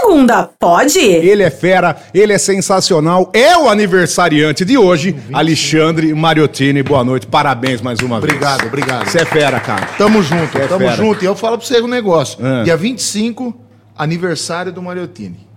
segunda, 0.00 0.48
pode? 0.58 0.98
Ele 0.98 1.42
é 1.42 1.50
fera, 1.50 1.96
ele 2.14 2.32
é 2.32 2.38
sensacional, 2.38 3.30
é 3.32 3.56
o 3.56 3.68
aniversariante 3.68 4.64
de 4.64 4.76
hoje, 4.78 5.16
Alexandre 5.32 6.14
Mariottini. 6.14 6.82
Boa 6.82 7.04
noite, 7.04 7.26
parabéns 7.26 7.80
mais 7.80 8.00
uma 8.00 8.20
vez. 8.20 8.32
Obrigado, 8.32 8.66
obrigado. 8.66 9.08
Você 9.08 9.20
é 9.20 9.24
fera, 9.24 9.58
cara. 9.60 9.86
Tamo 9.98 10.22
junto, 10.22 10.56
É 10.58 10.66
tamo 10.66 10.80
fera. 10.80 10.96
junto. 10.96 11.22
E 11.22 11.26
eu 11.26 11.34
falo 11.34 11.58
pra 11.58 11.66
você 11.66 11.80
um 11.80 11.88
negócio. 11.88 12.38
Ah. 12.44 12.62
Dia 12.62 12.76
25, 12.76 13.54
aniversário 13.96 14.72
do 14.72 14.82
Mariottini. 14.82 15.47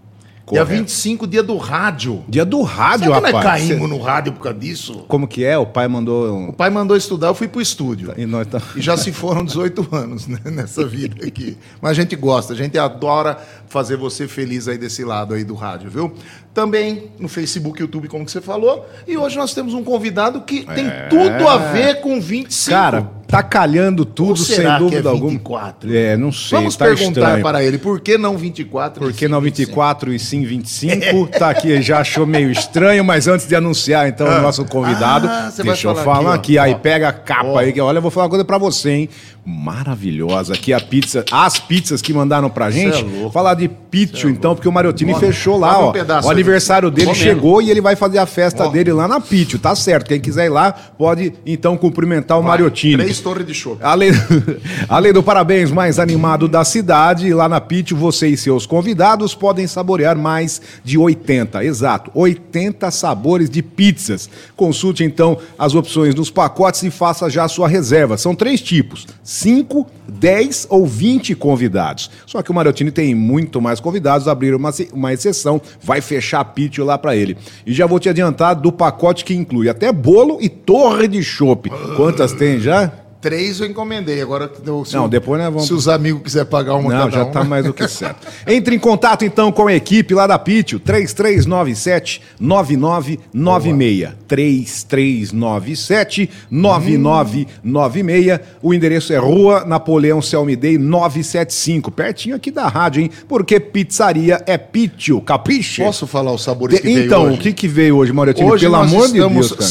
Dia 0.52 0.66
Correto. 0.66 0.82
25, 0.82 1.28
dia 1.28 1.42
do 1.42 1.56
rádio. 1.58 2.24
Dia 2.28 2.44
do 2.46 2.62
rádio, 2.62 3.06
Será 3.06 3.16
que 3.16 3.22
nós 3.22 3.34
rapaz. 3.34 3.46
caímos 3.64 3.82
Cê- 3.82 3.88
no 3.96 4.02
rádio 4.02 4.34
por 4.34 4.42
causa 4.44 4.60
disso? 4.60 5.06
Como 5.08 5.28
que 5.28 5.44
é? 5.46 5.58
O 5.58 5.66
pai 5.66 5.88
mandou 5.88 6.50
O 6.50 6.54
pai 6.54 6.70
mandou 6.70 6.98
estudar, 6.98 7.28
eu 7.28 7.36
fui 7.36 7.48
pro 7.48 7.62
estúdio. 7.62 8.14
E 8.18 8.26
nós 8.26 8.46
tá... 8.48 8.62
E 8.76 8.82
já 8.82 8.98
se 8.98 9.12
foram 9.12 9.46
18 9.46 9.88
anos 9.96 10.28
né, 10.28 10.40
nessa 10.46 10.86
vida 10.86 11.26
aqui. 11.26 11.58
Mas 11.82 11.92
a 11.92 11.94
gente 12.02 12.16
gosta, 12.16 12.54
a 12.54 12.56
gente 12.56 12.78
adora 12.78 13.38
fazer 13.68 13.96
você 13.96 14.28
feliz 14.28 14.68
aí 14.68 14.78
desse 14.78 15.04
lado 15.06 15.34
aí 15.34 15.44
do 15.44 15.56
rádio, 15.56 15.90
viu? 15.90 16.14
Também 16.54 17.12
no 17.18 17.30
Facebook, 17.30 17.80
YouTube, 17.80 18.10
como 18.10 18.26
que 18.26 18.32
você 18.32 18.42
falou. 18.42 18.86
E 19.08 19.18
hoje 19.18 19.38
nós 19.38 19.54
temos 19.54 19.74
um 19.74 19.84
convidado 19.84 20.42
que 20.42 20.66
tem 20.66 20.86
tudo 21.10 21.48
a 21.48 21.58
ver 21.58 22.02
com 22.02 22.20
25. 22.20 22.70
É. 22.70 22.78
Cara, 22.78 23.10
tá 23.26 23.42
calhando 23.42 24.04
tudo, 24.04 24.36
sem 24.38 24.66
dúvida 24.78 25.08
é 25.08 25.12
alguma. 25.14 25.32
24? 25.32 25.96
É, 25.96 26.18
não 26.18 26.30
sei, 26.30 26.58
Vamos 26.60 26.76
tá 26.76 26.84
perguntar 26.86 27.22
estranho. 27.22 27.42
para 27.44 27.64
ele, 27.64 27.78
por 27.78 28.02
que 28.02 28.18
não 28.18 28.38
24? 28.38 29.02
Por 29.02 29.14
que 29.14 29.30
não 29.30 29.40
24 29.40 30.14
e 30.14 30.20
sim 30.20 30.44
25? 30.44 31.30
Tá 31.40 31.50
aqui, 31.52 31.82
já 31.82 32.00
achou 32.00 32.26
meio 32.26 32.52
estranho, 32.52 33.04
mas 33.06 33.30
antes 33.30 33.48
de 33.48 33.56
anunciar, 33.56 34.10
então, 34.10 34.28
o 34.28 34.42
nosso 34.42 34.66
convidado, 34.66 35.28
Ah, 35.30 35.50
deixa 35.64 35.88
eu 35.88 35.96
falar 35.96 36.34
aqui, 36.36 36.58
aqui, 36.58 36.60
ó. 36.60 36.64
aí 36.64 36.76
pega 36.76 37.08
a 37.08 37.14
capa 37.14 37.48
Ó. 37.48 37.58
aí, 37.58 37.72
que 37.72 37.80
olha, 37.80 38.00
eu 38.00 38.02
vou 38.02 38.12
falar 38.12 38.26
uma 38.26 38.30
coisa 38.30 38.44
pra 38.44 38.58
você, 38.58 38.90
hein? 38.92 39.10
Maravilhosa. 39.46 40.54
Aqui 40.54 40.72
a 40.74 40.80
pizza, 40.80 41.26
as 41.32 41.60
pizzas 41.60 42.02
que 42.02 42.14
mandaram 42.14 42.50
pra 42.50 42.70
gente. 42.70 43.04
é 43.04 43.30
falar 43.32 43.56
de 43.56 43.68
pitio, 43.68 44.30
então, 44.30 44.54
porque 44.56 44.68
o 44.68 44.72
Mariotini 44.72 45.14
Come- 45.14 45.26
fechou 45.26 45.58
lá, 45.58 45.80
um 45.80 45.84
ó. 45.90 45.94
o 46.24 46.30
aniversário 46.30 46.90
dele 46.92 47.14
chegou 47.16 47.62
e 47.62 47.70
ele 47.70 47.82
vai 47.82 47.96
fazer 47.96 48.20
a 48.20 48.26
festa 48.26 48.70
dele 48.70 48.94
lá 48.94 49.08
na 49.08 49.20
Pitio, 49.20 49.60
tá 49.60 49.76
certo. 49.76 50.08
Quem 50.08 50.20
quiser 50.20 50.46
ir 50.46 50.50
lá, 50.50 50.72
pode 50.72 51.34
então 51.46 51.76
cumprimentar 51.78 52.40
o 52.40 52.44
Mariotini. 52.44 52.98
Três 53.04 53.20
torres 53.20 53.46
de 53.46 53.54
chope. 53.54 53.84
Além, 53.84 54.12
além 54.88 55.12
do 55.14 55.24
parabéns 55.24 55.72
mais 55.72 56.00
animado 56.00 56.48
da 56.48 56.64
cidade, 56.64 57.34
lá 57.34 57.50
na 57.50 57.60
Pitio, 57.60 57.98
você 57.98 58.28
e 58.28 58.38
seus 58.38 58.66
convidados 58.66 59.34
podem 59.36 59.68
saborear 59.68 60.18
mais 60.18 60.62
de 60.84 60.98
80, 60.98 61.64
exato, 61.66 62.12
80 62.14 62.90
sabores 62.92 63.50
de 63.50 63.62
pizzas. 63.62 64.30
Consulte 64.56 65.04
então 65.04 65.38
as 65.58 65.74
opções 65.76 66.14
dos 66.16 66.30
pacotes 66.30 66.84
e 66.84 66.92
faça 66.92 67.30
já 67.30 67.44
a 67.46 67.48
sua 67.48 67.68
reserva. 67.68 68.18
São 68.18 68.34
três 68.36 68.62
tipos: 68.62 69.08
5, 69.32 69.88
10 70.10 70.68
ou 70.70 70.86
20 70.86 71.36
convidados. 71.36 72.12
Só 72.26 72.42
que 72.42 72.52
o 72.52 72.54
Mariottini 72.54 72.92
tem 72.92 73.16
muito 73.16 73.62
mais 73.62 73.80
convidados, 73.80 74.28
abrir 74.28 74.54
uma, 74.54 74.72
uma 74.92 75.14
exceção, 75.14 75.62
vai 75.82 76.02
fechar 76.02 76.42
a 76.42 76.46
Pitio 76.46 76.84
lá 76.84 76.98
pra 76.98 77.16
ele. 77.16 77.38
E 77.66 77.72
já 77.72 77.86
vou 77.86 77.98
te 77.98 78.10
adiantar 78.10 78.56
do 78.56 78.74
pacote 78.74 79.24
que 79.24 79.34
inclui 79.34 79.70
até 79.70 79.90
bolo 79.90 80.38
e 80.42 80.50
torre 80.50 81.08
de 81.08 81.24
chopp. 81.24 81.70
Quantas 81.96 82.34
tem 82.34 82.60
já? 82.60 82.92
Três 83.22 83.60
eu 83.60 83.68
encomendei. 83.68 84.20
Agora, 84.20 84.52
se, 84.84 84.96
Não, 84.96 85.08
depois 85.08 85.40
nós 85.40 85.54
vamos- 85.54 85.68
se 85.68 85.74
os 85.74 85.88
amigos 85.88 86.24
quiserem 86.24 86.50
pagar 86.50 86.74
uma 86.76 86.92
Não, 86.92 87.12
já 87.12 87.24
um, 87.24 87.32
tá 87.32 87.44
mais 87.44 87.64
do 87.64 87.72
que 87.74 87.88
certo. 87.88 88.28
Entre 88.48 88.76
em 88.76 88.80
contato 88.80 89.24
então 89.24 89.52
com 89.52 89.68
a 89.68 89.74
equipe 89.76 90.14
lá 90.16 90.26
da 90.26 90.40
Pitio, 90.40 90.80
3397 90.80 92.20
9996. 92.40 94.10
3397 94.28 96.30
9996. 96.50 98.40
O 98.62 98.74
endereço 98.74 99.14
é 99.14 99.18
Rua 99.18 99.64
Napoleão 99.66 100.20
Celmidei 100.22 100.78
975, 100.80 101.92
pertinho 101.92 102.36
aqui 102.36 102.50
da 102.50 102.68
rádio, 102.68 103.04
hein? 103.04 103.12
Porque 103.28 103.60
pizzaria 103.60 104.42
é 104.48 104.58
Pitio, 104.58 105.22
capriche? 105.22 105.84
Posso 105.84 106.08
falar 106.08 106.32
os 106.34 106.44
sabores 106.44 106.80
que 106.80 106.88
veio 106.88 107.06
então, 107.06 107.26
hoje? 107.26 107.36
o 107.36 107.38
que 107.40 107.54
que 107.54 107.68
veio 107.68 107.98
hoje, 107.98 108.12
Maurício? 108.12 108.44
Hoje 108.46 108.66
Pelo 108.66 108.76
amor 108.78 109.08
de 109.08 109.18
estamos 109.18 109.48
Deus, 109.50 109.60
cara. 109.60 109.70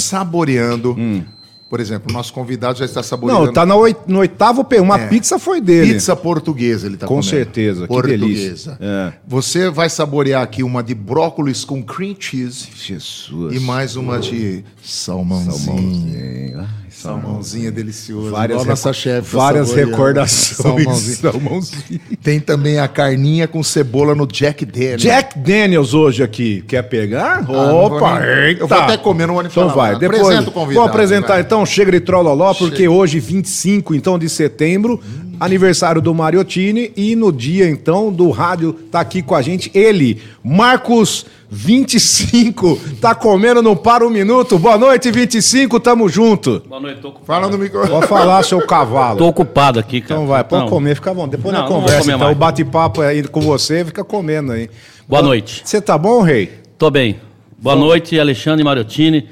Hum. 0.96 1.22
Por 1.70 1.78
exemplo, 1.78 2.12
nosso 2.12 2.32
convidado 2.32 2.78
já 2.80 2.84
está 2.84 3.00
saboreando. 3.00 3.46
Não, 3.46 3.52
tá 3.52 3.64
no, 3.64 3.76
oit- 3.76 3.96
no 4.08 4.18
oitavo 4.18 4.64
P. 4.64 4.80
Uma 4.80 4.98
É. 4.98 5.06
pizza 5.06 5.38
foi 5.38 5.60
dele. 5.60 5.92
Pizza 5.94 6.16
portuguesa, 6.16 6.88
ele 6.88 6.96
tá 6.96 7.06
Com 7.06 7.14
comendo. 7.14 7.30
certeza, 7.30 7.82
que 7.82 7.86
portuguesa. 7.86 8.76
É. 8.80 9.12
Você 9.24 9.70
vai 9.70 9.88
saborear 9.88 10.42
aqui 10.42 10.64
uma 10.64 10.82
de 10.82 10.96
brócolis 10.96 11.64
com 11.64 11.80
cream 11.80 12.16
cheese 12.18 12.66
Jesus. 12.74 13.54
e 13.54 13.60
mais 13.60 13.94
uma 13.94 14.18
de 14.18 14.64
salmãozinho. 14.82 15.52
Salmãozinho. 15.52 16.68
Salmãozinho 16.90 17.68
é 17.68 17.70
delicioso. 17.70 18.30
Várias, 18.30 18.64
nossa 18.66 18.92
chefe. 18.92 19.34
várias 19.34 19.72
recordações. 19.72 20.56
Salmãozinho. 20.56 21.16
Salmãozinho. 21.16 22.00
Tem 22.22 22.40
também 22.40 22.78
a 22.78 22.88
carninha 22.88 23.46
com 23.48 23.62
cebola 23.62 24.14
no 24.14 24.26
Jack 24.26 24.64
Daniels. 24.66 25.00
Jack 25.02 25.38
Daniels 25.38 25.94
hoje 25.94 26.22
aqui. 26.22 26.62
Quer 26.66 26.82
pegar? 26.82 27.42
vou 27.42 27.56
Opa, 27.86 28.20
nem- 28.20 28.28
eita. 28.48 28.62
eu 28.62 28.68
vou 28.68 28.78
até 28.78 28.96
comer, 28.96 29.26
não 29.26 29.34
vou 29.34 29.42
nem 29.42 29.50
Então 29.50 29.68
vai, 29.68 29.92
nada. 29.92 30.00
depois 30.00 30.20
Apresenta 30.22 30.50
convidado, 30.50 30.74
vou 30.74 30.82
apresentar 30.88 31.32
vai. 31.34 31.40
então, 31.40 31.64
chega 31.64 31.92
de 31.92 32.00
trololó, 32.00 32.52
porque 32.54 32.88
hoje, 32.88 33.18
25 33.20 33.94
então 33.94 34.18
de 34.18 34.28
setembro, 34.28 35.00
aniversário 35.38 36.00
do 36.02 36.14
Mariottini 36.14 36.92
e 36.96 37.16
no 37.16 37.32
dia 37.32 37.68
então 37.68 38.12
do 38.12 38.30
rádio 38.30 38.72
tá 38.72 39.00
aqui 39.00 39.22
com 39.22 39.34
a 39.34 39.40
gente 39.42 39.70
ele, 39.72 40.20
Marcos 40.44 41.24
25, 41.50 42.78
tá 43.00 43.12
comendo 43.12 43.60
não 43.60 43.74
para 43.74 44.06
um 44.06 44.10
minuto. 44.10 44.56
Boa 44.56 44.78
noite, 44.78 45.10
25, 45.10 45.80
tamo 45.80 46.08
junto. 46.08 46.62
Boa 46.68 46.80
noite, 46.80 47.00
tô 47.00 47.08
ocupado. 47.08 47.26
Fala 47.26 47.48
no 47.50 47.58
microfone. 47.58 47.90
Pode 47.90 48.06
falar, 48.06 48.44
seu 48.44 48.64
cavalo. 48.64 49.18
Tô 49.18 49.26
ocupado 49.26 49.80
aqui, 49.80 50.00
cara. 50.00 50.20
Então 50.20 50.28
vai, 50.28 50.44
pode 50.44 50.62
Não. 50.62 50.70
comer, 50.70 50.94
fica 50.94 51.12
bom. 51.12 51.26
Depois 51.26 51.52
Não, 51.52 51.62
na 51.62 51.68
conversa, 51.68 52.12
então, 52.12 52.30
o 52.30 52.34
bate-papo 52.36 53.00
aí 53.00 53.24
com 53.24 53.40
você, 53.40 53.84
fica 53.84 54.04
comendo 54.04 54.52
aí. 54.52 54.70
Boa 55.08 55.22
noite. 55.22 55.62
Você 55.64 55.80
tá 55.80 55.98
bom, 55.98 56.22
rei? 56.22 56.52
Tô 56.78 56.88
bem. 56.88 57.18
Boa 57.58 57.74
noite, 57.74 58.18
Alexandre 58.18 58.64
Mariottini. 58.64 59.28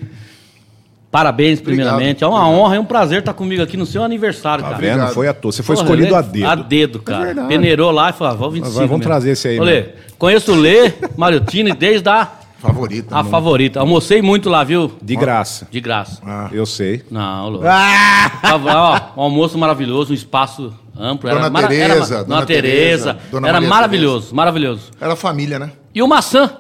Parabéns, 1.10 1.60
primeiramente. 1.60 2.22
É 2.22 2.26
uma 2.26 2.38
obrigado. 2.41 2.60
honra 2.60 2.76
e 2.76 2.78
um 2.78 2.84
prazer 2.84 3.20
estar 3.20 3.32
comigo 3.32 3.62
aqui 3.62 3.76
no 3.78 3.86
seu 3.86 4.02
aniversário, 4.02 4.62
Tá 4.62 4.70
cara. 4.72 4.80
vendo? 4.80 5.08
Foi 5.14 5.26
à 5.26 5.32
toa. 5.32 5.50
Você 5.52 5.62
foi 5.62 5.74
Porra, 5.76 5.86
escolhido 5.86 6.14
a 6.14 6.20
dedo. 6.20 6.46
A 6.46 6.54
dedo, 6.54 6.98
cara. 7.00 7.24
verdade. 7.24 7.48
Peneirou 7.48 7.91
lá 7.91 8.10
e 8.10 8.12
falou, 8.12 8.32
ah, 8.34 8.36
vamos 8.36 8.54
25. 8.54 8.76
Vai, 8.76 8.86
vamos 8.86 8.98
mesmo. 9.00 9.10
trazer 9.10 9.30
esse 9.30 9.48
aí, 9.48 9.58
mano. 9.58 9.86
conheço 10.19 10.52
o 10.52 10.54
Lê 10.54 10.92
Mariottini 11.16 11.72
desde 11.72 12.06
a, 12.10 12.28
Favorita. 12.58 13.14
a 13.16 13.22
não. 13.22 13.30
favorita. 13.30 13.80
Almocei 13.80 14.20
muito 14.20 14.50
lá, 14.50 14.62
viu? 14.64 14.92
De 15.00 15.16
graça. 15.16 15.66
De 15.70 15.80
graça. 15.80 16.20
Eu 16.52 16.66
sei. 16.66 17.02
Não, 17.10 17.48
Lô. 17.48 17.60
Ah! 17.64 18.30
Tava, 18.42 18.75
ó, 18.75 19.20
um 19.20 19.22
almoço 19.22 19.56
maravilhoso, 19.56 20.10
um 20.12 20.14
espaço 20.14 20.75
amplo. 20.98 21.30
Dona 21.30 21.46
era 21.46 21.58
era 21.58 21.69
Tereza, 21.69 22.16
ma- 22.19 22.22
Dona 22.22 22.34
Dona 22.34 22.46
Tereza. 22.46 22.69
Tereza, 23.14 23.19
Dona 23.30 23.48
Era 23.48 23.56
Maria 23.60 23.69
maravilhoso, 23.70 24.34
maravilhoso. 24.34 24.82
Era 25.00 25.16
família, 25.16 25.58
né? 25.58 25.70
E 25.94 26.02
o 26.02 26.06
maçã. 26.08 26.50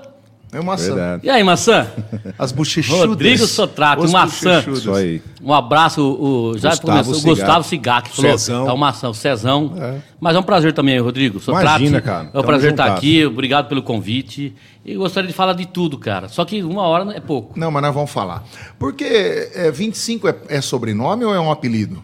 É 0.50 0.58
uma 0.60 0.72
maçã. 0.72 0.94
Verdade. 0.94 1.26
E 1.26 1.30
aí, 1.30 1.44
maçã? 1.44 1.86
As 2.38 2.52
bochechudas. 2.52 3.06
Rodrigo 3.06 3.46
Sotrato, 3.46 4.02
Os 4.02 4.12
maçã. 4.12 4.64
Isso 4.72 4.94
aí. 4.94 5.20
Um 5.42 5.52
abraço, 5.52 6.00
o, 6.02 6.50
o- 6.52 6.58
já 6.58 6.70
Gustavo 6.70 6.90
começou, 6.90 7.12
o 7.12 7.16
Cigato. 7.16 7.36
Gustavo 7.36 8.02
que 8.02 8.16
falou, 8.16 8.30
Cezão. 8.38 8.68
é 8.68 8.72
uma 8.72 8.88
ação, 8.88 9.12
Cezão. 9.12 9.74
Mas 10.18 10.34
é 10.34 10.38
um 10.38 10.42
prazer 10.42 10.72
também, 10.72 10.98
Rodrigo. 10.98 11.38
Sotrato, 11.38 11.66
Imagina, 11.80 12.00
cara. 12.00 12.24
É 12.24 12.28
um 12.28 12.32
Tamo 12.32 12.44
prazer 12.44 12.70
estar 12.70 12.86
aqui, 12.94 13.26
obrigado 13.26 13.68
pelo 13.68 13.82
convite. 13.82 14.54
E 14.84 14.94
gostaria 14.94 15.28
de 15.28 15.34
falar 15.34 15.52
de 15.52 15.66
tudo, 15.66 15.98
cara. 15.98 16.28
Só 16.28 16.44
que 16.46 16.62
uma 16.62 16.82
hora 16.82 17.14
é 17.14 17.20
pouco. 17.20 17.58
Não, 17.58 17.70
mas 17.70 17.82
nós 17.82 17.94
vamos 17.94 18.10
falar. 18.10 18.42
Porque 18.78 19.50
é, 19.54 19.70
25 19.70 20.28
é, 20.28 20.36
é 20.48 20.60
sobrenome 20.62 21.24
ou 21.26 21.34
é 21.34 21.38
um 21.40 21.50
apelido? 21.50 22.02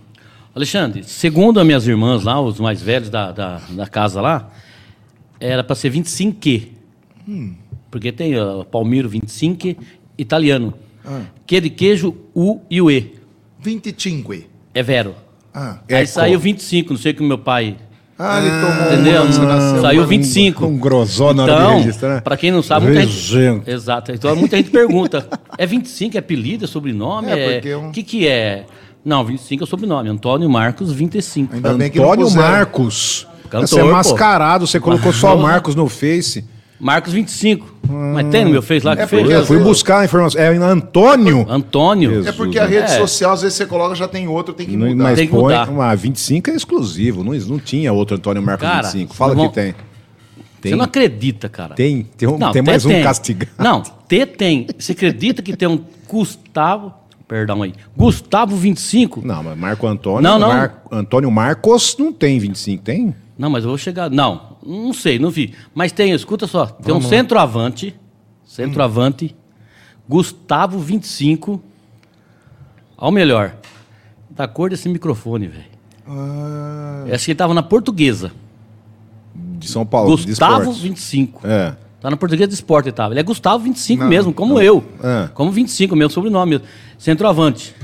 Alexandre, 0.54 1.02
segundo 1.02 1.58
as 1.58 1.66
minhas 1.66 1.86
irmãs 1.88 2.22
lá, 2.22 2.40
os 2.40 2.60
mais 2.60 2.80
velhos 2.80 3.08
da, 3.08 3.32
da, 3.32 3.60
da 3.70 3.86
casa 3.88 4.20
lá, 4.20 4.50
era 5.40 5.64
para 5.64 5.74
ser 5.74 5.88
25 5.90 6.38
que. 6.38 6.72
Porque 7.94 8.10
tem 8.10 8.36
uh, 8.36 8.64
Palmiro 8.64 9.08
25 9.08 9.76
italiano. 10.18 10.74
Que 11.46 11.60
de 11.60 11.70
queijo, 11.70 12.12
U 12.34 12.58
e 12.68 12.82
o 12.82 12.90
E. 12.90 13.14
25. 13.62 14.34
É 14.74 14.82
vero. 14.82 15.14
Ah, 15.54 15.78
Aí 15.88 16.04
saiu 16.08 16.40
25, 16.40 16.92
não 16.94 16.98
sei 17.00 17.12
o 17.12 17.14
que 17.14 17.22
meu 17.22 17.38
pai. 17.38 17.76
ah 18.18 18.40
ele 18.40 18.50
tomou 18.50 18.92
Entendeu? 18.92 19.22
uma, 19.22 19.80
Saiu 19.80 20.00
uma- 20.00 20.06
25. 20.08 20.66
Um 20.66 20.76
grosó 20.76 21.32
na 21.32 21.44
hora 21.44 21.52
de 21.54 21.60
Então, 21.60 21.76
registrar, 21.78 22.14
né? 22.16 22.20
pra 22.20 22.36
quem 22.36 22.50
não 22.50 22.64
sabe, 22.64 22.86
muita 22.86 23.02
gente... 23.02 23.12
Regento. 23.32 23.70
Exato. 23.70 24.10
Então 24.10 24.34
muita 24.34 24.56
gente 24.56 24.70
pergunta: 24.70 25.28
é 25.56 25.64
25, 25.64 26.16
é 26.16 26.18
apelido, 26.18 26.64
é 26.64 26.66
sobrenome? 26.66 27.28
É, 27.30 27.60
É, 27.64 27.76
O 27.76 27.80
um- 27.80 27.92
que, 27.92 28.02
que 28.02 28.26
é? 28.26 28.66
Não, 29.04 29.24
25 29.24 29.62
é 29.62 29.64
o 29.64 29.68
sobrenome. 29.68 30.08
Antônio 30.08 30.50
Marcos 30.50 30.90
25. 30.90 31.54
Ainda 31.54 31.74
bem 31.74 31.92
que 31.92 32.00
não 32.00 32.10
Antônio. 32.10 32.28
Marcos. 32.34 33.28
Cantor, 33.48 33.68
você 33.68 33.78
é 33.78 33.84
pô. 33.84 33.92
mascarado, 33.92 34.66
você 34.66 34.80
colocou 34.80 35.12
só 35.12 35.30
Porra. 35.36 35.42
Marcos 35.42 35.76
no 35.76 35.88
Face. 35.88 36.44
Marcos 36.80 37.12
25. 37.12 37.72
Mas 37.88 38.26
tem 38.30 38.44
no 38.44 38.50
meu 38.50 38.62
Face 38.62 38.84
lá 38.84 38.96
que 38.96 39.02
É 39.02 39.06
fez? 39.06 39.28
Eu 39.30 39.46
fui 39.46 39.58
buscar 39.58 40.00
a 40.00 40.04
informação. 40.04 40.40
É 40.40 40.48
Antônio. 40.48 41.46
Antônio. 41.48 42.10
Jesus, 42.10 42.26
É 42.26 42.32
porque 42.32 42.58
a 42.58 42.64
rede 42.66 42.84
É. 42.84 42.98
social, 42.98 43.32
às 43.32 43.42
vezes 43.42 43.56
você 43.56 43.66
coloca, 43.66 43.94
já 43.94 44.08
tem 44.08 44.26
outro, 44.26 44.52
tem 44.54 44.66
que 44.66 44.76
mudar. 44.76 44.94
mas 44.94 45.16
Tem 45.18 45.26
que 45.26 45.32
põe. 45.32 45.42
mudar. 45.42 45.68
Uma 45.68 45.94
25 45.94 46.50
é 46.50 46.54
exclusivo. 46.54 47.22
Não, 47.22 47.32
não 47.32 47.58
tinha 47.58 47.92
outro 47.92 48.16
Antônio 48.16 48.42
Marcos 48.42 48.66
Cara, 48.66 48.82
25. 48.88 49.14
Fala 49.14 49.32
irmão, 49.32 49.48
que 49.48 49.54
tem. 49.54 49.74
Tem. 50.60 50.72
Você 50.72 50.76
não 50.76 50.84
acredita, 50.86 51.48
cara. 51.48 51.74
Tem. 51.74 52.06
Tem, 52.16 52.28
um- 52.28 52.38
Não, 52.38 52.50
tem 52.50 52.62
mais 52.62 52.84
um 52.86 53.02
castigado. 53.02 53.52
Não, 53.58 53.82
T 53.82 54.26
tem. 54.26 54.66
Você 54.78 54.92
acredita 54.92 55.42
que 55.42 55.54
tem 55.56 55.68
um 55.68 55.78
Gustavo. 56.08 56.92
Perdão 57.28 57.62
aí. 57.62 57.72
Gustavo 57.96 58.56
25? 58.56 59.22
Não, 59.24 59.42
mas 59.42 59.56
Marco 59.58 59.86
Antônio. 59.86 60.22
Não, 60.22 60.38
não. 60.38 60.48
Mar- 60.48 60.82
Antônio 60.90 61.30
Marcos 61.30 61.96
não 61.98 62.12
tem 62.12 62.38
25, 62.38 62.82
tem? 62.82 63.14
Não, 63.36 63.50
mas 63.50 63.64
eu 63.64 63.70
vou 63.70 63.78
chegar. 63.78 64.10
Não, 64.10 64.56
não 64.64 64.92
sei, 64.92 65.18
não 65.18 65.30
vi. 65.30 65.54
Mas 65.74 65.92
tem, 65.92 66.12
escuta 66.12 66.46
só, 66.46 66.66
tem 66.66 66.94
um 66.94 67.00
centroavante, 67.00 67.94
centroavante, 68.44 69.34
Gustavo 70.08 70.78
25, 70.78 71.60
ao 72.96 73.10
melhor, 73.10 73.56
da 74.30 74.46
cor 74.46 74.70
desse 74.70 74.88
microfone, 74.88 75.48
velho. 75.48 75.74
Ah, 76.06 77.04
Acho 77.12 77.24
que 77.24 77.30
ele 77.32 77.38
tava 77.38 77.54
na 77.54 77.62
portuguesa. 77.62 78.30
De 79.34 79.68
São 79.68 79.84
Paulo. 79.84 80.16
de 80.16 80.26
Gustavo 80.26 80.60
esportes. 80.60 80.82
25. 80.82 81.46
É. 81.46 81.74
Tá 82.00 82.10
na 82.10 82.16
portuguesa 82.16 82.46
de 82.48 82.54
esporte 82.54 82.86
ele 82.86 82.92
tava. 82.94 83.14
Ele 83.14 83.20
é 83.20 83.22
Gustavo 83.22 83.64
25 83.64 84.02
Não, 84.02 84.10
mesmo, 84.10 84.32
como 84.32 84.60
eu. 84.60 84.84
É. 85.02 85.28
Como 85.32 85.50
25, 85.50 85.96
meu 85.96 86.10
sobrenome. 86.10 86.60
Centroavante. 86.98 87.74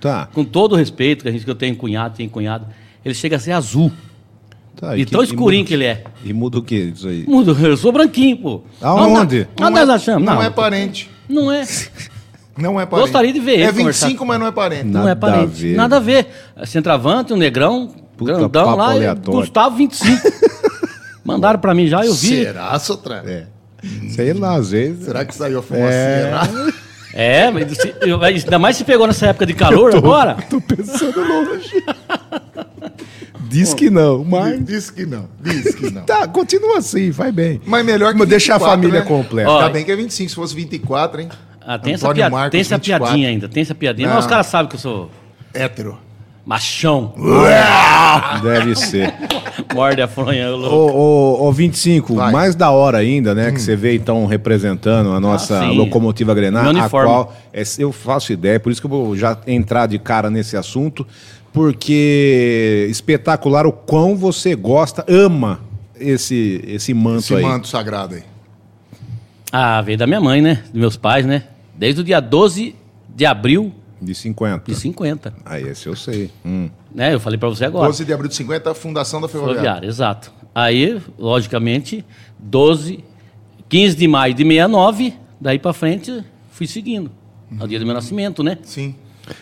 Tá. 0.00 0.26
Com 0.26 0.44
todo 0.44 0.72
o 0.72 0.76
respeito 0.76 1.22
que, 1.22 1.28
a 1.28 1.32
gente, 1.32 1.44
que 1.44 1.50
eu 1.50 1.54
tenho 1.54 1.74
cunhado, 1.74 2.14
tenho 2.16 2.28
cunhado. 2.28 2.66
Ele 3.04 3.14
chega 3.14 3.36
a 3.36 3.38
ser 3.38 3.52
azul. 3.52 3.90
Tá 4.76 4.96
E 4.96 5.04
que- 5.04 5.10
tão 5.12 5.22
escurinho 5.22 5.60
muda- 5.62 5.68
que 5.68 5.74
ele 5.74 5.84
é. 5.84 6.04
E 6.24 6.32
muda 6.32 6.58
o 6.58 6.62
que 6.62 6.74
isso 6.76 7.08
aí? 7.08 7.24
Mudo, 7.26 7.56
Eu 7.60 7.76
sou 7.76 7.92
branquinho, 7.92 8.36
pô. 8.36 8.62
Aonde? 8.80 9.46
Não, 9.58 9.70
não, 9.70 9.76
nós 9.78 9.88
é, 9.88 9.92
achamos. 9.92 10.24
não 10.26 10.34
Não, 10.36 10.42
é 10.42 10.50
parente. 10.50 11.10
não 11.28 11.50
é. 11.52 11.66
Não 12.56 12.80
é 12.80 12.84
parente. 12.86 13.06
Gostaria 13.08 13.32
de 13.32 13.40
ver 13.40 13.52
ele 13.52 13.62
É 13.62 13.72
25, 13.72 14.18
conversar. 14.18 14.24
mas 14.26 14.40
não 14.40 14.46
é 14.46 14.52
parente. 14.52 14.84
Não. 14.84 15.00
Não 15.02 15.08
é 15.08 15.14
Nada 15.14 15.26
a 15.26 15.30
parente. 15.32 15.52
ver. 15.62 15.76
Nada 15.76 15.96
a 15.96 16.00
ver. 16.00 16.26
Centroavante, 16.66 17.32
um 17.32 17.36
negrão, 17.36 17.90
Puta 18.16 18.34
grandão 18.34 18.76
lá, 18.76 18.92
e 18.92 18.96
aleatório. 18.98 19.40
Gustavo 19.40 19.76
25. 19.76 20.20
Mandaram 21.24 21.58
pra 21.58 21.74
mim 21.74 21.86
já, 21.86 22.04
eu 22.04 22.12
vi. 22.14 22.44
Será, 22.44 22.78
Sotrano? 22.78 23.28
É. 23.28 23.46
Sei 24.10 24.32
lá, 24.32 24.56
às 24.56 24.70
vezes. 24.70 25.04
Será 25.06 25.24
que 25.24 25.34
saiu 25.34 25.58
a 25.60 25.62
fumaceira? 25.62 26.40
É, 27.14 27.50
mas 27.50 27.70
se- 27.76 27.94
eu- 28.02 28.22
ainda 28.22 28.58
mais 28.58 28.76
se 28.76 28.84
pegou 28.84 29.06
nessa 29.06 29.26
época 29.28 29.44
de 29.46 29.54
calor 29.54 29.94
agora. 29.96 30.36
Tô 30.48 30.60
pensando 30.60 31.20
longe. 31.20 31.82
Diz 33.52 33.74
que 33.74 33.90
não, 33.90 34.24
mas. 34.24 34.64
Diz 34.64 34.90
que 34.90 35.04
não. 35.06 35.26
Diz 35.40 35.74
que 35.74 35.90
não. 35.90 36.02
Tá, 36.06 36.26
continua 36.26 36.78
assim, 36.78 37.10
vai 37.10 37.30
bem. 37.30 37.60
Mas 37.66 37.84
melhor 37.84 38.14
que 38.14 38.26
deixa 38.26 38.54
a 38.54 38.58
24, 38.58 38.76
família 38.82 39.00
né? 39.00 39.06
completa. 39.06 39.50
Ó, 39.50 39.58
Ainda 39.60 39.70
bem 39.70 39.84
que 39.84 39.92
é 39.92 39.96
25, 39.96 40.28
se 40.30 40.34
fosse 40.34 40.54
24, 40.54 41.20
hein? 41.20 41.28
Ah, 41.64 41.78
tem, 41.78 41.94
essa, 41.94 42.12
pia- 42.12 42.28
Marcos, 42.30 42.50
tem 42.50 42.60
essa 42.60 42.76
24. 42.76 43.06
piadinha 43.06 43.28
ainda, 43.28 43.48
tem 43.48 43.60
essa 43.60 43.74
piadinha. 43.74 44.08
Não. 44.08 44.14
Mas 44.16 44.24
os 44.24 44.30
caras 44.30 44.46
sabem 44.46 44.68
que 44.68 44.74
eu 44.76 44.80
sou 44.80 45.10
Hétero. 45.54 45.96
machão. 46.44 47.14
Deve 48.42 48.74
ser. 48.74 49.14
Morde 49.74 50.02
a 50.02 50.08
fronha, 50.08 50.44
eu 50.44 50.54
Ô, 50.54 50.56
louco. 50.56 50.96
ô, 50.96 51.48
ô, 51.48 51.52
25, 51.52 52.14
Vai. 52.16 52.32
mais 52.32 52.54
da 52.54 52.70
hora 52.70 52.98
ainda, 52.98 53.34
né? 53.34 53.52
Que 53.52 53.60
você 53.60 53.76
vê 53.76 53.94
então 53.94 54.26
representando 54.26 55.12
a 55.12 55.20
nossa 55.20 55.60
Ah, 55.62 55.70
locomotiva 55.70 56.34
Grenar, 56.34 56.66
a 56.66 56.70
uniforme. 56.70 57.06
qual 57.08 57.34
é, 57.52 57.62
eu 57.78 57.92
faço 57.92 58.32
ideia, 58.32 58.58
por 58.58 58.72
isso 58.72 58.80
que 58.80 58.86
eu 58.86 58.90
vou 58.90 59.16
já 59.16 59.36
entrar 59.46 59.86
de 59.86 59.98
cara 59.98 60.30
nesse 60.30 60.56
assunto, 60.56 61.06
porque 61.52 62.86
espetacular 62.90 63.66
o 63.66 63.72
quão 63.72 64.16
você 64.16 64.54
gosta, 64.54 65.04
ama 65.08 65.60
esse, 65.98 66.62
esse 66.66 66.94
manto 66.94 67.20
Esse 67.20 67.34
aí. 67.34 67.42
manto 67.42 67.68
sagrado 67.68 68.14
aí. 68.14 68.22
Ah, 69.52 69.80
veio 69.82 69.98
da 69.98 70.06
minha 70.06 70.20
mãe, 70.20 70.40
né? 70.40 70.62
Dos 70.72 70.80
meus 70.80 70.96
pais, 70.96 71.26
né? 71.26 71.44
Desde 71.76 72.00
o 72.00 72.04
dia 72.04 72.20
12 72.20 72.74
de 73.14 73.26
abril 73.26 73.72
De 74.00 74.14
50. 74.14 74.70
de 74.72 74.78
50. 74.78 75.34
Aí 75.44 75.62
esse 75.68 75.86
eu 75.86 75.94
sei. 75.94 76.30
Hum. 76.44 76.70
Né? 76.94 77.14
Eu 77.14 77.20
falei 77.20 77.38
pra 77.38 77.48
você 77.48 77.64
agora. 77.64 77.86
12 77.86 78.04
de 78.04 78.12
abril 78.12 78.28
de 78.28 78.34
50, 78.34 78.70
a 78.70 78.74
fundação 78.74 79.20
da 79.20 79.28
Ferroviária. 79.28 79.60
Ferroviária, 79.60 79.86
exato. 79.86 80.32
Aí, 80.54 81.00
logicamente, 81.18 82.04
12, 82.38 83.04
15 83.68 83.96
de 83.96 84.08
maio 84.08 84.34
de 84.34 84.42
69, 84.42 85.14
daí 85.40 85.58
pra 85.58 85.72
frente, 85.72 86.24
fui 86.50 86.66
seguindo. 86.66 87.10
Ao 87.58 87.66
dia 87.66 87.78
do 87.78 87.84
meu 87.84 87.94
nascimento, 87.94 88.42
né? 88.42 88.58
Sim. 88.62 88.94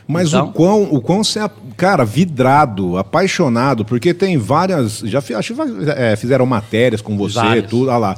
Mas 0.07 0.29
Então- 0.29 0.47
o 0.49 0.53
quão, 0.53 0.83
o 0.85 1.01
quão 1.01 1.25
você 1.25 1.39
é, 1.41 1.51
cara, 1.77 2.05
vidrado, 2.05 2.97
apaixonado, 2.99 3.85
porque 3.85 4.13
tem 4.15 4.37
várias. 4.39 4.99
Já 5.01 5.21
fi- 5.21 5.35
acho 5.35 5.55
é, 5.97 6.15
fizeram 6.17 6.45
matérias 6.47 7.01
com 7.01 7.17
você, 7.17 7.35
Várias. 7.35 7.67
tudo, 7.71 7.89
olha 7.89 7.97
lá. 7.99 8.17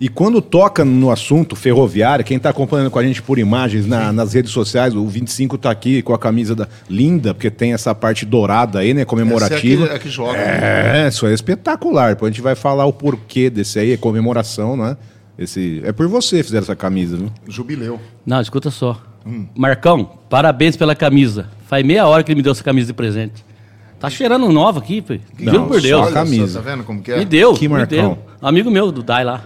E 0.00 0.08
quando 0.08 0.42
toca 0.42 0.84
no 0.84 1.10
assunto 1.10 1.54
ferroviário, 1.54 2.24
quem 2.24 2.36
está 2.36 2.50
acompanhando 2.50 2.90
com 2.90 2.98
a 2.98 3.02
gente 3.04 3.22
por 3.22 3.38
imagens 3.38 3.86
na- 3.86 4.12
nas 4.12 4.32
redes 4.34 4.50
sociais, 4.50 4.94
o 4.94 5.06
25 5.06 5.56
tá 5.56 5.70
aqui 5.70 6.02
com 6.02 6.12
a 6.12 6.18
camisa 6.18 6.52
da, 6.54 6.66
linda, 6.90 7.32
porque 7.32 7.48
tem 7.48 7.72
essa 7.72 7.94
parte 7.94 8.26
dourada 8.26 8.80
aí, 8.80 8.92
né? 8.92 9.04
Comemorativa. 9.04 9.84
Essa 9.84 9.84
é 9.84 9.88
que, 9.90 9.94
é 9.96 9.98
que 10.00 10.08
joga. 10.10 10.32
né? 10.36 11.04
É, 11.04 11.08
isso 11.08 11.24
é 11.26 11.32
espetacular. 11.32 12.10
Depois 12.14 12.30
a 12.30 12.32
gente 12.32 12.42
vai 12.42 12.56
falar 12.56 12.84
o 12.86 12.92
porquê 12.92 13.48
desse 13.48 13.78
aí, 13.78 13.92
é 13.92 13.96
comemoração, 13.96 14.76
né? 14.76 14.96
Esse, 15.38 15.80
é 15.84 15.92
por 15.92 16.08
você 16.08 16.38
que 16.38 16.42
fizeram 16.42 16.64
essa 16.64 16.76
camisa, 16.76 17.16
viu? 17.16 17.30
Jubileu. 17.48 18.00
Não, 18.26 18.40
escuta 18.40 18.70
só. 18.70 19.00
Hum. 19.26 19.46
Marcão, 19.56 20.04
parabéns 20.28 20.76
pela 20.76 20.94
camisa. 20.94 21.48
Faz 21.66 21.84
meia 21.84 22.06
hora 22.06 22.22
que 22.22 22.30
ele 22.30 22.36
me 22.36 22.42
deu 22.42 22.52
essa 22.52 22.62
camisa 22.64 22.88
de 22.88 22.92
presente. 22.92 23.44
Tá 23.98 24.10
cheirando 24.10 24.48
nova 24.50 24.80
aqui, 24.80 25.00
pô. 25.00 25.14
Juro 25.38 25.66
por 25.66 25.80
Deus. 25.80 26.06
só 26.08 26.12
camisa. 26.12 26.60
tá 26.60 26.70
vendo 26.70 26.84
como 26.84 27.02
que 27.02 27.10
é? 27.10 27.18
Me 27.18 27.24
deu, 27.24 27.54
Que 27.54 27.66
me 27.68 27.74
Marcão? 27.74 27.88
deu. 28.14 28.18
Amigo 28.42 28.70
meu 28.70 28.92
do 28.92 29.02
Dai 29.02 29.24
lá. 29.24 29.42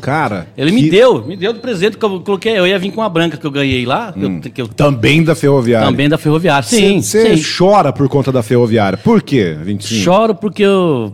Cara. 0.00 0.46
Ele 0.56 0.70
que- 0.70 0.82
me 0.82 0.88
deu, 0.90 1.26
me 1.26 1.36
deu 1.36 1.52
de 1.52 1.58
presente 1.58 1.98
que 1.98 2.04
eu 2.04 2.20
coloquei. 2.20 2.56
Eu 2.56 2.66
ia 2.66 2.78
vir 2.78 2.92
com 2.92 3.00
uma 3.00 3.08
branca 3.08 3.36
que 3.36 3.44
eu 3.44 3.50
ganhei 3.50 3.84
lá, 3.84 4.12
que 4.12 4.22
eu- 4.22 4.28
Hum. 4.28 4.40
que 4.40 4.62
eu, 4.62 4.68
Também 4.68 5.22
da 5.24 5.34
ferroviária. 5.34 5.86
também 5.88 6.08
da 6.08 6.16
Ferroviária. 6.16 6.62
Sim, 6.62 7.02
Você 7.02 7.34
chora 7.58 7.92
por 7.92 8.08
conta 8.08 8.30
da 8.30 8.42
ferroviária. 8.42 8.96
Por 8.96 9.20
quê, 9.20 9.58
25? 9.60 10.00
Choro 10.04 10.34
porque 10.36 10.62
eu. 10.62 11.12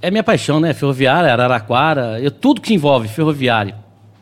É 0.00 0.10
minha 0.10 0.22
paixão, 0.24 0.58
né? 0.60 0.72
Ferroviária, 0.72 1.30
Araraquara, 1.32 2.18
eu, 2.20 2.30
tudo 2.30 2.60
que 2.60 2.72
envolve 2.72 3.06
ferroviária. 3.08 3.74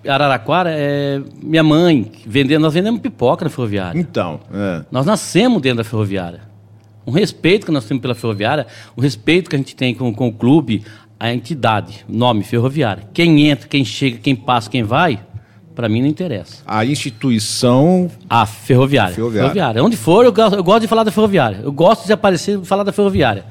Araraquara 0.08 0.70
é 0.73 1.20
minha 1.43 1.62
mãe, 1.62 2.11
vendendo, 2.26 2.62
nós 2.62 2.75
vendemos 2.75 3.00
pipoca 3.00 3.44
na 3.44 3.50
ferroviária. 3.50 3.99
Então, 3.99 4.41
é. 4.53 4.85
Nós 4.91 5.06
nascemos 5.06 5.61
dentro 5.62 5.79
da 5.79 5.85
ferroviária. 5.85 6.41
Um 7.06 7.12
respeito 7.12 7.64
que 7.67 7.73
nós 7.73 7.85
temos 7.85 8.03
pela 8.03 8.14
ferroviária, 8.14 8.67
o 8.97 9.00
respeito 9.00 9.49
que 9.49 9.56
a 9.56 9.58
gente 9.58 9.76
tem 9.76 9.94
com, 9.94 10.12
com 10.12 10.29
o 10.29 10.32
clube, 10.32 10.85
a 11.19 11.32
entidade, 11.32 12.05
nome 12.08 12.43
ferroviária. 12.43 13.05
Quem 13.14 13.49
entra, 13.49 13.69
quem 13.69 13.85
chega, 13.85 14.19
quem 14.19 14.35
passa, 14.35 14.69
quem 14.69 14.82
vai, 14.82 15.20
para 15.75 15.88
mim 15.88 16.00
não 16.00 16.09
interessa. 16.09 16.62
a 16.67 16.85
instituição. 16.85 18.11
A 18.29 18.47
ferroviária. 18.47 19.14
Ferroviária. 19.14 19.85
Onde 19.85 19.97
for, 19.97 20.25
eu 20.25 20.32
gosto, 20.32 20.56
eu 20.56 20.64
gosto 20.64 20.81
de 20.82 20.88
falar 20.88 21.05
da 21.05 21.11
ferroviária. 21.12 21.61
Eu 21.62 21.70
gosto 21.73 22.06
de 22.06 22.12
aparecer 22.12 22.59
e 22.59 22.64
falar 22.64 22.82
da 22.82 22.93
ferroviária. 22.93 23.44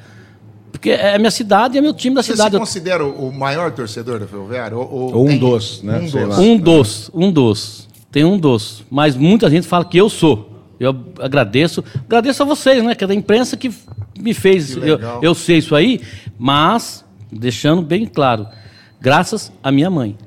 Porque 0.76 0.92
é 0.92 1.18
minha 1.18 1.32
cidade 1.32 1.76
e 1.76 1.78
é 1.78 1.82
meu 1.82 1.94
time 1.94 2.16
da 2.16 2.22
Você 2.22 2.34
cidade. 2.34 2.50
se 2.52 2.56
Eu- 2.56 2.60
considera 2.60 3.06
o 3.06 3.32
maior 3.32 3.72
torcedor 3.72 4.20
da 4.20 4.28
Ferroviária? 4.28 4.76
Ou, 4.78 4.92
ou 4.92 5.16
Ou 5.16 5.30
um 5.30 5.38
dos, 5.38 5.82
né? 5.82 6.00
Um 6.00 6.06
dos. 6.06 6.38
Um 6.38 6.58
dos, 6.58 7.12
um 7.14 7.32
dos. 7.32 7.88
Tem 8.12 8.24
um 8.26 8.38
dos. 8.38 8.84
Mas 8.92 9.16
muita 9.16 9.50
gente 9.50 9.66
fala 9.68 9.86
que 9.86 9.98
eu 9.98 10.10
sou. 10.10 10.52
Eu 10.80 10.94
agradeço. 11.20 11.84
Agradeço 12.06 12.44
a 12.44 12.46
vocês, 12.46 12.84
né? 12.84 12.94
Que 12.94 13.06
é 13.06 13.08
da 13.08 13.16
imprensa 13.16 13.56
que 13.56 13.72
me 14.20 14.34
fez. 14.34 14.76
Que 14.76 14.80
Eu, 14.90 15.00
eu 15.22 15.34
sei 15.34 15.60
isso 15.60 15.74
aí, 15.74 16.02
mas, 16.38 17.06
deixando 17.32 17.82
bem 17.82 18.06
claro, 18.06 18.46
graças 19.00 19.52
à 19.64 19.72
minha 19.72 19.90
mãe. 19.90 20.18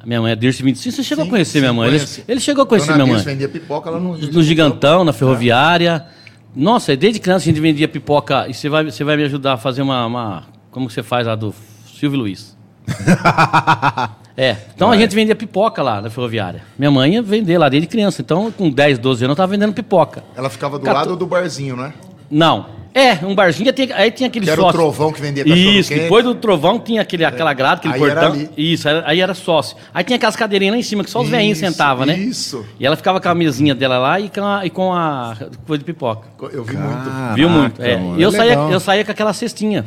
A 0.00 0.06
minha 0.06 0.20
mãe 0.20 0.32
é 0.32 0.36
Dirce 0.36 0.62
25. 0.62 0.94
Você 0.96 1.02
chegou 1.02 1.24
Sim, 1.24 1.28
a 1.28 1.32
conhecer 1.32 1.52
sim, 1.52 1.60
minha 1.60 1.72
mãe? 1.72 1.88
Ele, 1.88 2.04
ele 2.28 2.40
chegou 2.40 2.62
a 2.62 2.66
conhecer 2.66 2.92
Dona 2.92 3.04
minha 3.04 3.16
mãe. 3.16 3.24
vendia 3.24 3.48
pipoca 3.48 3.90
lá 3.90 3.98
no... 3.98 4.16
No 4.18 4.42
Gigantão, 4.42 5.02
na 5.02 5.12
Ferroviária. 5.12 6.06
Nossa, 6.54 6.96
desde 6.96 7.20
criança 7.20 7.44
a 7.44 7.46
gente 7.52 7.60
vendia 7.60 7.86
pipoca. 7.88 8.46
E 8.48 8.54
você 8.54 8.68
vai, 8.68 8.84
você 8.84 9.04
vai 9.04 9.16
me 9.16 9.24
ajudar 9.24 9.54
a 9.54 9.56
fazer 9.56 9.82
uma, 9.82 10.04
uma- 10.06 10.44
Como 10.70 10.86
que 10.88 10.92
você 10.92 11.02
faz 11.02 11.26
lá 11.26 11.34
do 11.34 11.54
Silvio 11.98 12.18
Luiz? 12.20 12.56
é, 14.36 14.56
então 14.74 14.90
a 14.90 14.96
gente 14.96 15.14
vendia 15.14 15.34
pipoca 15.36 15.82
lá 15.82 16.00
na 16.00 16.10
Ferroviária. 16.10 16.62
Minha 16.78 16.90
mãe 16.90 17.14
ia 17.14 17.22
vender 17.22 17.58
lá 17.58 17.68
desde 17.68 17.86
criança. 17.88 18.22
Então, 18.22 18.50
com 18.50 18.70
10, 18.70 18.98
12 18.98 19.24
anos, 19.24 19.30
eu 19.30 19.32
estava 19.34 19.50
vendendo 19.52 19.72
pipoca. 19.72 20.24
Ela 20.36 20.48
ficava 20.50 20.78
do 20.78 20.84
Cato- 20.84 20.96
lado 20.96 21.16
do 21.16 21.26
barzinho, 21.26 21.76
né? 21.76 21.92
Não. 22.30 22.78
É, 22.94 23.24
um 23.24 23.32
barzinho, 23.34 23.72
tinha- 23.72 23.94
aí 23.94 24.10
tinha 24.10 24.28
aquele 24.28 24.44
Que 24.44 24.50
era 24.50 24.60
o 24.60 24.64
sócio. 24.64 24.78
Trovão 24.80 25.12
que 25.12 25.20
vendia 25.20 25.44
cachorro 25.44 25.60
Isso, 25.60 25.88
quente. 25.90 26.00
depois 26.02 26.24
do 26.24 26.34
trovão 26.34 26.80
tinha 26.80 27.00
aquele, 27.02 27.24
aquela 27.24 27.52
grade, 27.52 27.86
aquele 27.86 27.94
Aí 27.94 28.10
era 28.10 28.20
portão. 28.22 28.32
ali. 28.32 28.50
Isso, 28.56 28.88
aí- 28.88 29.02
aí 29.06 29.20
era 29.20 29.34
sócio. 29.34 29.76
Aí 29.94 30.02
tinha 30.02 30.16
aquelas 30.16 30.34
cadeirinhas 30.34 30.74
lá 30.74 30.78
em 30.80 30.82
cima 30.82 31.04
que 31.04 31.10
só 31.10 31.20
os 31.20 31.28
velhinhos 31.28 31.58
Isso, 31.58 31.70
sentavam, 31.70 32.04
né? 32.06 32.18
isso. 32.18 32.66
E 32.80 32.84
ela 32.84 32.96
ficava 32.96 33.20
com 33.20 33.28
a 33.28 33.34
mesinha 33.34 33.72
dela 33.74 33.98
lá 33.98 34.18
e 34.18 34.28
com 34.28 34.42
a, 34.44 34.66
e 34.66 34.70
com 34.70 34.92
a 34.92 35.36
coisa 35.66 35.78
de 35.78 35.84
pipoca. 35.84 36.28
Eu 36.52 36.64
vi 36.64 36.76
muito. 36.76 37.04
Caraca, 37.10 37.34
Viu 37.34 37.48
muito? 37.48 37.80
É. 37.82 37.96
mano, 37.96 38.18
E 38.18 38.22
eu, 38.22 38.30
é 38.30 38.32
saía, 38.32 38.50
legal. 38.50 38.72
eu 38.72 38.80
saía 38.80 39.04
com 39.04 39.12
aquela 39.12 39.32
cestinha. 39.32 39.84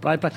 pra- 0.00 0.16
pra- 0.16 0.32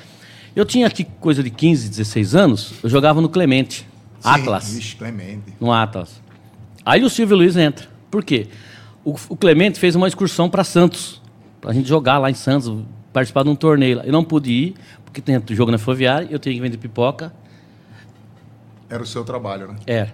Eu 0.56 0.66
tinha 0.66 0.88
aqui 0.88 1.04
coisa 1.20 1.44
de 1.44 1.52
15, 1.52 1.88
16 1.88 2.34
anos, 2.34 2.74
eu 2.82 2.90
jogava 2.90 3.22
no 3.22 3.30
Clemente, 3.30 3.86
Sim, 4.20 4.30
Atlas, 4.30 4.74
Vixe, 4.74 4.96
Clemente. 4.96 5.54
no 5.60 5.72
Atlas. 5.72 6.20
Aí 6.84 7.04
o 7.04 7.10
Silvio 7.12 7.38
Luiz 7.38 7.56
entra. 7.56 7.86
Por 8.10 8.24
quê? 8.24 8.48
O, 9.06 9.16
o 9.30 9.36
Clemente 9.38 9.78
fez 9.80 9.96
uma 9.96 10.08
excursão 10.08 10.50
para 10.50 10.64
Santos, 10.64 11.22
pra 11.62 11.74
gente 11.74 11.88
jogar 11.88 12.18
lá 12.18 12.30
em 12.30 12.34
Santos, 12.34 12.84
participar 13.12 13.44
de 13.44 13.50
um 13.50 13.56
torneio. 13.56 14.02
Eu 14.04 14.12
não 14.12 14.24
pude 14.24 14.52
ir, 14.52 14.76
porque 15.06 15.22
tem 15.22 15.42
jogo 15.50 15.72
na 15.72 15.78
Ferroviária, 15.78 16.28
eu 16.30 16.40
tinha 16.40 16.54
que 16.54 16.62
vender 16.62 16.78
pipoca. 16.78 17.34
Era 18.90 19.04
o 19.04 19.06
seu 19.06 19.24
trabalho, 19.24 19.68
né? 19.68 19.76
É. 19.86 20.08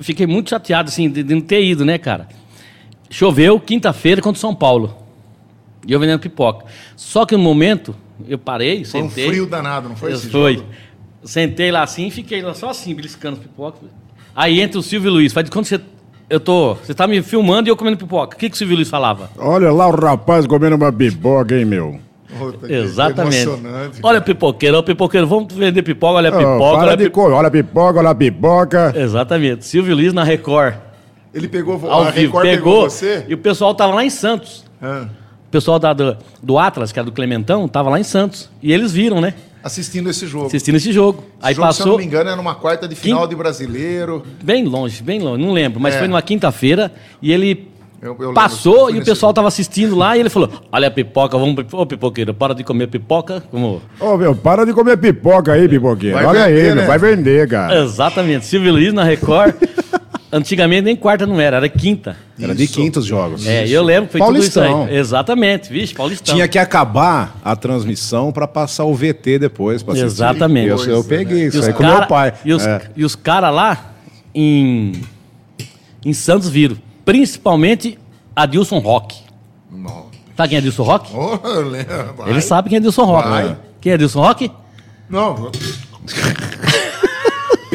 Fiquei 0.00 0.26
muito 0.26 0.50
chateado, 0.50 0.88
assim, 0.88 1.08
de, 1.10 1.22
de 1.22 1.34
não 1.34 1.40
ter 1.40 1.62
ido, 1.62 1.84
né, 1.84 1.98
cara? 1.98 2.28
Choveu 3.08 3.58
quinta-feira 3.58 4.20
contra 4.22 4.40
São 4.40 4.54
Paulo. 4.54 4.96
E 5.86 5.92
eu 5.92 5.98
vendendo 5.98 6.20
pipoca. 6.20 6.66
Só 6.96 7.24
que 7.24 7.36
no 7.36 7.42
momento, 7.42 7.94
eu 8.28 8.38
parei, 8.38 8.84
Foi 8.84 9.02
um 9.02 9.08
sentei. 9.08 9.28
frio 9.28 9.46
danado, 9.46 9.88
não 9.88 9.96
foi 9.96 10.16
foi. 10.16 10.54
jogo? 10.56 10.68
Sentei 11.24 11.70
lá 11.70 11.82
assim 11.82 12.06
e 12.06 12.10
fiquei 12.10 12.40
lá 12.40 12.54
só 12.54 12.70
assim, 12.70 12.94
beliscando 12.94 13.36
as 13.38 13.42
pipocas. 13.42 13.88
Aí 14.34 14.60
entra 14.60 14.78
o 14.78 14.82
Silvio 14.82 15.10
Luiz. 15.10 15.32
Faz 15.32 15.44
de 15.44 15.50
quando 15.50 15.66
você. 15.66 15.80
Eu 16.30 16.38
tô. 16.40 16.74
Você 16.74 16.94
tá 16.94 17.06
me 17.08 17.20
filmando 17.22 17.68
e 17.68 17.70
eu 17.70 17.76
comendo 17.76 17.96
pipoca. 17.96 18.36
O 18.36 18.38
que, 18.38 18.48
que 18.48 18.54
o 18.54 18.58
Silvio 18.58 18.76
Luiz 18.76 18.88
falava? 18.88 19.28
Olha 19.36 19.72
lá 19.72 19.88
o 19.88 19.90
rapaz 19.90 20.46
comendo 20.46 20.76
uma 20.76 20.92
pipoca, 20.92 21.56
hein, 21.56 21.64
meu? 21.64 21.98
Puta, 22.38 22.72
Exatamente. 22.72 23.48
Olha, 24.02 24.20
pipoqueiro, 24.20 24.78
ó, 24.78 24.82
pipoqueiro, 24.82 25.26
vamos 25.26 25.52
vender 25.52 25.82
pipoca, 25.82 26.14
olha 26.14 26.30
a 26.30 26.34
Ó, 26.34 26.38
pipoca. 26.38 26.58
para 26.58 26.78
olha 26.82 26.92
a 26.92 26.96
de 26.96 27.04
pi- 27.04 27.10
co- 27.10 27.30
olha 27.32 27.48
a 27.48 27.50
pipoca, 27.50 27.98
olha 27.98 28.10
a 28.10 28.14
pipoca. 28.14 28.92
Exatamente. 28.96 29.66
Silvio 29.66 29.96
Luiz 29.96 30.12
na 30.12 30.22
Record. 30.22 30.74
Ele 31.34 31.48
pegou, 31.48 31.74
Ao 31.90 32.02
a 32.04 32.10
vivo. 32.12 32.38
Record 32.38 32.44
Pegou. 32.44 32.82
você? 32.88 33.24
E 33.28 33.34
o 33.34 33.38
pessoal 33.38 33.74
tava 33.74 33.92
lá 33.94 34.04
em 34.04 34.10
Santos. 34.10 34.64
Ah, 34.80 35.06
O 35.48 35.50
pessoal 35.50 35.80
da- 35.80 35.92
do, 35.92 36.16
do 36.40 36.56
Atlas, 36.58 36.92
que 36.92 36.98
era 37.00 37.06
do 37.06 37.10
Clementão, 37.12 37.66
tava 37.66 37.90
lá 37.90 37.98
em 37.98 38.04
Santos. 38.04 38.48
E 38.62 38.72
eles 38.72 38.92
viram, 38.92 39.20
né? 39.20 39.34
Assistindo 39.62 40.08
esse 40.10 40.26
jogo. 40.26 40.46
Assistindo 40.46 40.76
esse 40.76 40.92
jogo. 40.92 41.18
Esse 41.38 41.48
Aí 41.48 41.54
jogo, 41.54 41.72
Se 41.72 41.80
eu 41.82 41.86
não 41.86 41.92
passou 41.92 41.98
me 41.98 42.04
engano, 42.04 42.28
era 42.30 42.36
numa 42.36 42.54
quarta 42.54 42.86
de 42.88 42.94
final 42.94 43.22
Quin- 43.22 43.28
de 43.28 43.36
brasileiro. 43.36 44.22
bem 44.42 44.64
longe, 44.64 45.02
bem 45.02 45.20
longe, 45.20 45.42
não 45.44 45.52
lembro, 45.52 45.80
mas 45.80 45.94
É. 45.94 45.98
foi 45.98 46.08
numa 46.08 46.22
quinta-feira 46.22 46.92
e 47.22 47.32
ele 47.32 47.68
Eu- 48.02 48.16
eu 48.18 48.32
passou 48.32 48.88
e 48.90 48.94
o 48.94 49.04
pessoal 49.04 49.28
jogo. 49.28 49.34
tava 49.34 49.48
assistindo 49.48 49.94
lá 49.94 50.16
e 50.16 50.20
ele 50.20 50.30
falou: 50.30 50.48
Olha 50.72 50.88
a 50.88 50.90
pipoca, 50.90 51.36
vamos. 51.36 51.64
Ô 51.72 51.84
pipoqueiro, 51.84 52.32
para 52.32 52.54
de 52.54 52.64
comer 52.64 52.86
pipoca. 52.86 53.42
Como... 53.50 53.82
Ô, 54.00 54.16
meu, 54.16 54.34
para 54.34 54.64
de 54.64 54.72
comer 54.72 54.96
pipoca 54.96 55.52
aí, 55.52 55.68
pipoqueiro. 55.68 56.16
Vai 56.16 56.24
olha 56.24 56.44
vender, 56.46 56.60
aí, 56.60 56.66
meu, 56.68 56.74
né? 56.76 56.86
vai 56.86 56.98
vender, 56.98 57.48
cara. 57.48 57.82
Exatamente. 57.82 58.46
Silvio 58.46 58.72
Luiz 58.72 58.92
na 58.94 59.04
Record. 59.04 59.54
Antigamente 60.32 60.82
nem 60.82 60.94
quarta 60.94 61.26
não 61.26 61.40
era, 61.40 61.56
era 61.56 61.68
quinta. 61.68 62.16
Era 62.40 62.54
de 62.54 62.62
Isso. 62.64 62.74
quintos 62.74 63.04
jogos. 63.04 63.44
É, 63.46 63.66
e 63.66 63.72
eu 63.72 63.82
lembro 63.82 64.06
que 64.06 64.12
foi 64.12 64.20
Paulistão. 64.20 64.62
tudo 64.64 64.82
isso 64.84 64.90
aí. 64.92 64.96
Exatamente, 64.98 65.72
vixe, 65.72 65.92
Paulistão. 65.92 66.34
Tinha 66.34 66.46
que 66.46 66.56
acabar 66.58 67.36
a 67.44 67.56
transmissão 67.56 68.30
pra 68.30 68.46
passar 68.46 68.84
o 68.84 68.94
VT 68.94 69.40
depois. 69.40 69.82
Pra 69.82 69.92
assistir. 69.94 70.06
Exatamente. 70.06 70.68
Eu, 70.68 70.78
eu 70.84 71.02
peguei 71.04 71.44
E 71.44 71.46
isso 71.46 71.58
os 71.58 71.66
aí 71.66 71.72
com 71.74 71.82
cara- 71.82 71.98
meu 71.98 72.06
pai. 72.06 72.32
E 72.44 72.52
os, 72.52 72.64
É. 72.64 72.80
os 72.98 73.16
caras 73.16 73.52
lá 73.52 73.92
em, 74.32 74.92
em 76.04 76.12
Santos 76.12 76.48
viram. 76.48 76.76
Principalmente 77.04 77.98
Adilson. 78.36 78.80
Não. 79.72 80.06
Sabe 80.36 80.48
quem 80.48 80.56
é 80.56 80.58
Adilson 80.60 80.82
Roque? 80.84 81.10
Oh, 81.12 81.46
eu 81.48 81.68
lembro. 81.68 82.14
Vai. 82.16 82.30
Ele 82.30 82.40
sabe 82.40 82.68
quem 82.68 82.76
é 82.76 82.78
Adilson 82.78 83.04
Roque. 83.04 83.28
Vai. 83.28 83.56
Quem 83.80 83.90
é 83.90 83.94
Adilson 83.96 84.20
Roque? 84.20 84.50
Não, 85.08 85.50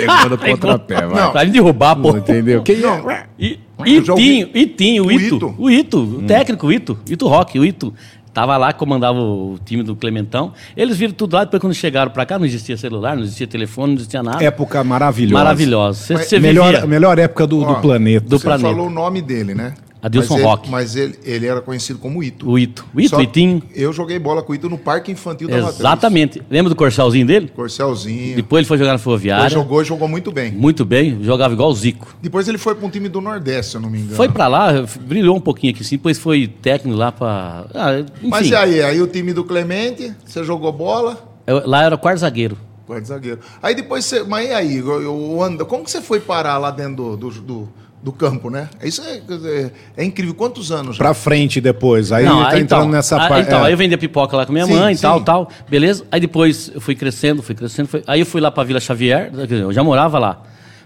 Pegando 0.08 0.38
contrapé, 0.38 1.06
vai. 1.08 1.22
Não. 1.22 1.32
Pra 1.32 1.46
me 1.46 1.52
derrubar, 1.52 1.96
pô. 1.96 2.12
Não 2.12 2.20
entendeu? 2.20 2.64
Quem 2.64 2.78
é? 2.84 3.26
E, 3.40 3.60
Itinho, 3.86 4.50
Itinho, 4.54 5.06
o 5.06 5.12
Ito. 5.12 5.36
Ito. 5.36 5.56
O 5.58 5.70
Ito, 5.70 6.00
o 6.00 6.22
técnico, 6.24 6.68
o 6.68 6.72
Ito. 6.72 6.98
Ito 7.10 7.28
Roque, 7.28 7.60
o 7.60 7.66
Ito. 7.66 7.94
Tava 8.34 8.58
lá, 8.58 8.74
comandava 8.74 9.18
o 9.18 9.58
time 9.64 9.82
do 9.82 9.96
Clementão. 9.96 10.52
Eles 10.76 10.98
viram 10.98 11.14
tudo 11.14 11.36
lá, 11.36 11.46
depois 11.46 11.62
quando 11.62 11.74
chegaram 11.74 12.12
pra 12.12 12.26
cá, 12.26 12.38
não 12.38 12.46
existia 12.46 12.76
celular, 12.76 13.16
não 13.16 13.24
existia 13.24 13.48
telefone, 13.48 13.94
não 13.94 13.96
existia 13.96 14.22
nada. 14.22 14.44
Época 14.44 14.84
maravilhosa. 14.84 15.34
Maravilhosa. 15.44 16.14
Mas 16.16 16.26
você 16.28 16.38
melhor, 16.38 16.86
melhor 16.86 17.18
época 17.18 17.48
do, 17.48 17.60
do 17.60 17.72
Ó, 17.72 17.76
planeta. 17.76 18.28
do 18.28 18.38
você 18.38 18.44
planeta. 18.44 18.70
falou 18.70 18.88
o 18.88 18.90
nome 18.90 19.22
dele, 19.22 19.56
né? 19.56 19.74
Adilson 20.06 20.34
mas 20.36 20.40
ele, 20.40 20.48
Roque. 20.50 20.70
Mas 20.70 20.96
ele, 20.96 21.20
ele 21.24 21.46
era 21.48 21.62
conhecido 21.62 21.98
como 22.00 22.24
Ito. 22.24 22.50
O 22.50 22.60
Ito. 22.60 22.86
O 22.94 23.00
Ito, 23.02 23.10
Só 23.10 23.22
Itinho. 23.22 23.62
Eu 23.74 23.92
joguei 23.92 24.20
bola 24.20 24.44
com 24.44 24.52
o 24.52 24.56
Ito 24.56 24.70
no 24.70 24.78
Parque 24.78 25.12
Infantil 25.12 25.48
da 25.48 25.58
Matriz. 25.58 25.80
Exatamente. 25.80 26.42
Lembra 26.50 26.70
do 26.70 26.76
corcelzinho 26.76 27.26
dele? 27.26 27.52
Corcelzinho. 27.56 28.36
Depois 28.36 28.60
ele 28.62 28.68
foi 28.68 28.78
jogar 28.78 28.92
na 28.92 28.96
Ele 28.96 29.04
Ferroviária. 29.04 29.50
jogou 29.50 29.82
e 29.82 29.86
jogou 29.86 30.08
muito 30.08 30.32
bem. 30.32 30.52
Muito 30.52 30.86
bem, 30.86 31.24
jogava 31.24 31.54
igual 31.54 31.70
o 31.70 31.74
Zico. 31.76 32.16
Depois 32.22 32.48
ele 32.48 32.58
foi 32.58 32.76
para 32.76 32.86
um 32.86 32.90
time 32.90 33.10
do 33.10 33.20
Nordeste, 33.20 33.72
se 33.72 33.78
eu 33.78 33.82
não 33.82 33.90
me 33.90 34.00
engano. 34.00 34.16
Foi 34.16 34.30
pra 34.30 34.48
lá, 34.48 34.72
brilhou 35.02 35.36
um 35.36 35.42
pouquinho 35.42 35.74
aqui 35.74 35.84
sim, 35.84 35.96
depois 35.98 36.18
foi 36.20 36.48
técnico 36.48 36.98
lá 36.98 37.12
pra. 37.12 37.66
Ah, 37.74 38.00
enfim, 38.00 38.28
Mas 38.30 38.48
e 38.50 38.56
aí? 38.56 38.82
Aí 38.84 39.02
o 39.02 39.08
time 39.08 39.34
do 39.34 39.44
Clemente, 39.44 40.14
você 40.26 40.44
jogou 40.44 40.72
bola, 40.72 41.18
eu- 41.48 41.68
lá 41.68 41.84
era 41.84 41.98
quarto 41.98 42.20
zagueiro. 42.20 42.58
guarda 42.88 43.06
zagueiro. 43.08 43.40
Aí 43.62 43.74
depois 43.74 44.06
você. 44.06 44.24
Mas 44.24 44.48
e 44.48 44.54
aí? 44.54 44.82
O, 44.82 45.36
o 45.38 45.44
Anda, 45.44 45.66
como 45.66 45.84
que 45.84 45.90
você 45.92 46.02
foi 46.02 46.20
parar 46.20 46.58
lá 46.60 46.70
dentro 46.70 46.96
do, 46.96 47.18
do, 47.18 47.30
do, 47.42 47.70
do 48.06 48.12
campo, 48.12 48.52
né? 48.52 48.70
Isso 48.84 49.02
é, 49.02 49.20
dizer, 49.20 49.74
é 49.98 50.04
incrível. 50.06 50.36
Quantos 50.36 50.72
anos? 50.72 50.96
Pra 50.96 51.16
frente 51.16 51.60
depois. 51.60 52.12
Aí 52.12 52.24
Não, 52.24 52.36
ele 52.36 52.44
tá 52.44 52.50
aí, 52.52 52.62
entrando 52.62 52.82
então, 52.84 52.92
nessa 52.92 53.20
aí, 53.20 53.28
parte. 53.28 53.48
Então, 53.48 53.62
é. 53.62 53.66
aí 53.66 53.74
eu 53.74 53.78
vendia 53.78 53.98
pipoca 53.98 54.38
lá 54.38 54.46
com 54.46 54.54
minha 54.54 54.68
Sim, 54.68 54.76
mãe 54.76 54.94
e 54.94 54.98
tal, 54.98 55.22
tal. 55.22 55.50
Beleza? 55.68 56.06
Aí 56.12 56.20
depois 56.20 56.70
eu 56.76 56.80
fui 56.80 56.94
crescendo, 56.94 57.42
fui 57.42 57.56
crescendo. 57.56 57.88
fui- 57.88 58.04
Aí 58.06 58.20
eu 58.20 58.26
fui 58.28 58.40
lá 58.40 58.52
pra 58.52 58.64
Vila 58.64 58.80
Xavier, 58.80 59.32
quer 59.32 59.48
dizer, 59.48 59.64
eu 59.64 59.74
já 59.74 59.84
morava 59.84 60.20
lá. 60.20 60.44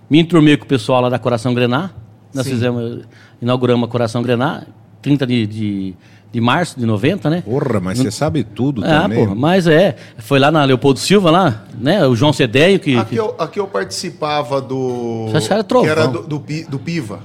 Me 0.09 0.17
enturmei 0.17 0.55
com 0.55 0.63
o 0.63 0.67
pessoal 0.67 1.01
lá 1.01 1.09
da 1.09 1.19
Coração 1.19 1.53
Grená. 1.53 1.91
Nós 2.33 2.45
Sim. 2.45 2.51
fizemos, 2.53 3.01
inauguramos 3.41 3.89
a 3.89 3.91
Coração 3.91 4.23
Grená, 4.23 4.63
30 5.01 5.27
de, 5.27 5.45
de, 5.45 5.95
de 6.31 6.39
março 6.39 6.79
de 6.79 6.85
90, 6.85 7.29
né? 7.29 7.41
Porra, 7.41 7.79
mas 7.79 7.97
você 7.97 8.11
sabe 8.11 8.43
tudo 8.43 8.83
Ah, 8.85 9.01
também. 9.01 9.17
porra, 9.23 9.35
mas 9.35 9.65
é. 9.67 9.95
Foi 10.19 10.37
lá 10.39 10.51
na 10.51 10.63
Leopoldo 10.63 10.99
Silva, 10.99 11.31
lá, 11.31 11.63
né? 11.79 12.05
O 12.05 12.15
João 12.15 12.31
Cedéio 12.31 12.79
que. 12.79 12.95
Aqui 12.97 13.15
eu, 13.15 13.35
aqui 13.39 13.59
eu 13.59 13.67
participava 13.67 14.61
do. 14.61 15.27
Acho 15.33 15.47
que 15.47 15.53
era 15.53 15.63
Trovão. 15.63 15.85
Que 15.85 15.91
era 15.99 16.07
do, 16.07 16.21
do, 16.23 16.43
do 16.69 16.79
Piva. 16.79 17.19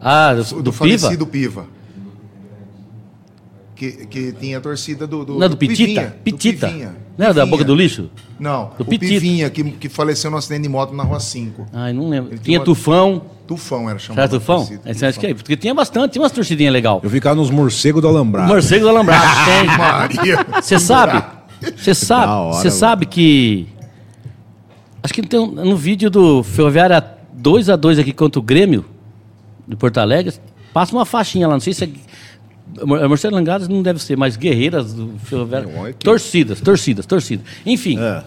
Ah, 0.00 0.34
do, 0.34 0.44
Do, 0.44 0.62
do 0.62 0.72
Piva? 0.72 0.98
falecido 0.98 1.26
Piva. 1.26 1.66
Que, 3.78 3.92
que 4.06 4.32
tinha 4.32 4.58
a 4.58 4.60
torcida 4.60 5.06
do. 5.06 5.24
do 5.24 5.34
Não 5.38 5.46
é 5.46 5.48
do 5.48 5.56
Pitita? 5.56 5.78
Pivinha, 5.86 6.06
do 6.08 6.22
Pitita. 6.24 6.66
Pivinha. 6.66 6.96
Não 7.16 7.24
era 7.26 7.32
da 7.34 7.42
Pivinha. 7.42 7.46
boca 7.46 7.64
do 7.64 7.74
lixo? 7.76 8.10
Não, 8.40 8.72
Do 8.76 8.82
o 8.82 8.84
Pitita. 8.84 9.12
Pivinha, 9.12 9.50
que, 9.50 9.62
que 9.62 9.88
faleceu 9.88 10.32
num 10.32 10.36
acidente 10.36 10.62
de 10.62 10.68
moto 10.68 10.92
na 10.92 11.04
Rua 11.04 11.20
5. 11.20 11.64
Ai, 11.72 11.92
não 11.92 12.08
lembro. 12.08 12.30
Ele 12.32 12.38
Tinha 12.40 12.42
tinha 12.44 12.58
uma- 12.58 12.64
Tufão. 12.64 13.22
Tufão 13.46 13.88
era 13.88 13.96
chamado. 14.00 14.16
Será 14.16 14.28
Tufão? 14.40 14.56
a 14.56 14.58
torcida, 14.66 14.90
Esse 14.90 15.06
acho 15.06 15.20
que 15.20 15.26
é, 15.28 15.32
porque 15.34 15.56
tinha 15.56 15.72
bastante, 15.72 16.10
tinha 16.12 16.22
umas 16.22 16.32
torcidinhas 16.32 16.72
legal. 16.72 17.00
Eu 17.04 17.08
ficava 17.08 17.36
nos 17.36 17.50
morcegos 17.50 18.02
do 18.02 18.08
Alambrado. 18.08 18.48
Morcego 18.48 18.82
do 18.84 18.88
Alambrado, 18.88 19.24
tem. 19.46 19.66
Maria. 19.78 20.46
Você 20.60 20.78
sabe? 20.80 21.24
Você 21.76 21.94
sabe? 21.94 22.26
Da 22.26 22.36
hora, 22.40 22.54
Você 22.56 22.70
sabe 22.72 23.06
que. 23.06 23.68
Acho 25.02 25.14
que 25.14 25.22
tem 25.22 25.38
um- 25.38 25.46
no 25.46 25.76
vídeo 25.76 26.10
do 26.10 26.42
Ferroviária 26.42 27.02
2x2 27.40 28.00
aqui 28.00 28.12
contra 28.12 28.40
o 28.40 28.42
Grêmio, 28.42 28.84
de 29.68 29.76
Porto 29.76 29.98
Alegre, 29.98 30.34
passa 30.74 30.92
uma 30.94 31.04
faixinha 31.06 31.46
lá, 31.46 31.54
não 31.54 31.60
sei 31.60 31.72
se 31.72 31.84
é. 31.84 31.88
Marcelo 33.08 33.34
Langadas 33.34 33.66
não 33.68 33.82
deve 33.82 34.00
ser, 34.02 34.16
mas 34.16 34.36
guerreiras 34.36 34.92
do. 34.92 35.14
Não, 35.30 35.92
que- 35.92 36.04
Torcidas, 36.04 36.60
torcidas, 36.60 37.06
torcidas. 37.06 37.44
Enfim. 37.66 37.98
É. 37.98 38.22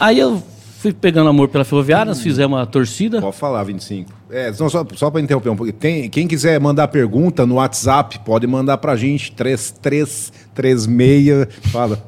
Aí 0.00 0.18
eu 0.18 0.42
fui 0.80 0.92
pegando 0.92 1.28
amor 1.28 1.48
pela 1.48 1.64
Ferroviária, 1.64 2.06
nós 2.06 2.20
fizemos 2.20 2.56
uma 2.58 2.66
torcida. 2.66 3.20
Pode 3.20 3.36
falar, 3.36 3.62
25. 3.64 4.12
É, 4.30 4.52
não, 4.60 4.68
só, 4.68 4.86
só 4.94 5.10
para 5.10 5.20
interromper 5.20 5.48
um 5.48 5.56
pouquinho. 5.56 5.76
Tem, 5.78 6.08
quem 6.10 6.28
quiser 6.28 6.60
mandar 6.60 6.86
pergunta 6.88 7.46
no 7.46 7.54
WhatsApp, 7.56 8.20
pode 8.24 8.46
mandar 8.46 8.76
pra 8.78 8.94
gente. 8.94 9.32
3336. 9.32 11.48
Fala. 11.72 11.98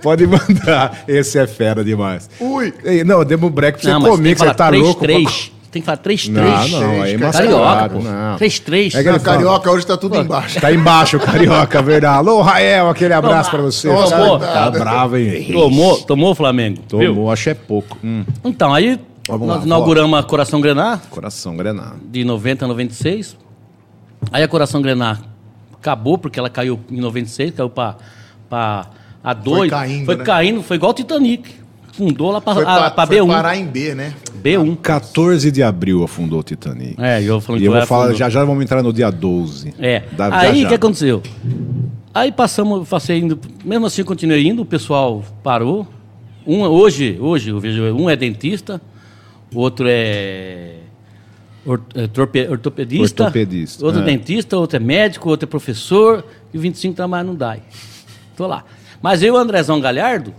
Pode 0.00 0.26
mandar. 0.26 1.04
Esse 1.06 1.38
é 1.38 1.46
fera 1.46 1.84
demais. 1.84 2.28
Ui! 2.40 2.72
Ei, 2.84 3.04
não, 3.04 3.24
demos 3.24 3.48
um 3.50 3.52
break 3.52 3.78
pra 3.78 3.82
você 3.84 3.92
Não, 3.92 4.00
mas 4.00 4.10
comer, 4.10 4.32
que 4.34 4.40
você 4.40 4.54
tá 4.54 4.68
3, 4.68 4.82
louco. 4.82 4.98
pra- 5.00 5.06
3. 5.14 5.52
Tem 5.70 5.80
que 5.80 5.86
falar 5.86 5.98
3, 5.98 6.28
3. 6.28 6.70
Não, 6.72 6.80
não, 6.80 7.02
aí 7.02 7.14
é 7.14 7.18
Carioca, 7.30 7.88
pô. 7.90 7.98
Não. 8.00 8.36
3, 8.38 8.58
3. 8.58 8.92
É 8.96 9.02
que 9.04 9.10
Na 9.12 9.20
Carioca 9.20 9.70
hoje 9.70 9.86
tá 9.86 9.96
tudo 9.96 10.16
embaixo. 10.16 10.60
Tá 10.60 10.72
embaixo, 10.72 11.20
carioca, 11.20 11.80
verdade. 11.80 12.16
Alô, 12.18 12.42
Rael, 12.42 12.88
aquele 12.90 13.14
abraço 13.14 13.50
pra 13.52 13.62
você. 13.62 13.86
Tomou. 13.88 14.38
Tá, 14.40 14.46
tá 14.68 14.70
bravo, 14.72 15.16
hein? 15.16 15.46
Tomou, 15.52 15.98
tomou 16.00 16.32
o 16.32 16.34
Flamengo. 16.34 16.82
viu? 16.90 17.14
Tomou, 17.14 17.30
acho 17.30 17.50
é 17.50 17.54
pouco. 17.54 17.96
Hum, 18.02 18.24
Então, 18.44 18.74
aí 18.74 18.98
Vamos 19.28 19.46
nós 19.46 19.58
lá, 19.60 19.64
inauguramos 19.66 20.18
a 20.18 20.24
Coração 20.24 20.60
Grená, 20.60 20.98
coração 21.08 21.56
granado. 21.56 22.00
de 22.10 22.24
90 22.24 22.64
a 22.64 22.68
96. 22.68 23.36
Aí 24.32 24.42
a 24.42 24.48
Coração 24.48 24.82
Grená 24.82 25.18
acabou, 25.80 26.18
porque 26.18 26.40
ela 26.40 26.50
caiu 26.50 26.80
em 26.90 27.00
96, 27.00 27.52
caiu 27.54 27.70
pra, 27.70 27.94
pra 28.48 28.86
A2. 29.24 29.44
Foi 29.56 29.68
caindo, 29.68 30.04
Foi 30.06 30.16
né? 30.16 30.24
caindo, 30.24 30.62
foi 30.62 30.76
igual 30.76 30.90
o 30.92 30.94
Titanic. 30.94 31.60
Fundou 31.92 32.30
lá 32.30 32.40
pra, 32.40 32.54
Foi, 32.54 32.62
a, 32.62 32.66
pa, 32.66 32.90
pra 32.92 33.06
foi 33.06 33.16
B1. 33.16 33.26
parar 33.26 33.56
em 33.56 33.66
B, 33.66 33.94
né? 33.94 34.14
B1. 34.42 34.76
14 34.76 35.50
de 35.50 35.62
abril 35.62 36.02
afundou 36.02 36.38
o 36.40 36.42
Titanic. 36.42 36.94
É, 36.98 37.22
eu 37.22 37.40
falando 37.40 37.60
E 37.60 37.62
que 37.64 37.68
eu 37.68 37.72
vou 37.72 37.86
falar, 37.86 38.14
já 38.14 38.30
já 38.30 38.42
vamos 38.44 38.62
entrar 38.62 38.82
no 38.82 38.92
dia 38.92 39.10
12. 39.10 39.74
É. 39.78 40.04
Da- 40.12 40.38
aí 40.38 40.64
o 40.64 40.68
que 40.68 40.74
aconteceu? 40.74 41.22
Aí 42.14 42.32
passamos, 42.32 42.88
passei 42.88 43.18
indo, 43.18 43.38
mesmo 43.64 43.86
assim 43.86 44.02
continuei 44.02 44.46
indo, 44.46 44.62
o 44.62 44.64
pessoal 44.64 45.22
parou. 45.42 45.86
Um, 46.46 46.60
hoje, 46.62 47.18
hoje, 47.20 47.50
eu 47.50 47.60
vejo, 47.60 47.82
um 47.94 48.08
é 48.08 48.16
dentista, 48.16 48.80
o 49.54 49.58
outro 49.58 49.84
é, 49.88 50.76
or- 51.66 51.82
é 51.94 52.02
ortopedista, 52.50 53.24
Ortopedista, 53.24 53.84
outro 53.84 54.00
é. 54.00 54.04
dentista, 54.04 54.56
outro 54.56 54.76
é 54.76 54.80
médico, 54.80 55.28
outro 55.28 55.46
é 55.46 55.48
professor, 55.50 56.24
e 56.52 56.56
o 56.56 56.60
25 56.60 56.96
tá 56.96 57.06
mais 57.06 57.26
no 57.26 57.34
DAI. 57.34 57.62
Tô 58.36 58.46
lá. 58.46 58.64
Mas 59.02 59.22
eu 59.22 59.28
e 59.28 59.30
o 59.30 59.36
Andrezão 59.36 59.80
Galhardo, 59.80 60.34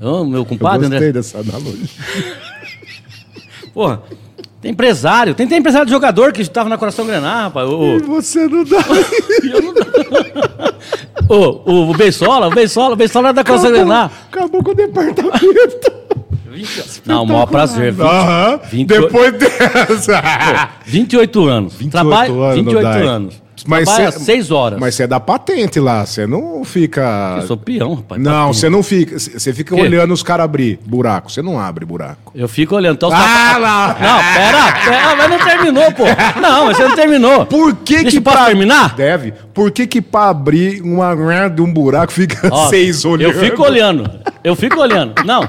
ô, 0.00 0.24
meu 0.24 0.40
Eu 0.40 0.46
compadre 0.46 0.80
gostei 0.88 0.96
André, 0.98 1.12
dessa 1.12 1.38
analogia. 1.38 1.86
porra, 3.74 4.02
tem 4.62 4.70
empresário, 4.72 5.34
tem, 5.34 5.46
tem 5.46 5.58
empresário 5.58 5.86
de 5.86 5.92
jogador 5.92 6.32
que 6.32 6.40
estava 6.42 6.68
na 6.68 6.78
Coração 6.78 7.06
Grenar, 7.06 7.44
rapaz. 7.44 7.68
ô, 7.68 7.96
ô. 7.96 7.98
Você 8.00 8.46
não 8.48 8.64
dá. 8.64 8.78
Ô, 11.28 11.60
o, 11.68 11.90
o 11.90 11.94
Beisola, 11.96 12.46
o 12.46 12.50
Beisola, 12.50 12.92
o 12.94 12.96
Beisola 12.96 13.28
era 13.28 13.34
da 13.34 13.42
Costa 13.44 13.68
Grenar. 13.68 14.12
Acabou 14.30 14.62
com 14.62 14.70
o 14.70 14.74
departamento. 14.74 15.92
Não, 17.04 17.24
o 17.24 17.26
maior 17.26 17.46
prazer. 17.46 17.92
20, 17.92 18.02
Aham. 18.06 18.60
28 18.70 19.02
Depois 19.02 19.32
dessa. 19.32 20.22
28 20.86 21.44
anos. 21.48 21.74
28 21.74 21.90
Trabalho, 21.90 22.42
anos 22.42 22.56
no 22.56 22.64
28 22.64 22.82
DAI. 22.82 23.06
anos. 23.06 23.42
Mas 23.66 23.84
trabalha 23.88 24.12
cê- 24.12 24.18
seis 24.20 24.50
horas. 24.50 24.78
Mas 24.80 24.94
você 24.94 25.02
é 25.04 25.06
da 25.06 25.18
patente 25.20 25.78
lá, 25.80 26.04
você 26.06 26.26
não 26.26 26.64
fica. 26.64 27.36
Eu 27.40 27.46
sou 27.46 27.56
peão, 27.56 27.94
rapaz. 27.94 28.20
Não, 28.22 28.52
você 28.52 28.68
não 28.68 28.82
fica. 28.82 29.18
Você 29.18 29.52
fica 29.52 29.74
Quê? 29.74 29.80
olhando 29.82 30.12
os 30.14 30.22
caras 30.22 30.44
abrir 30.44 30.78
buraco. 30.84 31.30
Você 31.30 31.42
não 31.42 31.58
abre 31.58 31.84
buraco. 31.84 32.32
Eu 32.34 32.48
fico 32.48 32.74
olhando. 32.76 32.94
Então, 32.96 33.08
os 33.08 33.14
Ah, 33.14 33.18
caras- 33.18 33.62
lá! 33.62 33.86
Não, 34.00 34.18
pera, 34.34 34.72
pera, 34.90 35.16
mas 35.16 35.30
não 35.30 35.38
terminou, 35.38 35.92
pô. 35.92 36.04
Não, 36.40 36.66
mas 36.66 36.76
você 36.76 36.84
não 36.88 36.94
terminou. 36.96 37.46
Por 37.46 37.74
que 37.76 37.96
Deixa 38.02 38.10
que 38.10 38.20
pra- 38.20 38.46
terminar? 38.46 38.94
Deve. 38.94 39.32
Por 39.52 39.70
que 39.70 39.86
que 39.86 40.00
pra 40.02 40.28
abrir 40.28 40.80
uma 40.82 41.14
merda 41.16 41.62
um 41.62 41.72
buraco 41.72 42.12
fica 42.12 42.48
Ó, 42.52 42.68
seis 42.68 43.04
olhando? 43.04 43.32
Eu 43.32 43.40
fico 43.40 43.62
olhando. 43.62 44.10
Eu 44.44 44.54
fico 44.56 44.80
olhando. 44.80 45.14
Não. 45.24 45.48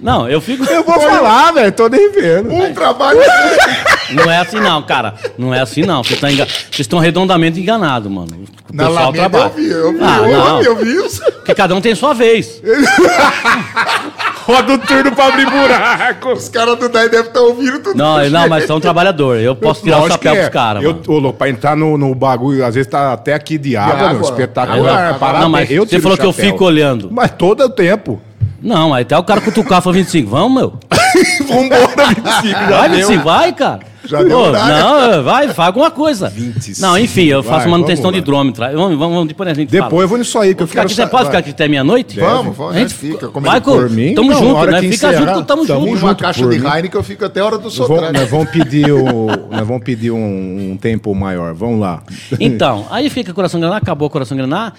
Não, 0.00 0.28
eu 0.28 0.40
fico. 0.40 0.64
Eu 0.64 0.84
vou 0.84 1.00
falar, 1.00 1.52
velho. 1.52 1.72
Tô 1.72 1.88
nem 1.88 2.12
vendo. 2.12 2.52
Um 2.52 2.72
trabalho. 2.72 3.18
Não 4.10 4.30
é 4.30 4.38
assim, 4.38 4.58
não, 4.60 4.82
cara. 4.82 5.14
Não 5.36 5.52
é 5.54 5.60
assim, 5.60 5.82
não. 5.82 6.02
Vocês 6.02 6.14
estão 6.16 6.30
enga... 6.30 6.44
Vocês 6.46 6.80
estão 6.80 6.98
redondamente 6.98 7.60
enganados, 7.60 8.10
mano. 8.10 8.28
O 8.70 8.76
Na 8.76 8.84
pessoal 8.86 9.04
Alameda 9.04 9.28
trabalha. 9.30 9.50
eu 9.50 9.56
vi, 9.56 9.70
eu 9.70 9.92
vi, 9.92 9.98
Ah, 10.02 10.18
eu 10.18 10.38
não. 10.38 10.58
vi, 10.60 10.66
eu 10.66 10.76
vi 10.76 11.06
isso. 11.06 11.22
Porque 11.24 11.54
cada 11.54 11.74
um 11.74 11.80
tem 11.80 11.94
sua 11.94 12.14
vez. 12.14 12.60
Roda 14.46 14.72
o 14.74 14.78
turno 14.78 15.12
pra 15.14 15.26
abrir 15.26 15.44
buraco. 15.44 16.32
Os 16.32 16.48
caras 16.48 16.78
do 16.78 16.88
DAI 16.88 17.08
devem 17.10 17.26
estar 17.26 17.40
ouvindo 17.40 17.80
tudo. 17.82 17.96
Não, 17.96 18.30
não, 18.30 18.48
mas 18.48 18.64
são 18.66 18.80
trabalhadores. 18.80 19.44
Eu 19.44 19.54
posso 19.54 19.82
tirar 19.82 19.98
o 19.98 20.00
Lógico 20.00 20.14
chapéu 20.24 20.32
que 20.32 20.38
é. 20.38 20.42
pros 20.42 20.52
caras. 20.54 20.82
Eu, 20.82 20.92
mano. 20.92 21.04
ô, 21.06 21.18
louco, 21.18 21.38
pra 21.38 21.50
entrar 21.50 21.76
no, 21.76 21.98
no 21.98 22.14
bagulho, 22.14 22.64
às 22.64 22.74
vezes 22.74 22.90
tá 22.90 23.12
até 23.12 23.34
aqui 23.34 23.58
de 23.58 23.76
água, 23.76 24.18
espetacular. 24.22 25.18
Não, 25.40 25.50
mas 25.50 25.70
Eu 25.70 25.84
você 25.86 26.00
falou 26.00 26.16
o 26.16 26.20
que 26.20 26.26
eu 26.26 26.32
chapéu. 26.32 26.50
fico 26.52 26.64
olhando. 26.64 27.10
Mas 27.12 27.30
todo 27.32 27.62
o 27.64 27.68
tempo. 27.68 28.20
Não, 28.60 28.92
aí 28.92 29.02
até 29.02 29.16
o 29.16 29.22
cara 29.22 29.40
cutucar 29.40 29.80
foi 29.82 29.92
25. 29.92 30.28
Vamos, 30.30 30.60
meu. 30.60 30.74
Vambora, 31.48 32.06
25, 32.08 32.48
já 32.48 32.66
Vai, 32.68 32.88
deu. 32.88 32.98
25, 33.08 33.24
vai, 33.24 33.52
cara. 33.52 33.80
Já 34.04 34.22
deu 34.22 34.30
Pô, 34.38 34.44
horário. 34.46 34.74
Não, 35.16 35.22
vai, 35.22 35.48
faz 35.48 35.66
alguma 35.68 35.90
coisa. 35.90 36.28
25, 36.30 36.80
Não, 36.80 36.98
enfim, 36.98 37.24
eu 37.24 37.42
faço 37.42 37.60
vai, 37.60 37.68
manutenção 37.68 38.04
vamos 38.04 38.14
de 38.14 38.18
lá. 38.20 38.22
hidrômetro. 38.24 38.64
Vamos, 38.64 38.98
vamos, 38.98 39.14
vamos 39.14 39.28
depois 39.28 39.48
a 39.50 39.54
gente 39.54 39.70
Depois 39.70 39.90
fala. 39.90 40.02
eu 40.02 40.08
vou 40.08 40.18
nisso 40.18 40.38
aí, 40.38 40.54
que 40.54 40.62
eu 40.62 40.66
ficar 40.66 40.80
quero 40.80 40.86
aqui, 40.86 40.94
você 40.94 41.02
sa- 41.02 41.08
pode 41.08 41.22
vai. 41.24 41.30
ficar 41.32 41.38
aqui 41.38 41.50
até 41.50 41.68
meia-noite? 41.68 42.18
Vamos, 42.18 42.56
vamos, 42.56 42.76
a 42.76 42.78
gente 42.78 42.94
fica. 42.94 43.28
Como 43.28 43.46
Vai 43.46 43.60
por 43.60 43.90
mim, 43.90 44.14
tamo 44.14 44.30
não, 44.30 44.38
junto, 44.38 44.56
hora 44.56 44.72
né? 44.72 44.80
que 44.80 44.90
Fica 44.92 45.08
encerrar, 45.08 45.34
junto, 45.34 45.46
tamo 45.46 45.66
tamo 45.66 45.80
junto. 45.80 45.90
Uma 45.90 46.08
junto 46.10 46.22
caixa 46.22 46.42
por 46.42 46.50
de 46.50 46.58
mim. 46.58 46.66
Heineken 46.66 46.98
eu 46.98 47.04
fico 47.04 47.24
até 47.24 47.40
a 47.40 47.44
hora 47.46 47.58
do 47.58 47.64
Nós 47.64 47.76
vamos, 47.76 47.88
sotrate. 47.94 48.18
nós 48.18 48.30
vamos 48.30 48.50
pedir, 48.50 48.92
o, 48.92 49.26
nós 49.50 49.66
vamos 49.68 49.82
pedir 49.84 50.10
um, 50.10 50.70
um 50.72 50.76
tempo 50.80 51.14
maior. 51.14 51.52
Vamos 51.54 51.78
lá. 51.80 52.02
Então, 52.40 52.86
aí 52.90 53.08
fica 53.10 53.32
Coração 53.34 53.60
Grená, 53.60 53.76
acabou 53.76 54.08
Coração 54.10 54.36
Grená. 54.36 54.72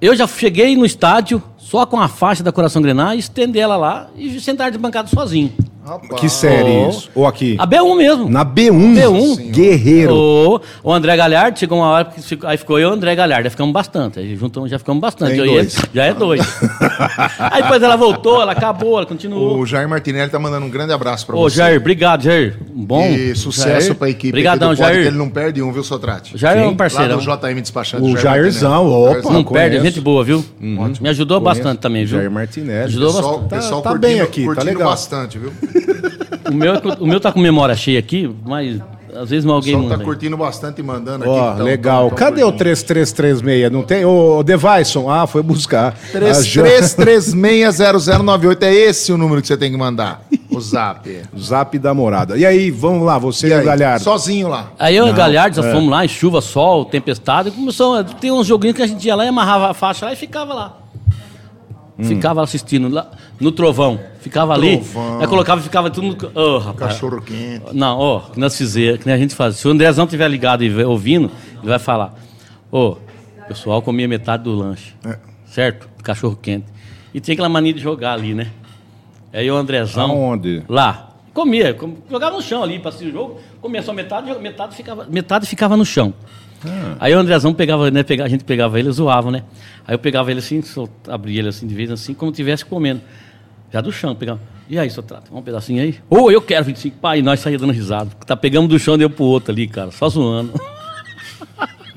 Eu 0.00 0.14
já 0.14 0.26
cheguei 0.28 0.76
no 0.76 0.84
estádio 0.84 1.42
só 1.68 1.84
com 1.84 2.00
a 2.00 2.08
faixa 2.08 2.42
da 2.42 2.50
Coração 2.50 2.80
Grená, 2.80 3.14
estender 3.14 3.60
ela 3.60 3.76
lá 3.76 4.08
e 4.16 4.40
sentar 4.40 4.70
de 4.70 4.78
bancada 4.78 5.06
sozinho. 5.06 5.52
Rapaz. 5.88 6.20
Que 6.20 6.28
série 6.28 6.70
Oh. 6.70 6.88
isso? 6.90 7.10
Ou 7.14 7.26
aqui? 7.26 7.56
A 7.58 7.66
B1 7.66 7.96
mesmo. 7.96 8.28
Na 8.28 8.44
B1. 8.44 8.94
B1. 8.94 9.50
Guerreiro. 9.50 10.14
O, 10.14 10.60
o 10.82 10.92
André 10.92 11.16
Galhardo, 11.16 11.58
chegou 11.58 11.78
uma 11.78 11.88
hora 11.88 12.04
que 12.04 12.20
ficou- 12.22 12.48
aí 12.48 12.56
ficou 12.56 12.78
eu 12.78 12.88
e 12.88 12.90
o 12.90 12.94
André 12.94 13.14
Galhardo, 13.14 13.46
aí 13.46 13.50
ficamos 13.50 13.72
bastante. 13.72 14.18
Aí 14.18 14.36
juntamos, 14.36 14.70
já 14.70 14.78
ficamos 14.78 15.00
bastante. 15.00 15.30
Tem 15.30 15.38
Eu 15.40 15.46
dois. 15.46 15.76
ele, 15.78 15.88
já 15.94 16.04
é 16.04 16.14
dois. 16.14 16.40
aí 17.38 17.62
depois 17.62 17.82
ela 17.82 17.96
voltou, 17.96 18.40
ela 18.42 18.52
acabou, 18.52 18.98
ela 18.98 19.06
continuou. 19.06 19.58
O 19.58 19.66
Jair 19.66 19.88
Martinelli 19.88 20.30
tá 20.30 20.38
mandando 20.38 20.66
um 20.66 20.70
grande 20.70 20.92
abraço 20.92 21.26
pra 21.26 21.36
Ô, 21.36 21.42
você. 21.48 21.56
Jair, 21.56 21.78
obrigado, 21.80 22.22
Jair. 22.22 22.56
Um 22.74 22.84
Bom. 22.84 23.06
E 23.06 23.34
sucesso 23.34 23.86
Jair. 23.88 23.94
pra 23.94 24.08
equipe 24.10 24.28
Obrigadão, 24.28 24.68
Pod, 24.70 24.78
Jair. 24.80 25.06
ele 25.06 25.16
não 25.16 25.28
perde 25.30 25.62
um, 25.62 25.72
viu, 25.72 25.82
Sotrate? 25.82 26.36
Jair 26.36 26.58
é 26.62 26.66
um 26.66 26.70
Lá 26.70 26.76
parceirão. 26.76 27.18
do 27.18 27.22
JM 27.24 27.60
Despachante. 27.60 28.02
O 28.02 28.16
Jair 28.16 28.42
Jairzão, 28.42 28.70
Martinelli. 28.84 29.02
opa. 29.02 29.12
Jairzão. 29.12 29.32
Não 29.32 29.44
conheço. 29.44 29.70
perde, 29.70 29.86
gente 29.86 30.00
boa, 30.00 30.24
viu? 30.24 30.44
Me 30.60 31.08
ajudou 31.08 31.40
Conheço. 31.40 31.60
bastante 31.62 31.78
também, 31.80 32.04
viu? 32.04 32.18
Jair 32.18 32.30
Martinelli. 32.30 32.84
Ajudou 32.84 33.12
Pessoal, 33.12 33.38
bastante. 33.38 33.48
pessoal 33.62 33.82
tá 33.82 33.90
curtindo, 33.90 34.12
bem 34.12 34.20
aqui, 34.20 34.40
tá 34.40 34.46
curtindo 34.46 34.66
legal. 34.72 34.88
bastante, 34.90 35.38
viu? 35.38 35.52
O 36.50 36.54
meu, 36.54 36.74
o 37.00 37.06
meu 37.06 37.20
tá 37.20 37.30
com 37.32 37.40
memória 37.40 37.74
cheia 37.76 37.98
aqui, 37.98 38.30
mas 38.44 38.80
às 39.14 39.30
vezes 39.30 39.44
O 39.44 39.52
alguém 39.52 39.74
pessoal 39.74 39.82
tá 39.84 39.88
manda. 39.90 40.02
aí. 40.02 40.06
curtindo 40.06 40.36
bastante 40.36 40.80
e 40.80 40.82
mandando 40.82 41.24
aqui. 41.24 41.32
Ó, 41.32 41.52
então, 41.54 41.64
legal. 41.66 42.06
então, 42.06 42.18
Cadê 42.18 42.42
o 42.42 42.46
curtindo. 42.46 42.58
3336? 42.58 43.72
Não 43.72 43.82
tem? 43.82 44.04
Ô, 44.04 44.42
Devaison. 44.42 45.10
Ah, 45.10 45.26
foi 45.26 45.42
buscar. 45.42 45.94
Ah, 46.14 46.42
já- 46.42 46.62
33360098 46.62 48.62
é 48.62 48.74
esse 48.74 49.12
o 49.12 49.18
número 49.18 49.40
que 49.40 49.46
você 49.48 49.56
tem 49.56 49.70
que 49.70 49.76
mandar. 49.76 50.22
O 50.50 50.60
zap. 50.60 51.22
Zap 51.38 51.78
da 51.78 51.92
morada. 51.94 52.36
E 52.36 52.44
aí, 52.46 52.70
vamos 52.70 53.04
lá, 53.06 53.18
você 53.18 53.48
E 53.48 53.52
e 53.52 53.60
o? 53.60 53.64
Galhardo. 53.64 54.02
Sozinho 54.04 54.48
lá. 54.48 54.72
Aí 54.78 54.96
eu 54.96 55.06
e 55.06 55.10
o 55.10 55.14
Galhardo 55.14 55.60
é. 55.60 55.62
já 55.62 55.72
fomos 55.72 55.90
lá, 55.90 56.04
em 56.04 56.08
chuva, 56.08 56.40
sol, 56.40 56.84
tempestade, 56.84 57.50
começou. 57.50 58.02
Tem 58.04 58.30
uns 58.32 58.46
joguinhos 58.46 58.76
que 58.76 58.82
a 58.82 58.86
gente 58.86 59.04
ia 59.06 59.14
lá 59.14 59.24
e 59.24 59.28
amarrava 59.28 59.70
a 59.70 59.74
faixa 59.74 60.06
lá 60.06 60.12
e 60.12 60.16
ficava 60.16 60.54
lá. 60.54 60.76
Hum. 61.98 62.04
Ficava 62.04 62.42
assistindo 62.42 62.88
lá 62.88 63.08
no 63.40 63.52
trovão. 63.52 63.98
Ficava 64.20 64.54
ali. 64.54 64.78
Trovão. 64.78 65.20
Aí 65.20 65.26
colocava 65.26 65.60
e 65.60 65.64
ficava 65.64 65.90
tudo 65.90 66.06
no. 66.34 66.40
Ô, 66.40 66.58
rapaz. 66.58 66.94
Cachorro 66.94 67.20
quente. 67.22 67.64
Não, 67.72 67.98
ó, 67.98 68.20
que 68.20 68.38
nós 68.40 68.56
fizemos, 68.56 69.00
que 69.00 69.06
nem 69.06 69.14
a 69.14 69.18
gente 69.18 69.34
faz. 69.34 69.56
Se 69.56 69.66
o 69.68 69.70
Andrezão 69.70 70.04
estiver 70.04 70.28
ligado 70.28 70.64
e 70.64 70.84
ouvindo, 70.84 71.30
ele 71.58 71.68
vai 71.68 71.78
falar: 71.78 72.14
Ô, 72.70 72.90
o 72.90 72.98
pessoal 73.46 73.80
comia 73.82 74.08
metade 74.08 74.44
do 74.44 74.54
lanche. 74.54 74.94
É. 75.04 75.18
Certo? 75.46 75.88
Cachorro 76.02 76.36
quente. 76.40 76.66
E 77.14 77.20
tinha 77.20 77.32
aquela 77.34 77.48
mania 77.48 77.72
de 77.72 77.80
jogar 77.80 78.12
ali, 78.12 78.34
né? 78.34 78.50
Aí 79.32 79.50
o 79.50 79.56
Andrezão. 79.56 80.10
Aonde? 80.10 80.62
Lá. 80.68 81.04
Comia, 81.32 81.72
com- 81.72 81.94
jogava 82.10 82.36
no 82.36 82.42
chão 82.42 82.62
ali 82.64 82.80
assistir 82.84 83.08
o 83.08 83.12
jogo, 83.12 83.40
comia 83.60 83.80
só 83.80 83.92
metade, 83.92 84.36
metade 84.40 84.74
ficava, 84.74 85.06
metade 85.08 85.46
ficava 85.46 85.76
no 85.76 85.84
chão. 85.86 86.12
Ah. 86.66 86.96
Aí 86.98 87.14
o 87.14 87.18
Andrezão 87.18 87.54
pegava, 87.54 87.90
né, 87.92 88.02
pegava, 88.02 88.26
a 88.26 88.30
gente 88.30 88.42
pegava 88.42 88.78
ele 88.78 88.88
e 88.88 88.92
zoava, 88.92 89.30
né? 89.30 89.44
Aí 89.86 89.94
eu 89.94 89.98
pegava 90.00 90.30
ele 90.32 90.40
assim, 90.40 90.60
abria 91.06 91.38
ele 91.38 91.48
assim 91.48 91.66
de 91.66 91.74
vez 91.74 91.90
assim, 91.92 92.12
como 92.12 92.32
estivesse 92.32 92.64
comendo. 92.64 93.00
Já 93.72 93.80
do 93.80 93.92
chão, 93.92 94.14
pegava. 94.14 94.40
E 94.68 94.78
aí, 94.78 94.90
seu 94.90 95.02
trato, 95.02 95.34
um 95.34 95.42
pedacinho 95.42 95.82
aí? 95.82 95.96
Ô, 96.10 96.30
eu 96.30 96.42
quero 96.42 96.64
25, 96.64 96.98
pai, 96.98 97.22
nós 97.22 97.40
saímos 97.40 97.62
dando 97.62 97.72
risada. 97.72 98.10
Tá, 98.26 98.36
pegamos 98.36 98.68
do 98.68 98.78
chão 98.78 98.98
deu 98.98 99.08
pro 99.08 99.24
outro 99.24 99.52
ali, 99.52 99.66
cara, 99.66 99.90
só 99.90 100.08
zoando. 100.08 100.52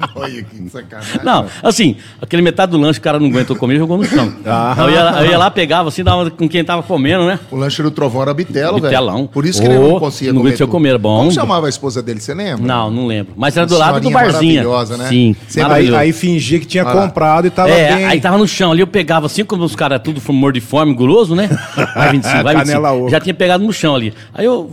Olha 0.15 0.43
que 0.43 0.69
sacanagem. 0.69 1.21
Não, 1.23 1.45
assim, 1.63 1.95
aquele 2.21 2.41
metade 2.41 2.71
do 2.71 2.77
lanche 2.77 2.99
o 2.99 3.01
cara 3.01 3.19
não 3.19 3.27
aguentou 3.27 3.55
comer 3.55 3.75
e 3.75 3.77
jogou 3.77 3.97
no 3.97 4.05
chão. 4.05 4.33
Ah. 4.45 4.73
Aí 4.77 4.83
eu 4.83 4.89
ia, 4.89 5.21
eu 5.21 5.31
ia 5.31 5.37
lá, 5.37 5.51
pegava 5.51 5.89
assim, 5.89 6.03
dava 6.03 6.29
com 6.29 6.47
quem 6.47 6.63
tava 6.63 6.83
comendo, 6.83 7.25
né? 7.25 7.39
O 7.49 7.55
lanche 7.55 7.81
do 7.81 7.91
Trovão 7.91 8.21
era 8.21 8.33
bitelo, 8.33 8.79
velho. 8.79 8.83
Bitelão. 8.83 9.27
Por 9.27 9.45
isso 9.45 9.61
que 9.61 9.67
Ô, 9.67 9.71
ele 9.71 9.79
não 9.79 9.99
conseguia 9.99 10.33
não 10.33 10.39
comer. 10.39 10.49
aguentou 10.49 10.67
tudo. 10.67 10.71
comer, 10.71 10.97
bom. 10.97 11.17
Como 11.19 11.31
chamava 11.31 11.67
a 11.67 11.69
esposa 11.69 12.01
dele, 12.01 12.19
você 12.19 12.33
lembra? 12.33 12.65
Não, 12.65 12.89
não 12.91 13.07
lembro. 13.07 13.33
Mas 13.35 13.55
era 13.55 13.65
do 13.65 13.77
lado 13.77 13.99
do 13.99 14.09
barzinho. 14.09 14.63
maravilhosa, 14.63 14.97
né? 14.97 15.07
Sim. 15.07 15.35
Aí, 15.69 15.95
aí 15.95 16.13
fingia 16.13 16.59
que 16.59 16.65
tinha 16.65 16.83
lá. 16.83 16.93
comprado 16.93 17.47
e 17.47 17.49
tava 17.49 17.69
é, 17.69 17.95
bem. 17.95 18.05
aí 18.05 18.21
tava 18.21 18.37
no 18.37 18.47
chão 18.47 18.71
ali, 18.71 18.81
eu 18.81 18.87
pegava 18.87 19.25
assim, 19.25 19.43
como 19.43 19.63
os 19.63 19.75
caras 19.75 20.01
tudo 20.03 20.21
morto 20.33 20.55
de 20.55 20.61
fome, 20.61 20.93
guloso, 20.93 21.35
né? 21.35 21.49
Vai 21.95 22.11
25, 22.11 22.43
vai 22.43 22.55
25. 22.55 22.65
Canela 22.65 22.91
oca. 22.93 23.09
Já 23.11 23.19
tinha 23.19 23.33
pegado 23.33 23.63
no 23.63 23.73
chão 23.73 23.95
ali. 23.95 24.13
Aí 24.33 24.45
eu 24.45 24.71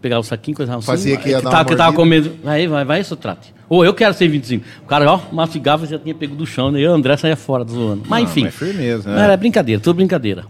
pegava 0.00 0.20
o 0.20 0.24
saquinho, 0.24 0.56
coisava 0.56 0.78
assim. 0.78 0.86
Fazia 0.86 1.16
que 1.16 1.28
aí 1.28 1.32
ia 1.32 1.42
dar 1.42 1.50
tava, 1.50 1.64
que 1.64 1.76
tava 1.76 1.94
comendo. 1.94 2.32
Aí, 2.44 2.66
vai, 2.66 2.84
vai, 2.84 3.00
isso 3.00 3.16
trate. 3.16 3.54
Ou 3.68 3.84
eu 3.84 3.92
quero 3.92 4.14
ser 4.14 4.28
25. 4.28 4.64
O 4.82 4.86
cara, 4.86 5.10
ó, 5.10 5.20
mastigava 5.32 5.84
e 5.84 5.88
já 5.88 5.98
tinha 5.98 6.14
pego 6.14 6.34
do 6.34 6.46
chão, 6.46 6.70
né? 6.70 6.80
E 6.80 6.86
o 6.86 6.92
André 6.92 7.16
saía 7.16 7.36
fora 7.36 7.64
zoando. 7.64 8.02
Mas 8.08 8.24
enfim. 8.24 8.44
mas 8.44 8.54
firmeza, 8.54 9.10
né? 9.14 9.24
Era 9.24 9.36
brincadeira, 9.36 9.80
tudo 9.80 9.96
brincadeira. 9.96 10.44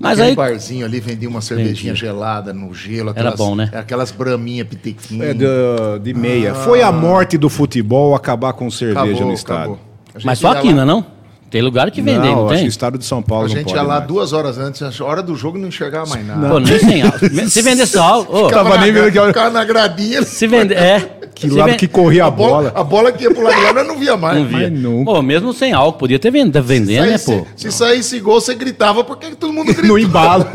Mas 0.00 0.18
Aquele 0.18 0.30
aí. 0.30 0.36
barzinho 0.36 0.86
ali 0.86 0.98
vendia 0.98 1.28
uma 1.28 1.42
cervejinha 1.42 1.94
gelada 1.94 2.54
no 2.54 2.72
gelo. 2.72 3.12
Era 3.14 3.32
bom, 3.32 3.54
né? 3.54 3.70
Aquelas 3.74 4.10
braminhas 4.10 4.66
pitequinhas. 4.66 5.28
É, 5.28 5.34
de, 5.34 6.02
de 6.02 6.14
meia. 6.14 6.54
Foi 6.54 6.80
a 6.80 6.90
morte 6.90 7.36
do 7.36 7.50
futebol 7.50 8.14
acabar 8.14 8.54
com 8.54 8.70
cerveja 8.70 9.00
Acabou, 9.00 9.26
no 9.26 9.90
gente 10.16 10.26
Mas 10.26 10.38
só 10.38 10.52
aqui, 10.52 10.68
lá- 10.68 10.74
não 10.74 10.82
é 10.82 10.86
não? 10.86 11.19
Tem 11.50 11.60
lugar 11.62 11.90
que 11.90 12.00
vende, 12.00 12.20
não, 12.20 12.24
não, 12.26 12.44
acho 12.44 12.48
que 12.50 12.54
tem? 12.58 12.64
o 12.66 12.68
estado 12.68 12.96
de 12.96 13.04
São 13.04 13.20
Paulo 13.20 13.46
A 13.46 13.48
não 13.48 13.56
gente 13.56 13.64
pode 13.64 13.76
ia 13.76 13.82
lá 13.82 13.94
mais. 13.96 14.06
duas 14.06 14.32
horas 14.32 14.56
antes, 14.56 14.82
a 15.00 15.04
hora 15.04 15.20
do 15.20 15.34
jogo 15.34 15.58
não 15.58 15.66
enxergava 15.66 16.08
mais 16.08 16.24
nada. 16.24 16.48
Pô, 16.48 16.60
nem 16.60 16.78
sem 16.78 17.02
álcool. 17.02 17.28
Se 17.50 17.60
vender 17.62 17.86
só 17.86 18.02
álcool. 18.04 18.44
ô, 18.44 18.48
Tava 18.50 18.78
nem 18.78 18.92
vendo 18.92 19.10
que 19.10 19.18
hora- 19.18 19.32
Ficava 19.32 19.50
na 19.50 19.64
gradinha. 19.64 20.22
Se 20.22 20.46
vender. 20.46 20.76
É. 20.78 21.00
Que 21.34 21.48
se 21.48 21.54
lado 21.56 21.70
ven- 21.70 21.76
que 21.76 21.88
corria 21.88 22.26
a, 22.26 22.30
bola, 22.30 22.70
a 22.74 22.84
bola 22.84 23.10
que 23.10 23.24
ia 23.24 23.32
pro 23.32 23.42
lado 23.42 23.56
de 23.56 23.62
lá, 23.62 23.72
nós 23.72 23.86
não 23.88 23.98
via 23.98 24.16
mais. 24.16 24.38
Não 24.38 24.46
via. 24.46 24.70
Mas 24.70 24.78
nunca. 24.80 25.04
Pô, 25.12 25.22
mesmo 25.22 25.52
sem 25.52 25.72
álcool, 25.72 25.98
podia 25.98 26.18
ter 26.20 26.30
vend- 26.30 26.54
vendendo, 26.60 27.00
né, 27.06 27.18
Saísse- 27.18 27.38
pô? 27.40 27.46
Se 27.56 27.72
saísse 27.72 28.20
gol, 28.20 28.40
você 28.40 28.54
gritava, 28.54 29.02
porque 29.02 29.34
todo 29.34 29.52
mundo 29.52 29.66
grita. 29.72 29.82
No 29.88 29.98
embalo. 29.98 30.46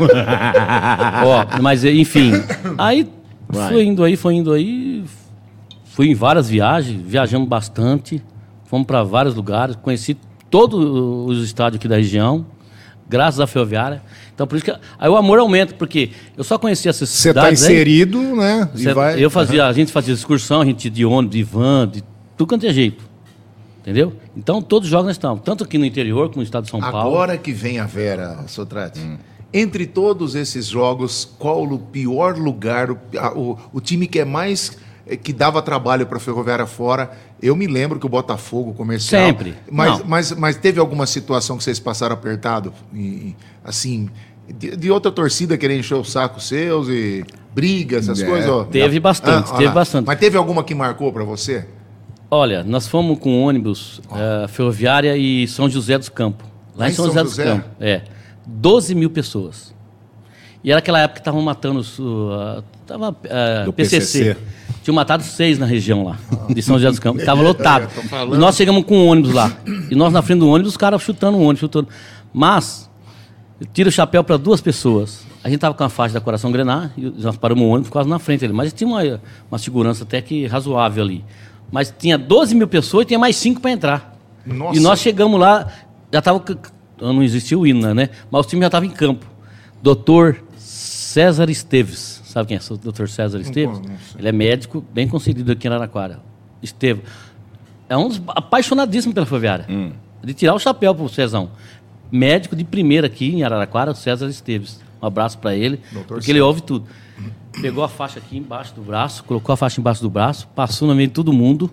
Ó, 1.24 1.60
mas 1.60 1.84
enfim. 1.84 2.32
Aí 2.78 3.06
Vai. 3.48 3.68
foi 3.72 3.84
indo 3.84 4.02
aí, 4.04 4.16
foi 4.16 4.34
indo 4.34 4.52
aí. 4.52 5.04
Fui 5.84 6.08
em 6.10 6.14
várias 6.14 6.48
viagens, 6.48 7.00
viajamos 7.04 7.48
bastante. 7.48 8.22
Fomos 8.64 8.86
para 8.86 9.02
vários 9.02 9.34
lugares, 9.34 9.76
conheci 9.82 10.16
todos 10.50 10.78
os 11.28 11.44
estádios 11.44 11.78
aqui 11.78 11.88
da 11.88 11.96
região, 11.96 12.46
graças 13.08 13.40
à 13.40 13.46
Ferroviária. 13.46 14.02
Então 14.34 14.46
por 14.46 14.56
isso 14.56 14.64
que 14.64 14.74
aí 14.98 15.08
o 15.08 15.16
amor 15.16 15.38
aumenta, 15.38 15.74
porque 15.74 16.10
eu 16.36 16.44
só 16.44 16.58
conhecia 16.58 16.90
essas 16.90 17.08
Você 17.08 17.32
tá 17.32 17.40
cidades 17.42 17.64
aí. 17.64 17.72
inserido, 17.72 18.20
né? 18.36 18.68
Cê- 18.74 18.92
vai... 18.92 19.22
Eu 19.22 19.30
fazia, 19.30 19.66
a 19.66 19.72
gente 19.72 19.90
fazia 19.92 20.12
excursão, 20.12 20.60
a 20.60 20.64
gente 20.64 20.84
ia 20.86 20.90
de 20.90 21.04
ônibus, 21.04 21.36
de 21.36 21.42
van, 21.42 21.88
de 21.88 22.04
tudo 22.36 22.48
quanto 22.48 22.66
é 22.66 22.72
jeito. 22.72 23.04
Entendeu? 23.80 24.12
Então 24.36 24.60
todos 24.60 24.86
os 24.86 24.90
jogos 24.90 25.06
nós 25.06 25.14
estamos, 25.16 25.42
tanto 25.44 25.62
aqui 25.64 25.78
no 25.78 25.84
interior 25.84 26.26
como 26.28 26.38
no 26.38 26.42
estado 26.42 26.64
de 26.64 26.70
São 26.70 26.80
Paulo. 26.80 26.98
Agora 26.98 27.38
que 27.38 27.52
vem 27.52 27.78
a 27.78 27.86
Vera, 27.86 28.44
Sotrate. 28.48 29.00
Entre 29.54 29.86
todos 29.86 30.34
esses 30.34 30.66
jogos, 30.66 31.24
qual 31.38 31.62
o 31.62 31.78
pior 31.78 32.36
lugar, 32.36 32.90
o, 32.90 32.98
o, 33.36 33.58
o 33.74 33.80
time 33.80 34.06
que 34.08 34.18
é 34.18 34.24
mais 34.24 34.76
eh, 35.06 35.16
que 35.16 35.32
dava 35.32 35.62
trabalho 35.62 36.04
para 36.04 36.16
a 36.18 36.20
Ferroviária 36.20 36.66
fora? 36.66 37.10
Eu 37.42 37.54
me 37.54 37.66
lembro 37.66 37.98
que 37.98 38.06
o 38.06 38.08
Botafogo 38.08 38.72
comercial. 38.72 39.26
Sempre. 39.26 39.54
Mas, 39.70 39.98
Não. 39.98 40.06
mas, 40.06 40.32
mas 40.32 40.56
teve 40.56 40.80
alguma 40.80 41.06
situação 41.06 41.58
que 41.58 41.64
vocês 41.64 41.78
passaram 41.78 42.14
apertado? 42.14 42.72
E, 42.94 43.34
assim, 43.62 44.08
de, 44.48 44.74
de 44.76 44.90
outra 44.90 45.12
torcida 45.12 45.56
querendo 45.58 45.80
encher 45.80 45.94
o 45.96 46.04
saco 46.04 46.40
seus 46.40 46.88
e 46.88 47.24
brigas, 47.54 48.08
essas 48.08 48.22
É, 48.22 48.26
coisas? 48.26 48.48
ó? 48.50 48.64
teve 48.64 48.98
bastante, 49.00 49.50
ó 49.50 49.56
teve 49.56 49.66
lá. 49.66 49.72
bastante. 49.72 50.06
Mas 50.06 50.18
teve 50.18 50.36
alguma 50.36 50.64
que 50.64 50.74
marcou 50.74 51.12
para 51.12 51.24
você? 51.24 51.66
Olha, 52.30 52.64
nós 52.64 52.88
fomos 52.88 53.18
com 53.18 53.40
ônibus 53.44 54.00
eh, 54.12 54.46
ferroviária 54.48 55.16
e 55.16 55.46
São 55.46 55.68
José 55.70 55.96
dos 55.96 56.08
Campos. 56.08 56.46
Lá 56.74 56.88
em 56.88 56.92
São, 56.92 57.06
José, 57.06 57.22
dos 57.22 57.34
Campos. 57.36 57.66
É. 57.78 58.02
12 58.46 58.94
mil 58.94 59.10
pessoas. 59.10 59.74
E 60.64 60.70
era 60.70 60.78
aquela 60.80 60.98
época 61.00 61.14
que 61.14 61.20
estavam 61.20 61.40
matando 61.42 61.78
os. 61.78 61.98
Uh, 61.98 62.62
tava, 62.84 63.10
uh, 63.10 63.72
PCC. 63.72 64.34
PCC. 64.34 64.36
Tinham 64.86 64.94
matado 64.94 65.24
seis 65.24 65.58
na 65.58 65.66
região 65.66 66.04
lá, 66.04 66.16
de 66.48 66.62
São 66.62 66.76
José 66.76 66.88
dos 66.90 67.00
Campos. 67.00 67.20
Estava 67.20 67.42
lotado. 67.42 67.88
E 68.32 68.38
nós 68.38 68.54
chegamos 68.54 68.84
com 68.84 68.96
um 68.96 69.08
ônibus 69.08 69.32
lá. 69.32 69.52
E 69.90 69.96
nós 69.96 70.12
na 70.12 70.22
frente 70.22 70.38
do 70.38 70.48
ônibus, 70.48 70.74
os 70.74 70.76
caras 70.76 71.02
chutando 71.02 71.36
o 71.36 71.40
ônibus, 71.40 71.58
chutando. 71.58 71.88
Mas, 72.32 72.88
eu 73.60 73.66
tiro 73.66 73.88
o 73.88 73.92
chapéu 73.92 74.22
para 74.22 74.36
duas 74.36 74.60
pessoas. 74.60 75.26
A 75.42 75.50
gente 75.50 75.58
tava 75.58 75.74
com 75.74 75.82
a 75.82 75.88
faixa 75.88 76.14
da 76.14 76.20
Coração 76.20 76.52
Grenar, 76.52 76.92
e 76.96 77.00
nós 77.18 77.36
paramos 77.36 77.64
o 77.64 77.66
ônibus 77.66 77.90
quase 77.90 78.08
na 78.08 78.20
frente 78.20 78.44
ali. 78.44 78.54
Mas 78.54 78.72
tinha 78.72 78.86
uma, 78.86 79.20
uma 79.50 79.58
segurança 79.58 80.04
até 80.04 80.22
que 80.22 80.46
razoável 80.46 81.02
ali. 81.02 81.24
Mas 81.72 81.92
tinha 81.98 82.16
12 82.16 82.54
mil 82.54 82.68
pessoas 82.68 83.02
e 83.02 83.06
tinha 83.08 83.18
mais 83.18 83.34
cinco 83.34 83.60
para 83.60 83.72
entrar. 83.72 84.16
Nossa. 84.46 84.78
E 84.78 84.80
nós 84.80 85.00
chegamos 85.00 85.40
lá, 85.40 85.66
já 86.12 86.20
estava. 86.20 86.44
Não 87.00 87.24
existia 87.24 87.58
o 87.58 87.66
hino, 87.66 87.92
né? 87.92 88.10
Mas 88.30 88.46
o 88.46 88.48
time 88.48 88.60
já 88.60 88.68
estava 88.68 88.86
em 88.86 88.90
campo. 88.90 89.26
Doutor 89.82 90.44
César 90.56 91.50
Esteves. 91.50 92.15
Sabe 92.36 92.48
quem 92.48 92.58
é 92.58 92.60
o 92.70 92.76
doutor 92.76 93.08
César 93.08 93.40
Esteves? 93.40 93.80
Ele 94.18 94.28
é 94.28 94.32
médico, 94.32 94.84
bem 94.92 95.08
concedido 95.08 95.52
aqui 95.52 95.66
em 95.66 95.70
Araraquara. 95.70 96.20
Esteves. 96.62 97.02
É 97.88 97.96
um 97.96 98.08
dos 98.08 98.20
apaixonadíssimos 98.28 99.14
pela 99.14 99.24
ferroviária. 99.24 99.64
De 100.22 100.34
tirar 100.34 100.52
o 100.52 100.58
chapéu 100.58 100.94
pro 100.94 101.08
Cezão. 101.08 101.48
Médico 102.12 102.54
de 102.54 102.62
primeira 102.62 103.06
aqui 103.06 103.34
em 103.34 103.42
Araraquara, 103.42 103.92
o 103.92 103.94
César 103.94 104.28
Esteves. 104.28 104.80
Um 105.00 105.06
abraço 105.06 105.38
para 105.38 105.56
ele, 105.56 105.80
Doutor 105.90 106.18
porque 106.18 106.30
ele 106.30 106.42
ouve 106.42 106.60
tudo. 106.60 106.84
Pegou 107.62 107.82
a 107.82 107.88
faixa 107.88 108.18
aqui 108.18 108.36
embaixo 108.36 108.74
do 108.74 108.82
braço, 108.82 109.24
colocou 109.24 109.54
a 109.54 109.56
faixa 109.56 109.80
embaixo 109.80 110.02
do 110.02 110.10
braço, 110.10 110.46
passou 110.48 110.86
no 110.86 110.94
meio 110.94 111.08
de 111.08 111.14
todo 111.14 111.32
mundo. 111.32 111.70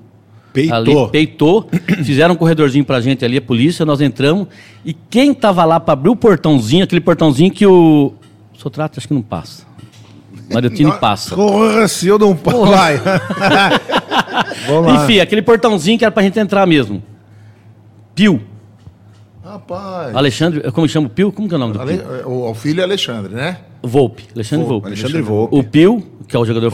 Peitou. 0.53 0.75
Ali, 0.77 1.11
peitou. 1.11 1.69
Fizeram 2.05 2.35
um 2.35 2.37
corredorzinho 2.37 2.85
pra 2.85 3.01
gente 3.01 3.25
ali, 3.25 3.35
a 3.35 3.41
polícia, 3.41 3.85
nós 3.85 3.99
entramos. 3.99 4.47
E 4.85 4.93
quem 4.93 5.33
tava 5.33 5.65
lá 5.65 5.77
pra 5.77 5.91
abrir 5.91 6.09
o 6.09 6.15
portãozinho, 6.15 6.85
aquele 6.85 7.01
portãozinho 7.01 7.51
que 7.51 7.67
o. 7.67 8.13
Sotrato 8.57 8.97
acho 8.97 9.09
que 9.09 9.13
não 9.13 9.21
passa. 9.21 9.72
Mariotini 10.51 10.91
passa. 10.99 11.35
Porra, 11.35 11.87
se 11.87 12.07
eu 12.07 12.17
não... 12.19 12.33
Vai. 12.33 12.97
Vamos 14.67 14.93
lá. 14.93 15.03
Enfim, 15.03 15.19
aquele 15.19 15.41
portãozinho 15.41 15.97
que 15.97 16.05
era 16.05 16.11
pra 16.11 16.23
gente 16.23 16.39
entrar 16.39 16.65
mesmo. 16.65 17.01
Pio. 18.15 18.41
Rapaz. 19.43 20.15
Alexandre, 20.15 20.71
como 20.71 20.87
chama 20.87 21.07
o 21.07 21.09
Pio? 21.09 21.31
Como 21.31 21.47
que 21.47 21.53
é 21.53 21.57
o 21.57 21.59
nome 21.59 21.73
do 21.73 21.81
Ale- 21.81 21.97
Pio? 21.97 22.29
O, 22.29 22.49
o 22.49 22.53
filho 22.53 22.81
é 22.81 22.83
Alexandre, 22.83 23.33
né? 23.33 23.57
Volpe. 23.81 24.25
Alexandre 24.33 24.65
Volpe. 24.65 24.87
Alexandre 24.87 25.21
Volpe. 25.21 25.55
O 25.55 25.63
Pio, 25.63 26.03
que 26.27 26.35
é 26.35 26.39
o 26.39 26.45
jogador 26.45 26.69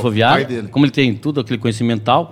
dele. 0.45 0.67
como 0.67 0.85
ele 0.85 0.91
tem 0.91 1.15
tudo 1.15 1.39
aquele 1.39 1.57
conhecimento 1.57 2.03
tal, 2.03 2.31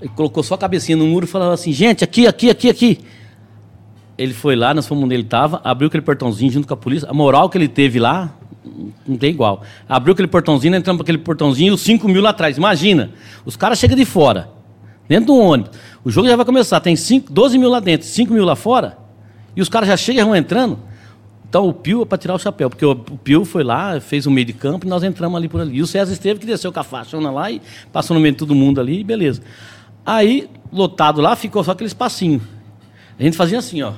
ele 0.00 0.10
colocou 0.14 0.42
só 0.42 0.54
a 0.54 0.58
cabecinha 0.58 0.96
no 0.96 1.06
muro 1.06 1.26
e 1.26 1.28
falava 1.28 1.52
assim: 1.52 1.72
gente, 1.72 2.02
aqui, 2.02 2.26
aqui, 2.26 2.48
aqui, 2.50 2.70
aqui. 2.70 3.00
Ele 4.16 4.32
foi 4.32 4.56
lá, 4.56 4.72
nós 4.72 4.86
fomos 4.86 5.04
onde 5.04 5.14
ele 5.14 5.24
estava, 5.24 5.60
abriu 5.62 5.88
aquele 5.88 6.02
portãozinho 6.02 6.50
junto 6.50 6.66
com 6.66 6.72
a 6.72 6.76
polícia. 6.76 7.06
A 7.08 7.12
moral 7.12 7.50
que 7.50 7.58
ele 7.58 7.68
teve 7.68 7.98
lá, 7.98 8.32
não 9.06 9.16
tem 9.16 9.30
igual. 9.30 9.62
Abriu 9.88 10.12
aquele 10.12 10.28
portãozinho, 10.28 10.74
entramos 10.74 11.00
aquele 11.00 11.18
portãozinho 11.18 11.70
e 11.70 11.74
os 11.74 11.80
5 11.80 12.08
mil 12.08 12.22
lá 12.22 12.30
atrás. 12.30 12.56
Imagina, 12.56 13.10
os 13.44 13.56
caras 13.56 13.78
chegam 13.78 13.96
de 13.96 14.04
fora, 14.04 14.48
dentro 15.08 15.26
do 15.26 15.36
ônibus. 15.36 15.72
O 16.04 16.10
jogo 16.10 16.28
já 16.28 16.36
vai 16.36 16.44
começar, 16.44 16.80
tem 16.80 16.96
cinco, 16.96 17.32
12 17.32 17.58
mil 17.58 17.68
lá 17.68 17.80
dentro, 17.80 18.06
5 18.06 18.32
mil 18.32 18.44
lá 18.44 18.56
fora, 18.56 18.98
e 19.54 19.60
os 19.60 19.68
caras 19.68 19.88
já 19.88 19.96
chegam 19.96 20.22
e 20.22 20.24
vão 20.24 20.36
entrando. 20.36 20.78
Então 21.48 21.68
o 21.68 21.72
Pio 21.72 22.02
é 22.02 22.04
para 22.04 22.18
tirar 22.18 22.34
o 22.34 22.38
chapéu, 22.38 22.68
porque 22.68 22.84
o, 22.84 22.94
Pio 22.94 23.44
foi 23.44 23.62
lá, 23.62 24.00
fez 24.00 24.26
o 24.26 24.30
meio 24.30 24.46
de 24.46 24.52
campo 24.52 24.86
e 24.86 24.88
nós 24.88 25.02
entramos 25.02 25.36
ali 25.36 25.48
por 25.48 25.60
ali. 25.60 25.76
E 25.76 25.82
o 25.82 25.86
César 25.86 26.12
esteve 26.12 26.40
que 26.40 26.46
desceu 26.46 26.72
com 26.72 26.80
a 26.80 26.84
faixona 26.84 27.30
lá 27.30 27.50
e 27.50 27.62
passou 27.92 28.14
no 28.14 28.20
meio 28.20 28.32
de 28.32 28.38
todo 28.38 28.54
mundo 28.54 28.80
ali, 28.80 29.02
beleza. 29.02 29.40
Aí, 30.04 30.48
lotado 30.72 31.20
lá, 31.20 31.34
ficou 31.34 31.62
só 31.64 31.72
aquele 31.72 31.88
espacinho. 31.88 32.40
A 33.18 33.22
gente 33.22 33.36
fazia 33.36 33.58
assim, 33.58 33.80
ó. 33.82 33.92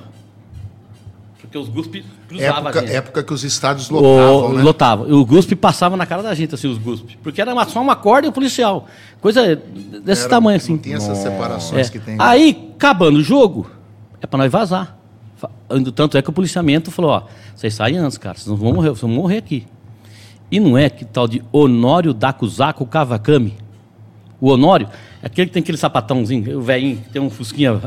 Porque 1.48 1.56
os 1.58 1.68
guspe 1.70 2.04
cruzavam 2.28 2.56
a 2.56 2.60
Época, 2.60 2.80
gente. 2.80 2.92
época 2.94 3.22
que 3.22 3.32
os 3.32 3.42
estádios 3.42 3.90
O- 3.90 3.94
lotavam, 3.94 4.52
né? 4.52 4.62
Lotava. 4.62 5.08
E 5.08 5.12
o 5.12 5.24
guspe 5.24 5.56
passava 5.56 5.96
na 5.96 6.04
cara 6.04 6.22
da 6.22 6.34
gente, 6.34 6.54
assim, 6.54 6.68
os 6.68 6.76
guspe. 6.76 7.18
Porque 7.22 7.40
era 7.40 7.54
uma- 7.54 7.64
só 7.66 7.80
uma 7.80 7.96
corda 7.96 8.26
e 8.26 8.30
o 8.30 8.32
policial. 8.32 8.86
Coisa 9.20 9.56
desse 10.04 10.22
Era- 10.22 10.30
tamanho, 10.30 10.58
assim. 10.58 10.72
Não 10.72 10.78
tinha 10.78 10.96
essas 10.96 11.16
separações 11.18 11.88
É. 11.88 11.90
que 11.90 11.98
tem. 11.98 12.16
Aí, 12.18 12.70
acabando 12.76 13.16
o 13.18 13.22
jogo, 13.22 13.70
é 14.20 14.26
pra 14.26 14.36
nós 14.38 14.52
vazar. 14.52 14.98
Tanto 15.94 16.18
é 16.18 16.22
que 16.22 16.28
o 16.28 16.32
policiamento 16.32 16.90
falou, 16.90 17.12
ó, 17.12 17.22
vocês 17.54 17.72
saem 17.72 17.96
antes, 17.96 18.18
cara, 18.18 18.34
vocês 18.36 18.46
não 18.48 18.56
vão 18.56 18.72
morrer, 18.74 18.88
vocês 18.90 19.00
vão 19.02 19.10
morrer 19.10 19.38
aqui. 19.38 19.66
E 20.50 20.58
não 20.60 20.76
é 20.76 20.90
que 20.90 21.04
tal 21.04 21.26
de 21.28 21.42
Honório 21.52 22.12
Dakuzaku 22.12 22.84
Kawakami? 22.86 23.54
O 24.40 24.50
Honório 24.50 24.88
é 25.22 25.26
aquele 25.26 25.46
que 25.48 25.52
tem 25.54 25.62
aquele 25.62 25.76
sapatãozinho, 25.78 26.58
o 26.58 26.62
velhinho, 26.62 26.98
que 26.98 27.10
tem 27.10 27.20
um 27.20 27.28
fusquinha 27.30 27.80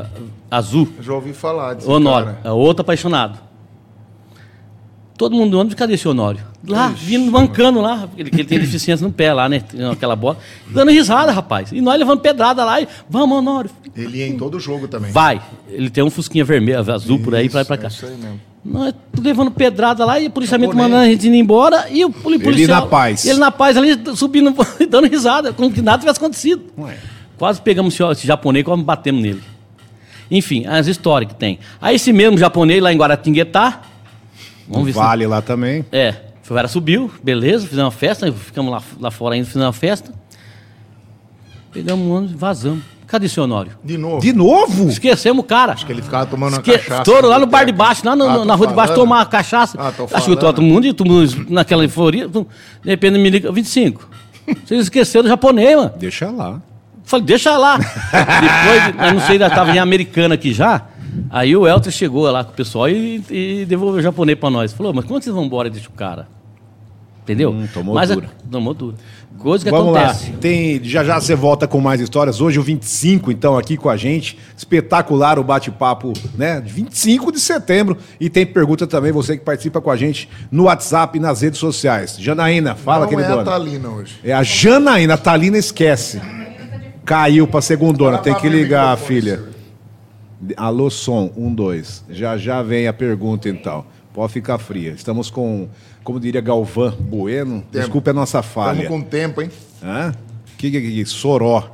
azul. 0.50 0.88
Eu 0.98 1.02
já 1.02 1.12
ouvi 1.14 1.32
falar 1.32 1.74
desse 1.74 1.88
Honório, 1.88 2.26
cara. 2.26 2.40
é 2.44 2.50
outro 2.50 2.82
apaixonado. 2.82 3.38
Todo 5.22 5.36
mundo 5.36 5.52
do 5.52 5.58
ônibus, 5.60 5.76
cadê 5.76 5.94
esse 5.94 6.08
Honório? 6.08 6.40
Lá, 6.66 6.88
vindo 6.88 7.30
mancando 7.30 7.80
lá, 7.80 8.08
ele, 8.18 8.28
ele 8.34 8.44
tem 8.44 8.58
deficiência 8.58 9.06
no 9.06 9.12
pé 9.12 9.32
lá, 9.32 9.48
né? 9.48 9.62
Aquela 9.92 10.16
bola. 10.16 10.36
Dando 10.68 10.90
risada, 10.90 11.30
rapaz. 11.30 11.70
E 11.70 11.80
nós 11.80 11.96
levando 11.96 12.18
pedrada 12.18 12.64
lá 12.64 12.80
e 12.80 12.88
vamos, 13.08 13.38
Honório. 13.38 13.70
Ele 13.96 14.18
ia 14.18 14.26
em 14.26 14.36
todo 14.36 14.58
jogo 14.58 14.88
também. 14.88 15.12
Vai. 15.12 15.40
Ele 15.68 15.88
tem 15.90 16.02
um 16.02 16.10
fusquinha 16.10 16.44
vermelho, 16.44 16.92
azul 16.92 17.20
por 17.20 17.36
aí, 17.36 17.48
pra 17.48 17.60
ir 17.60 17.64
pra 17.66 17.76
cá. 17.76 17.86
É 17.86 17.90
isso 17.90 18.04
aí 18.04 18.16
mesmo. 18.16 18.40
Nós 18.64 18.92
levando 19.16 19.52
pedrada 19.52 20.04
lá 20.04 20.18
e 20.18 20.26
o 20.26 20.30
policiamento 20.30 20.72
Japonês. 20.72 20.90
mandando 20.90 21.08
a 21.08 21.12
gente 21.12 21.28
ir 21.28 21.38
embora 21.38 21.86
e 21.88 22.04
o 22.04 22.10
poli- 22.10 22.40
policial... 22.40 22.80
na 22.80 22.86
paz. 22.88 23.24
Ele 23.24 23.38
na 23.38 23.52
paz 23.52 23.76
ali, 23.76 23.96
subindo, 24.16 24.52
dando 24.90 25.06
risada, 25.06 25.52
como 25.52 25.70
que 25.70 25.80
nada 25.80 25.98
tivesse 25.98 26.18
acontecido. 26.18 26.64
Quase 27.38 27.60
pegamos 27.62 27.96
esse, 27.96 28.26
japonês 28.26 28.62
e 28.62 28.64
quase 28.64 28.82
batemos 28.82 29.22
nele. 29.22 29.42
Enfim, 30.28 30.66
as 30.66 30.88
histórias 30.88 31.32
que 31.32 31.38
tem. 31.38 31.60
Aí 31.80 31.94
esse 31.94 32.12
mesmo 32.12 32.36
japonês 32.38 32.82
lá 32.82 32.92
em 32.92 32.96
Guaratinguetá, 32.96 33.82
vamos 34.72 34.86
ver 34.86 34.92
se... 34.92 34.98
Vale 34.98 35.26
lá 35.26 35.40
também. 35.42 35.84
É, 35.92 36.14
o 36.48 36.54
cara 36.54 36.68
subiu, 36.68 37.10
beleza, 37.22 37.66
fizemos 37.66 37.86
uma 37.86 37.98
festa, 37.98 38.30
ficamos 38.32 38.70
lá, 38.72 38.82
lá 39.00 39.10
fora 39.10 39.34
ainda, 39.34 39.46
fizemos 39.46 39.66
uma 39.66 39.72
festa. 39.72 40.12
Pegamos 41.72 42.04
um 42.06 42.12
ônibus 42.12 42.34
e 42.34 42.36
vazamos. 42.38 42.82
Cadê 43.06 43.26
esse 43.26 43.38
Honório? 43.40 43.72
De 43.84 43.98
novo. 43.98 44.20
De 44.20 44.32
novo? 44.32 44.88
Esquecemos 44.88 45.44
o 45.44 45.46
cara. 45.46 45.72
Acho 45.72 45.84
que 45.84 45.92
ele 45.92 46.00
ficava 46.02 46.24
tomando 46.26 46.54
uma 46.54 46.58
Esque... 46.60 46.72
cachaça. 46.72 47.02
Estouro 47.02 47.28
lá 47.28 47.38
no 47.38 47.46
bar 47.46 47.64
de 47.64 47.72
baixo, 47.72 48.02
lá 48.06 48.16
no- 48.16 48.24
Ah, 48.24 48.44
na 48.44 48.54
rua 48.54 48.66
de 48.66 48.74
baixo, 48.74 48.92
falando. 48.94 49.04
tomar 49.08 49.18
uma 49.18 49.26
cachaça. 49.26 49.76
Ah, 49.78 49.92
tô 49.92 50.04
Acho 50.04 50.14
que 50.14 50.20
falando. 50.20 50.38
todo 50.40 50.62
mundo, 50.62 50.86
e 50.86 50.92
todo 50.94 51.08
mundo 51.10 51.46
naquela 51.50 51.82
euforia. 51.84 52.26
De 52.28 52.44
repente 52.84 53.18
me 53.18 53.28
liga, 53.28 53.52
25. 53.52 54.08
Vocês 54.64 54.82
esqueceram 54.84 55.24
do 55.24 55.28
japonês, 55.28 55.76
mano. 55.76 55.92
Deixa 55.98 56.30
lá. 56.30 56.60
Falei, 57.04 57.26
deixa 57.26 57.56
lá. 57.56 57.76
Depois, 57.78 59.08
eu 59.08 59.14
não 59.14 59.20
sei, 59.20 59.32
ainda 59.32 59.46
estava 59.46 59.70
em 59.72 59.78
americana 59.78 60.34
aqui 60.34 60.52
já. 60.54 60.82
Aí 61.30 61.56
o 61.56 61.66
Elton 61.66 61.90
chegou 61.90 62.30
lá 62.30 62.42
com 62.44 62.52
o 62.52 62.54
pessoal 62.54 62.88
e, 62.88 63.22
e 63.30 63.64
devolveu 63.66 63.98
o 64.00 64.02
japonês 64.02 64.38
pra 64.38 64.50
nós. 64.50 64.72
Falou, 64.72 64.92
mas 64.94 65.04
quando 65.04 65.22
vocês 65.22 65.34
vão 65.34 65.44
embora 65.44 65.68
e 65.68 65.70
deixa 65.70 65.88
o 65.88 65.92
cara? 65.92 66.26
Entendeu? 67.22 67.50
Hum, 67.52 67.68
tomou 67.72 67.94
mas, 67.94 68.10
a- 68.10 68.14
dura. 68.14 68.30
tomou 68.50 68.74
dura. 68.74 68.96
Coisa 69.38 69.64
que 69.64 69.70
Vamos 69.70 69.96
acontece. 69.96 70.30
lá. 70.32 70.38
Tem, 70.38 70.82
já 70.84 71.02
já 71.04 71.20
você 71.20 71.34
volta 71.34 71.66
com 71.68 71.80
mais 71.80 72.00
histórias. 72.00 72.40
Hoje 72.40 72.58
o 72.58 72.62
25, 72.62 73.30
então, 73.32 73.56
aqui 73.56 73.76
com 73.76 73.88
a 73.88 73.96
gente. 73.96 74.38
Espetacular 74.56 75.38
o 75.38 75.44
bate-papo, 75.44 76.12
né? 76.36 76.60
de 76.60 76.72
25 76.72 77.30
de 77.32 77.40
setembro. 77.40 77.96
E 78.20 78.28
tem 78.28 78.44
pergunta 78.44 78.86
também, 78.86 79.10
você 79.12 79.36
que 79.36 79.44
participa 79.44 79.80
com 79.80 79.90
a 79.90 79.96
gente 79.96 80.28
no 80.50 80.64
WhatsApp 80.64 81.16
e 81.16 81.20
nas 81.20 81.40
redes 81.42 81.58
sociais. 81.60 82.16
Janaína, 82.18 82.74
fala, 82.74 83.06
Não 83.06 83.12
é 83.12 83.14
a 83.14 83.16
queridona. 83.16 83.44
Thalina 83.44 83.88
hoje. 83.88 84.14
É 84.24 84.32
a 84.32 84.42
Janaína, 84.42 85.14
a 85.14 85.18
Thalina 85.18 85.58
esquece. 85.58 86.20
Caiu 87.04 87.46
pra 87.48 87.60
segundona, 87.60 88.18
tem 88.18 88.34
que 88.34 88.48
ligar, 88.48 88.96
filha. 88.96 89.51
Alô, 90.56 90.90
som, 90.90 91.32
um, 91.36 91.54
dois. 91.54 92.04
Já 92.10 92.36
já 92.36 92.62
vem 92.62 92.88
a 92.88 92.92
pergunta, 92.92 93.48
então. 93.48 93.84
Pode 94.12 94.32
ficar 94.32 94.58
fria. 94.58 94.90
Estamos 94.90 95.30
com, 95.30 95.68
como 96.04 96.20
diria 96.20 96.40
Galvão 96.40 96.94
Bueno, 97.00 97.64
desculpe 97.70 98.10
a 98.10 98.12
nossa 98.12 98.42
falha. 98.42 98.82
Estamos 98.82 99.02
com 99.02 99.08
tempo, 99.08 99.40
hein? 99.40 99.50
Hã? 99.82 100.12
Que 100.58 100.70
que 100.70 100.80
que? 100.80 101.06
Soró. 101.06 101.70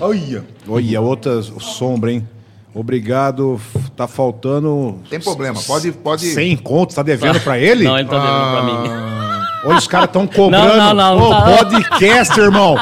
Olha. 0.00 0.44
Olha, 0.68 1.00
outra 1.00 1.42
sombra, 1.42 2.12
hein? 2.12 2.26
Obrigado. 2.74 3.60
Tá 3.96 4.06
faltando. 4.06 4.98
Tem 5.08 5.20
problema. 5.20 5.60
Pode. 5.60 5.92
pode... 5.92 6.26
100 6.26 6.56
contos, 6.58 6.94
tá 6.94 7.02
devendo 7.02 7.40
pra 7.40 7.58
ele? 7.58 7.84
Não, 7.84 7.98
ele 7.98 8.08
tá 8.08 8.18
devendo 8.18 8.50
pra 8.50 9.14
mim. 9.14 9.19
Olha, 9.64 9.76
os 9.78 9.86
caras 9.86 10.06
estão 10.06 10.26
cobrando. 10.26 10.76
Não, 10.76 10.94
não, 10.94 10.94
não, 10.94 11.16
Ô, 11.16 11.30
não 11.30 11.40
tá- 11.40 11.64
podcast, 11.64 12.40
irmão. 12.40 12.78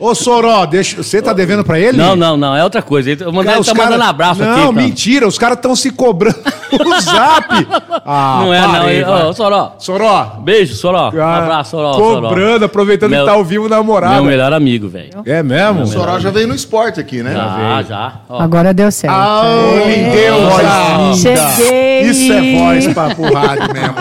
Ô, 0.00 0.14
Soró, 0.14 0.66
deixa... 0.66 1.00
você 1.02 1.22
tá 1.22 1.32
devendo 1.32 1.62
pra 1.62 1.78
ele? 1.78 1.96
Não, 1.96 2.16
não, 2.16 2.36
não, 2.36 2.56
é 2.56 2.64
outra 2.64 2.82
coisa. 2.82 3.10
Eu 3.10 3.32
mandei, 3.32 3.52
Cara, 3.52 3.56
ele 3.58 3.64
tá 3.64 3.72
cara- 3.74 3.84
mandando 3.90 4.10
abraço 4.10 4.40
não, 4.40 4.50
aqui. 4.50 4.60
cara. 4.60 4.72
mentira, 4.72 5.28
os 5.28 5.38
caras 5.38 5.56
estão 5.56 5.76
se 5.76 5.90
cobrando 5.92 6.36
no 6.84 7.00
zap. 7.00 7.66
Ah, 8.04 8.40
Não 8.42 8.52
é, 8.52 8.60
não. 9.04 9.28
Ô, 9.28 9.32
Soró. 9.32 9.76
Soró. 9.78 10.36
Beijo, 10.40 10.74
Soró. 10.74 11.12
Um 11.14 11.20
ah, 11.20 11.38
abraço, 11.38 11.70
Soró. 11.70 11.92
Soró. 11.94 12.28
Cobrando, 12.28 12.64
aproveitando 12.64 13.10
Meu- 13.10 13.20
que 13.20 13.26
tá 13.26 13.32
ao 13.32 13.44
vivo 13.44 13.68
na 13.68 13.80
morada. 13.82 14.14
Meu 14.14 14.24
melhor 14.24 14.52
amigo, 14.52 14.88
velho. 14.88 15.22
É 15.24 15.42
mesmo? 15.44 15.82
O 15.82 15.86
Soró 15.86 16.18
já 16.18 16.30
veio 16.30 16.48
no 16.48 16.54
esporte 16.54 16.98
aqui, 16.98 17.22
né? 17.22 17.32
Já, 17.32 17.82
já. 17.82 18.12
Ó, 18.28 18.40
Agora 18.42 18.74
deu 18.74 18.90
certo. 18.90 19.14
Ai, 19.14 20.10
Deus 20.12 20.42
Voz 20.42 21.22
linda. 21.24 21.40
Cheguei! 21.50 22.00
Isso 22.02 22.32
é 22.32 22.58
voz 22.58 22.86
pra 22.94 23.14
pro 23.14 23.32
rádio 23.32 23.72
mesmo. 23.72 23.94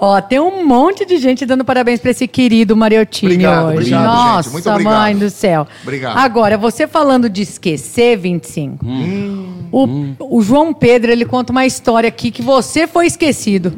Ó, 0.00 0.20
tem 0.20 0.40
um 0.40 0.64
monte 0.64 1.04
de 1.04 1.18
gente 1.18 1.44
dando 1.44 1.64
parabéns 1.64 2.00
pra 2.00 2.10
esse 2.10 2.26
querido 2.26 2.74
Mariotini 2.74 3.32
Obrigado, 3.34 3.66
hoje. 3.66 3.76
obrigado, 3.76 4.04
Nossa, 4.04 4.42
gente. 4.44 4.52
Muito 4.54 4.70
obrigado. 4.70 4.94
mãe 4.94 5.16
do 5.16 5.28
céu. 5.30 5.66
Obrigado. 5.82 6.16
Agora, 6.16 6.56
você 6.56 6.86
falando 6.86 7.28
de 7.28 7.42
esquecer, 7.42 8.16
25. 8.16 8.84
Hum. 8.84 9.64
O, 9.70 10.38
o 10.38 10.42
João 10.42 10.72
Pedro, 10.72 11.12
ele 11.12 11.24
conta 11.26 11.52
uma 11.52 11.66
história 11.66 12.08
aqui 12.08 12.30
que 12.30 12.40
você 12.40 12.86
foi 12.86 13.06
esquecido. 13.06 13.72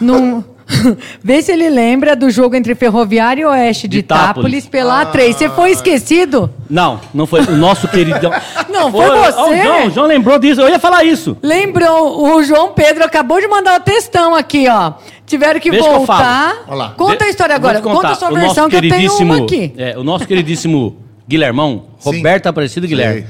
Num... 0.00 0.42
Vê 1.24 1.40
se 1.40 1.50
ele 1.50 1.70
lembra 1.70 2.14
do 2.14 2.30
jogo 2.30 2.54
entre 2.54 2.74
Ferroviária 2.74 3.40
e 3.40 3.46
Oeste 3.46 3.88
de, 3.88 3.92
De 3.96 3.98
Itápolis 4.00 4.64
Itápolis. 4.64 4.66
pela 4.66 5.06
A3. 5.06 5.32
Você 5.32 5.48
foi 5.48 5.70
esquecido? 5.70 6.50
Não, 6.68 7.00
não 7.14 7.26
foi. 7.26 7.40
O 7.40 7.56
nosso 7.56 7.88
queridão. 7.88 8.30
Não, 8.68 8.92
foi 8.92 9.06
você? 9.08 9.38
Ó, 9.38 9.48
o 9.50 9.56
João, 9.56 9.86
o 9.86 9.90
João 9.90 10.06
lembrou 10.06 10.38
disso. 10.38 10.60
Eu 10.60 10.68
ia 10.68 10.78
falar 10.78 11.04
isso. 11.04 11.38
Lembrou, 11.42 12.22
o 12.36 12.42
João 12.42 12.74
Pedro 12.74 13.02
acabou 13.02 13.40
de 13.40 13.48
mandar 13.48 13.80
o 13.80 13.82
textão 13.82 14.34
aqui, 14.34 14.66
ó. 14.68 14.92
Tiveram 15.28 15.60
que 15.60 15.70
Deixa 15.70 15.86
que 15.86 15.92
eu 15.94 15.98
voltar. 15.98 16.54
falo. 16.54 16.64
Olha 16.68 16.76
lá. 16.76 16.90
Conta 16.90 17.24
a 17.24 17.28
história 17.28 17.58
Vou 17.58 17.70
te 17.70 17.76
agora. 17.76 17.94
Conta 17.96 18.08
a 18.08 18.14
sua 18.14 18.30
O 18.30 18.34
versão 18.34 18.68
que 18.68 18.76
eu 18.76 18.80
tenho 18.80 18.92
queridíssimo- 18.94 19.34
uma 19.34 19.44
aqui. 19.44 19.72
é, 19.76 19.96
o 19.98 20.02
nosso 20.02 20.26
queridíssimo 20.26 20.96
Guilhermão, 21.28 21.84
Sim. 21.98 22.16
Roberto 22.16 22.46
Aparecido 22.46 22.86
Guilherme, 22.88 23.26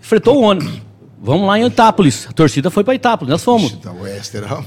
fretou 0.00 0.38
o 0.38 0.42
ônibus. 0.42 0.80
Vamos 1.24 1.46
lá 1.46 1.58
em 1.58 1.64
Itápolis. 1.66 2.26
A 2.28 2.32
torcida 2.32 2.68
foi 2.70 2.82
pra 2.82 2.94
Itápolis. 2.94 3.30
Nós 3.30 3.44
fomos. 3.44 3.78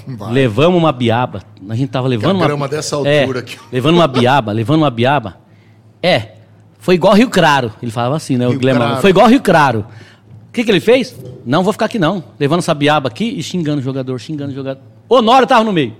Vai. 0.07 0.31
Levamos 0.31 0.77
uma 0.77 0.91
biaba. 0.91 1.41
A 1.69 1.75
gente 1.75 1.89
tava 1.89 2.07
levando 2.07 2.35
uma. 2.37 2.45
grama 2.45 2.67
dessa 2.67 2.95
altura 2.95 3.13
é, 3.13 3.25
aqui. 3.39 3.57
Levando 3.71 3.95
uma 3.95 4.07
biaba, 4.07 4.51
levando 4.53 4.77
uma 4.77 4.89
biaba. 4.89 5.37
É. 6.01 6.29
Foi 6.79 6.95
igual 6.95 7.13
Rio 7.13 7.29
Claro. 7.29 7.73
Ele 7.81 7.91
falava 7.91 8.15
assim, 8.15 8.37
né? 8.37 8.45
Rio 8.47 8.55
o 8.55 8.59
Guilherme. 8.59 8.79
Claro. 8.81 9.01
Foi 9.01 9.09
igual 9.09 9.27
Rio 9.27 9.41
Claro. 9.41 9.85
O 10.47 10.51
que, 10.53 10.63
que 10.63 10.71
ele 10.71 10.79
fez? 10.79 11.13
Não 11.45 11.61
vou 11.63 11.73
ficar 11.73 11.85
aqui, 11.85 11.99
não. 11.99 12.23
Levando 12.39 12.59
essa 12.59 12.73
biaba 12.73 13.09
aqui 13.09 13.25
e 13.37 13.43
xingando 13.43 13.79
o 13.79 13.83
jogador, 13.83 14.17
xingando 14.19 14.51
o 14.51 14.55
jogador. 14.55 14.81
Honório 15.09 15.45
tava 15.47 15.63
no 15.65 15.73
meio. 15.73 15.93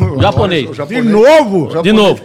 O 0.00 0.20
japonês. 0.20 0.78
O 0.78 0.86
De 0.86 1.02
novo? 1.02 1.82
De 1.82 1.92
novo. 1.92 2.22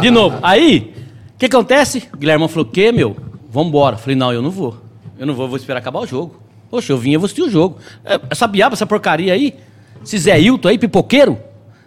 De 0.00 0.10
novo. 0.10 0.38
Aí, 0.42 0.94
o 1.34 1.38
que 1.38 1.46
acontece? 1.46 2.08
O 2.12 2.16
Guilherme 2.16 2.48
falou: 2.48 2.64
o 2.64 2.70
quê, 2.70 2.92
meu? 2.92 3.16
Vambora. 3.50 3.96
Falei: 3.96 4.16
não, 4.16 4.32
eu 4.32 4.42
não 4.42 4.50
vou. 4.50 4.76
Eu 5.18 5.26
não 5.26 5.34
vou, 5.34 5.48
vou 5.48 5.56
esperar 5.56 5.78
acabar 5.78 6.00
o 6.00 6.06
jogo. 6.06 6.36
Poxa, 6.70 6.92
eu 6.92 6.98
vim, 6.98 7.12
eu 7.12 7.20
vou 7.20 7.26
assistir 7.26 7.42
o 7.42 7.50
jogo. 7.50 7.76
É, 8.04 8.18
Essa 8.30 8.46
biaba, 8.46 8.74
essa 8.74 8.86
porcaria 8.86 9.32
aí, 9.32 9.54
esse 10.02 10.16
Zé 10.18 10.40
Hilton 10.40 10.68
aí, 10.68 10.78
pipoqueiro. 10.78 11.38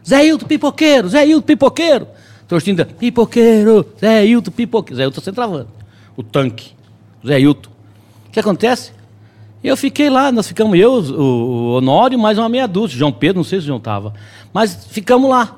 Zé 0.07 0.25
Hilton, 0.25 0.45
pipoqueiro, 0.45 1.09
Zé 1.09 1.25
Hilton, 1.25 1.45
pipoqueiro. 1.45 2.07
Torcida, 2.47 2.85
pipoqueiro, 2.85 3.85
Zé 3.99 4.25
Hilton, 4.25 4.51
pipoqueiro. 4.51 4.97
Zé 4.97 5.03
Hilton 5.03 5.21
centroavante. 5.21 5.69
O 6.15 6.21
tanque. 6.21 6.73
Zé 7.25 7.39
Hilton. 7.39 7.69
O 8.27 8.31
que 8.31 8.39
acontece? 8.39 8.91
Eu 9.63 9.75
fiquei 9.75 10.11
lá, 10.11 10.31
nós 10.31 10.47
ficamos 10.47 10.77
eu, 10.77 10.93
o, 10.93 11.77
Honório, 11.77 12.19
mais 12.19 12.37
uma 12.37 12.47
meia 12.47 12.67
dúzia. 12.67 12.99
João 12.99 13.11
Pedro, 13.11 13.37
não 13.37 13.43
sei 13.43 13.59
se 13.59 13.63
o 13.63 13.67
João 13.67 13.79
tava. 13.79 14.13
Mas 14.55 14.85
ficamos 14.89 15.29
lá. 15.29 15.53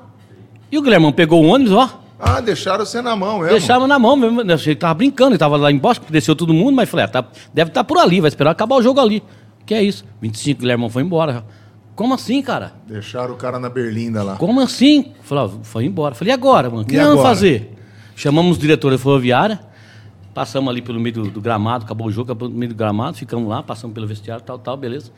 E 0.72 0.76
o 0.76 0.82
Guilhermão 0.82 1.12
pegou 1.12 1.44
o 1.44 1.46
ônibus, 1.46 1.72
ó. 1.72 2.00
Ah, 2.18 2.40
deixaram 2.40 2.84
você 2.84 3.00
na 3.00 3.14
mão 3.14 3.38
mesmo. 3.38 3.52
Deixava 3.52 3.86
na 3.86 3.96
mão 3.96 4.16
mesmo. 4.16 4.44
Que 4.58 4.74
tava 4.74 4.94
brincando, 4.94 5.30
ele 5.30 5.38
tava 5.38 5.56
lá 5.56 5.70
embaixo, 5.70 6.00
desceu 6.10 6.34
todo 6.34 6.52
mundo, 6.52 6.74
mas 6.74 6.88
falei, 6.88 7.04
ah, 7.04 7.08
tá- 7.08 7.24
deve 7.54 7.70
estar 7.70 7.84
por 7.84 7.96
ali, 7.96 8.20
vai 8.20 8.26
esperar 8.26 8.50
acabar 8.50 8.74
o 8.74 8.82
jogo 8.82 8.98
ali. 8.98 9.22
Que 9.64 9.72
é 9.72 9.84
isso? 9.84 10.04
25, 10.20 10.62
Guilhermão 10.62 10.90
foi 10.90 11.04
embora. 11.04 11.44
Como 11.94 12.12
assim, 12.12 12.42
cara? 12.42 12.72
Deixaram 12.88 13.34
o 13.34 13.36
cara 13.36 13.60
na 13.60 13.68
berlinda 13.68 14.20
lá. 14.20 14.34
Como 14.34 14.60
assim? 14.60 15.12
Falei, 15.22 15.44
ó, 15.44 15.48
foi 15.62 15.84
embora. 15.84 16.16
Falei, 16.16 16.32
e 16.32 16.34
agora, 16.34 16.68
mano? 16.68 16.82
O 16.82 16.84
que 16.84 16.96
nós 16.96 17.06
vamos 17.06 17.22
fazer? 17.22 17.78
Chamamos 18.16 18.56
o 18.56 18.60
diretor 18.60 18.90
da 18.90 18.98
ferroviária, 18.98 19.60
passamos 20.34 20.70
ali 20.70 20.82
pelo 20.82 20.98
meio 20.98 21.14
do, 21.14 21.30
do 21.30 21.40
gramado, 21.40 21.84
acabou 21.84 22.08
o 22.08 22.10
jogo, 22.10 22.32
acabou 22.32 22.48
no 22.48 22.56
meio 22.56 22.70
do 22.70 22.74
gramado, 22.74 23.16
ficamos 23.16 23.48
lá, 23.48 23.62
passamos 23.62 23.94
pelo 23.94 24.08
vestiário, 24.08 24.42
tal, 24.42 24.58
tal, 24.58 24.76
beleza. 24.76 25.12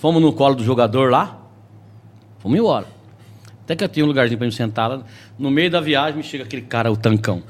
Fomos 0.00 0.22
no 0.22 0.32
colo 0.32 0.54
do 0.54 0.62
jogador 0.62 1.10
lá, 1.10 1.38
fomos 2.38 2.56
embora. 2.56 2.99
Até 3.70 3.76
que 3.76 3.84
eu 3.84 3.88
tinha 3.88 4.04
um 4.04 4.08
lugarzinho 4.08 4.36
pra 4.36 4.48
me 4.48 4.52
sentar 4.52 4.90
lá. 4.90 5.02
No 5.38 5.48
meio 5.48 5.70
da 5.70 5.80
viagem 5.80 6.16
me 6.16 6.24
chega 6.24 6.42
aquele 6.42 6.62
cara, 6.62 6.90
o 6.90 6.96
Tancão. 6.96 7.40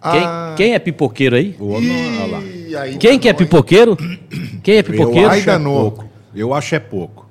Quem, 0.00 0.20
Ah. 0.24 0.54
quem 0.56 0.72
é 0.72 0.78
pipoqueiro 0.78 1.36
aí? 1.36 1.54
O 1.60 1.72
Honório, 1.74 2.22
olha 2.22 2.26
lá. 2.38 2.40
Ih, 2.42 2.74
aí 2.74 2.96
Quem 2.96 3.18
que 3.18 3.28
é 3.28 3.34
pipoqueiro? 3.34 3.94
Quem 4.64 4.76
é 4.76 4.78
Eu 4.80 4.84
pipoqueiro? 4.84 5.28
acho 5.28 5.40
é 5.42 5.44
danou. 5.52 5.78
pouco. 5.92 6.08
Eu 6.34 6.54
acho 6.54 6.74
é 6.74 6.78
pouco. 6.78 7.28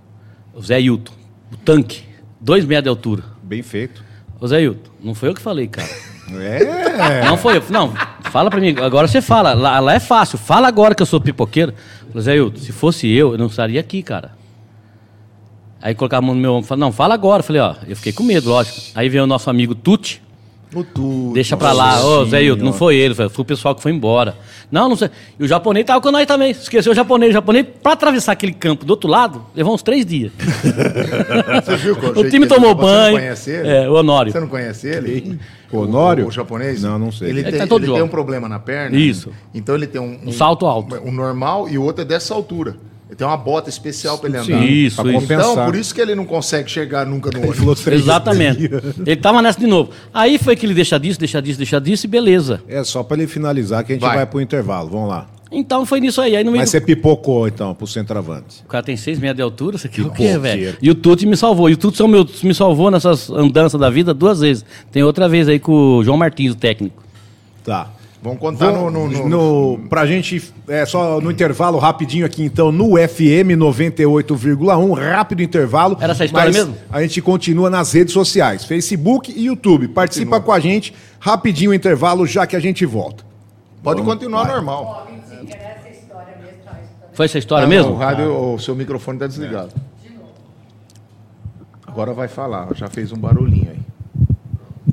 O 0.53 0.61
Zé 0.61 0.79
Hilton, 0.79 1.11
o 1.51 1.57
tanque, 1.57 2.03
dois 2.39 2.63
metros 2.63 2.83
de 2.83 2.89
altura. 2.89 3.23
Bem 3.41 3.63
feito. 3.63 4.03
Ô 4.39 4.47
Zé 4.47 4.61
Hilton, 4.61 4.91
não 5.03 5.15
foi 5.15 5.29
eu 5.29 5.33
que 5.33 5.41
falei, 5.41 5.67
cara. 5.67 5.89
É. 6.39 7.25
Não 7.25 7.35
foi 7.37 7.57
eu. 7.57 7.63
Não, 7.71 7.91
fala 8.29 8.51
pra 8.51 8.61
mim. 8.61 8.75
Agora 8.79 9.07
você 9.07 9.19
fala. 9.19 9.53
Lá, 9.55 9.79
lá 9.79 9.95
é 9.95 9.99
fácil. 9.99 10.37
Fala 10.37 10.67
agora 10.67 10.93
que 10.93 11.01
eu 11.01 11.07
sou 11.07 11.19
pipoqueiro. 11.19 11.73
Zé 12.19 12.35
Hilton, 12.37 12.59
se 12.59 12.71
fosse 12.71 13.11
eu, 13.11 13.31
eu 13.31 13.37
não 13.39 13.47
estaria 13.47 13.79
aqui, 13.79 14.03
cara. 14.03 14.39
Aí 15.81 15.95
colocava 15.95 16.23
a 16.23 16.27
mão 16.27 16.35
no 16.35 16.41
meu 16.41 16.53
ombro. 16.53 16.67
Falei, 16.67 16.79
não, 16.81 16.91
fala 16.91 17.13
agora. 17.13 17.41
Falei, 17.41 17.61
ó, 17.61 17.75
eu 17.87 17.95
fiquei 17.95 18.13
com 18.13 18.23
medo, 18.23 18.49
lógico. 18.49 18.79
Aí 18.93 19.09
veio 19.09 19.23
o 19.23 19.27
nosso 19.27 19.49
amigo 19.49 19.73
Tuti. 19.73 20.21
O 20.73 20.85
tudo. 20.85 21.33
Deixa 21.33 21.57
pra 21.57 21.73
lá. 21.73 22.01
Ô, 22.01 22.23
Zé 22.25 22.41
Hilton, 22.41 22.63
não 22.63 22.71
foi 22.71 22.95
ele. 22.95 23.13
Foi 23.13 23.27
o 23.27 23.45
pessoal 23.45 23.75
que 23.75 23.81
foi 23.81 23.91
embora. 23.91 24.37
Não, 24.71 24.87
não 24.87 24.95
sei. 24.95 25.09
E 25.37 25.43
o 25.43 25.47
japonês 25.47 25.85
tava 25.85 25.99
com 25.99 26.11
nós 26.11 26.25
também. 26.25 26.51
Esqueceu 26.51 26.93
o 26.93 26.95
japonês. 26.95 27.31
O 27.31 27.33
japonês, 27.33 27.65
pra 27.83 27.91
atravessar 27.91 28.31
aquele 28.31 28.53
campo 28.53 28.85
do 28.85 28.91
outro 28.91 29.09
lado, 29.09 29.45
levou 29.53 29.73
uns 29.73 29.83
três 29.83 30.05
dias. 30.05 30.31
Você 31.65 31.75
viu 31.75 31.95
qual 31.97 32.13
O 32.15 32.29
time 32.29 32.47
tomou 32.47 32.73
você 32.73 32.81
banho. 32.81 33.11
Não 33.11 33.19
conhece 33.19 33.51
ele? 33.51 33.67
É, 33.67 33.89
o 33.89 33.93
Honório. 33.95 34.31
Você 34.31 34.39
não 34.39 34.47
conhece 34.47 34.87
ele? 34.87 35.39
O 35.69 35.79
Honório? 35.79 36.23
O, 36.23 36.27
o 36.29 36.31
japonês? 36.31 36.83
Não, 36.83 36.97
não 36.97 37.11
sei. 37.11 37.29
Ele, 37.29 37.39
Ele 37.41 37.51
tem, 37.51 37.59
tá 37.59 37.67
todo 37.67 37.83
ele 37.83 37.93
tem 37.93 38.03
um 38.03 38.07
problema 38.07 38.47
na 38.47 38.59
perna. 38.59 38.95
Isso. 38.95 39.29
Então 39.53 39.75
ele 39.75 39.87
tem 39.87 39.99
um, 39.99 40.19
Um 40.25 40.31
salto 40.31 40.65
alto. 40.65 40.95
Um 41.03 41.11
normal 41.11 41.67
e 41.67 41.77
o 41.77 41.83
outro 41.83 42.03
é 42.03 42.05
dessa 42.05 42.33
altura. 42.33 42.77
Ele 43.11 43.17
tem 43.17 43.27
uma 43.27 43.35
bota 43.35 43.69
especial 43.69 44.17
pra 44.17 44.29
ele 44.29 44.37
andar. 44.37 44.45
Sim, 44.45 44.63
Isso, 44.63 44.95
pra 45.01 45.11
isso. 45.11 45.19
compensar. 45.21 45.51
Então, 45.51 45.65
por 45.65 45.75
isso 45.75 45.93
que 45.93 45.99
ele 45.99 46.15
não 46.15 46.23
consegue 46.25 46.71
chegar 46.71 47.05
nunca 47.05 47.29
no 47.29 47.45
ônibus. 47.45 47.85
Exatamente. 47.85 48.69
Ele 49.05 49.15
tava 49.17 49.41
nessa 49.41 49.59
de 49.59 49.67
novo. 49.67 49.89
Aí 50.13 50.37
foi 50.37 50.55
que 50.55 50.65
ele 50.65 50.73
deixa 50.73 50.97
disso, 50.97 51.19
deixa 51.19 51.41
disso, 51.41 51.57
deixa 51.57 51.81
disso 51.81 52.05
e 52.05 52.09
beleza. 52.09 52.63
É 52.69 52.81
só 52.85 53.03
pra 53.03 53.17
ele 53.17 53.27
finalizar 53.27 53.83
que 53.83 53.91
a 53.91 53.95
gente 53.95 54.01
vai, 54.01 54.15
Vai. 54.15 54.25
pro 54.25 54.39
intervalo. 54.39 54.89
Vamos 54.89 55.09
lá. 55.09 55.27
Então 55.51 55.85
foi 55.85 55.99
nisso 55.99 56.21
aí. 56.21 56.37
Aí 56.37 56.43
no 56.45 56.51
meio 56.51 56.61
Mas 56.61 56.69
do- 56.69 56.71
você 56.71 56.79
pipocou, 56.79 57.45
então, 57.49 57.75
pro 57.75 57.85
centroavante. 57.85 58.63
O 58.63 58.69
cara 58.69 58.81
tem 58.81 58.95
seis 58.95 59.19
metros 59.19 59.35
de 59.35 59.41
altura, 59.41 59.75
isso 59.75 59.87
aqui 59.87 59.99
é 59.99 60.03
o 60.05 60.09
quê, 60.09 60.37
velho? 60.37 60.77
E 60.81 60.89
o 60.89 60.95
Tuti 60.95 61.25
me 61.25 61.35
salvou. 61.35 61.69
E 61.69 61.73
o 61.73 61.77
Tuti 61.77 62.01
meu, 62.07 62.25
me 62.43 62.53
salvou 62.55 62.89
nessas 62.89 63.29
andanças 63.29 63.77
da 63.77 63.89
vida 63.89 64.13
duas 64.13 64.39
vezes. 64.39 64.63
Tem 64.89 65.03
outra 65.03 65.27
vez 65.27 65.49
aí 65.49 65.59
com 65.59 65.97
o 65.97 66.03
João 66.05 66.15
Martins, 66.15 66.53
o 66.53 66.55
técnico. 66.55 67.03
Tá. 67.65 67.89
Vamos 68.23 68.37
contar 68.39 68.71
no, 68.71 68.91
no, 68.91 69.07
no- 69.09 69.27
no, 69.29 69.79
pra 69.89 70.05
gente, 70.05 70.53
é 70.67 70.85
só 70.85 71.19
no 71.19 71.31
intervalo 71.31 71.79
rapidinho 71.79 72.23
aqui 72.23 72.43
então, 72.43 72.71
no 72.71 72.89
FM 72.95 73.57
98,1, 73.57 74.93
rápido 74.99 75.41
intervalo. 75.41 75.97
Era 75.99 76.11
essa 76.13 76.25
história 76.25 76.51
mesmo? 76.51 76.75
A 76.91 77.01
gente 77.01 77.19
continua 77.19 77.67
nas 77.69 77.91
redes 77.91 78.13
sociais, 78.13 78.63
Facebook 78.63 79.31
e 79.35 79.45
YouTube. 79.45 79.87
Participa 79.87 80.39
com 80.39 80.51
a 80.51 80.59
gente, 80.59 80.93
rapidinho 81.19 81.71
o 81.71 81.73
intervalo, 81.73 82.27
já 82.27 82.45
que 82.45 82.55
a 82.55 82.59
gente 82.59 82.85
volta. 82.85 83.23
Pode 83.81 84.03
continuar 84.03 84.45
normal. 84.47 85.07
Foi 87.13 87.25
essa 87.25 87.39
história 87.39 87.65
Tá, 87.65 87.69
mesmo? 87.69 87.91
O 87.93 87.95
rádio, 87.97 88.53
o 88.53 88.59
seu 88.59 88.75
microfone 88.75 89.17
tá 89.17 89.25
desligado. 89.25 89.71
Agora 91.87 92.13
vai 92.13 92.27
falar, 92.27 92.69
já 92.75 92.87
fez 92.87 93.11
um 93.11 93.17
barulhinho 93.17 93.71
aí. 93.71 93.80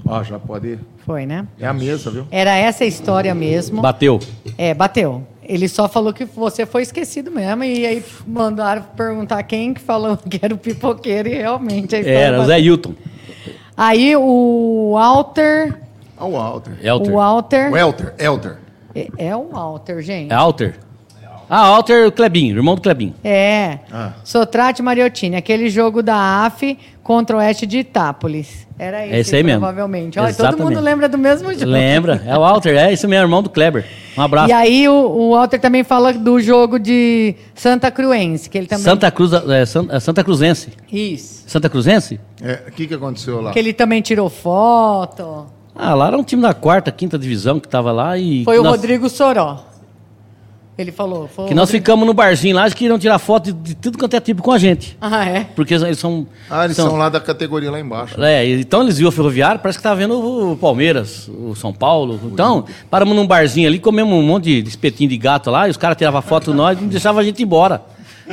Ó, 0.09 0.23
já 0.23 0.39
pode. 0.39 0.79
Foi, 1.05 1.27
né? 1.27 1.47
É 1.61 1.67
a 1.67 1.73
mesa, 1.73 2.11
viu? 2.11 2.27
Era 2.31 2.57
essa 2.57 2.85
a 2.85 2.87
história 2.87 3.35
mesmo. 3.35 3.83
Bateu. 3.83 4.19
É, 4.57 4.73
bateu. 4.73 5.23
Ele 5.43 5.69
só 5.69 5.89
falou 5.89 6.13
que 6.13 6.25
você 6.25 6.65
foi 6.67 6.83
esquecido 6.83 7.31
mesmo. 7.31 7.63
E 7.65 7.87
aí 7.87 8.05
mandaram 8.27 8.83
perguntar 8.97 9.43
quem 9.43 9.75
que 9.75 9.81
falou 9.81 10.17
que 10.29 10.41
era 10.43 10.55
o 10.55 10.59
pipoqueiro 10.59 11.29
e 11.29 11.35
realmente 11.35 11.95
a 11.95 11.99
história 12.01 12.19
Era, 12.19 12.37
o 12.37 12.41
bateu. 12.41 12.55
Zé 12.55 12.61
Hilton. 12.61 12.95
Aí 13.77 14.17
o 14.17 14.93
Walter. 14.95 15.79
Ah, 16.17 16.27
o 16.27 16.33
Walter. 16.33 16.73
Elter. 16.83 17.13
O 17.13 17.17
Walter. 17.17 17.73
O 17.73 17.77
Elter, 17.77 18.15
Elter. 18.19 18.57
É, 18.95 19.09
é 19.19 19.37
o 19.37 19.49
Walter, 19.49 20.03
gente. 20.03 20.33
É 20.33 20.35
Alter? 20.35 20.75
Ah, 21.51 21.61
Alter 21.67 22.11
Clebinho, 22.13 22.57
irmão 22.57 22.75
do 22.75 22.81
Clebinho. 22.83 23.15
É. 23.25 23.79
Ah. 23.93 24.13
Sotrate 24.23 24.83
Mariottini, 24.83 25.37
aquele 25.37 25.71
jogo 25.71 26.03
da 26.03 26.45
AF 26.45 26.77
contra 27.03 27.37
o 27.37 27.39
Oeste 27.39 27.67
de 27.67 27.79
Itápolis. 27.79 28.67
Era 28.79 29.05
esse, 29.07 29.15
É 29.15 29.19
esse 29.21 29.37
aí 29.37 29.43
mesmo. 29.43 29.61
provavelmente. 29.61 30.21
Olha, 30.21 30.33
todo 30.35 30.59
mundo 30.59 30.79
lembra 30.79 31.09
do 31.09 31.17
mesmo 31.19 31.53
jogo. 31.53 31.65
Lembra? 31.65 32.23
É 32.27 32.37
o 32.37 32.45
Alter, 32.45 32.77
é 32.77 32.93
esse 32.93 33.07
meu 33.07 33.19
irmão 33.21 33.43
do 33.43 33.49
Kleber. 33.51 33.85
Um 34.17 34.23
abraço. 34.23 34.51
E 34.51 34.53
aí 34.53 34.89
o, 34.89 34.93
o 34.93 35.31
Walter 35.33 35.59
também 35.59 35.83
fala 35.83 36.13
do 36.13 36.39
jogo 36.41 36.79
de 36.79 37.35
Santa 37.55 37.91
Cruense, 37.91 38.49
que 38.51 38.59
ele 38.59 38.67
também... 38.67 38.85
Santa 38.85 39.11
Cruz, 39.11 39.33
é, 39.33 39.63
é 39.97 40.01
Santa 40.01 40.23
Cruzense. 40.23 40.73
Isso. 40.93 41.45
Santa 41.47 41.69
Cruzense? 41.71 42.21
É, 42.43 42.63
O 42.69 42.73
que, 42.73 42.87
que 42.87 42.95
aconteceu 42.95 43.41
lá? 43.41 43.53
Que 43.53 43.59
ele 43.59 43.73
também 43.73 44.01
tirou 44.03 44.29
foto. 44.29 45.47
Ah, 45.75 45.95
lá 45.95 46.09
era 46.09 46.19
um 46.19 46.25
time 46.25 46.43
da 46.43 46.53
quarta, 46.53 46.91
quinta 46.93 47.19
divisão 47.19 47.59
que 47.61 47.69
tava 47.69 47.91
lá 47.93 48.19
e. 48.19 48.45
Foi 48.45 48.59
o 48.59 48.63
nós- 48.63 48.73
Rodrigo 48.73 49.09
Soró. 49.09 49.65
Ele 50.79 50.93
falou. 50.93 51.29
Que 51.29 51.41
nós 51.55 51.69
Rodrigo- 51.69 51.69
ficamos 51.71 52.07
no 52.07 52.15
barzinho 52.15 52.55
lá, 52.55 52.63
eles 52.63 52.73
queriam 52.73 52.97
tirar 53.01 53.19
foto 53.19 53.47
de, 53.47 53.53
de 53.53 53.75
tudo 53.75 53.99
quanto 53.99 54.15
é 54.15 54.21
tipo 54.21 54.45
com 54.45 54.53
a 54.53 54.59
gente. 54.59 54.97
Ah, 55.01 55.25
é? 55.25 55.45
Porque 55.57 55.75
eles 55.75 55.99
são. 55.99 56.25
Ah, 56.49 56.65
eles 56.67 56.77
são, 56.77 56.97
lá 56.97 57.09
da 57.09 57.19
categoria 57.19 57.69
lá 57.69 57.81
embaixo. 57.81 58.23
É, 58.23 58.49
então 58.49 58.83
eles 58.83 58.97
viram 58.97 59.09
o 59.09 59.13
ferroviário, 59.13 59.61
parece 59.61 59.77
que 59.77 59.83
tava 59.83 59.97
vendo 59.97 60.53
o 60.53 60.57
Palmeiras, 60.57 61.29
o 61.29 61.57
São 61.57 61.73
Paulo. 61.73 62.21
Então, 62.27 62.65
paramos 62.89 63.17
num 63.17 63.27
barzinho 63.27 63.67
ali, 63.67 63.81
comemos 63.81 64.15
um 64.15 64.23
monte 64.23 64.63
de 64.63 64.69
espetinho 64.69 65.11
de 65.11 65.19
gato 65.19 65.51
lá, 65.51 65.67
e 65.67 65.71
os 65.73 65.77
caras 65.77 65.97
tiravam 65.97 66.23
foto 66.23 66.53
de 66.53 66.57
nós 66.57 66.79
e 66.79 66.83
não 66.83 66.89
deixavam 66.89 67.21
a 67.21 67.25
gente 67.25 67.41
ir 67.41 67.43
embora. 67.43 67.83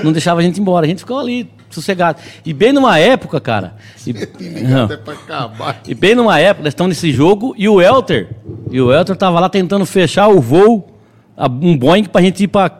Não 0.03 0.11
deixava 0.11 0.39
a 0.39 0.43
gente 0.43 0.57
ir 0.57 0.61
embora. 0.61 0.85
A 0.85 0.89
gente 0.89 0.99
ficou 0.99 1.17
ali, 1.17 1.49
sossegado. 1.71 2.19
E 2.45 2.53
bem 2.53 2.71
numa 2.71 2.99
época, 2.99 3.41
cara. 3.41 3.73
E, 4.05 4.13
pra 5.03 5.13
acabar. 5.13 5.81
E 5.87 5.95
bem 5.95 6.13
numa 6.13 6.39
época, 6.39 6.65
nós 6.65 6.73
estamos 6.73 6.89
nesse 6.95 7.11
jogo, 7.11 7.55
e 7.57 7.67
o 7.67 7.81
Elter, 7.81 8.29
e 8.69 8.79
o 8.79 8.93
Elter 8.93 9.15
tava 9.15 9.39
lá 9.39 9.49
tentando 9.49 9.83
fechar 9.85 10.27
o 10.27 10.39
voo, 10.39 10.91
um 11.37 11.77
Boeing 11.77 12.05
pra 12.05 12.21
gente 12.21 12.43
ir 12.43 12.47
pra 12.47 12.71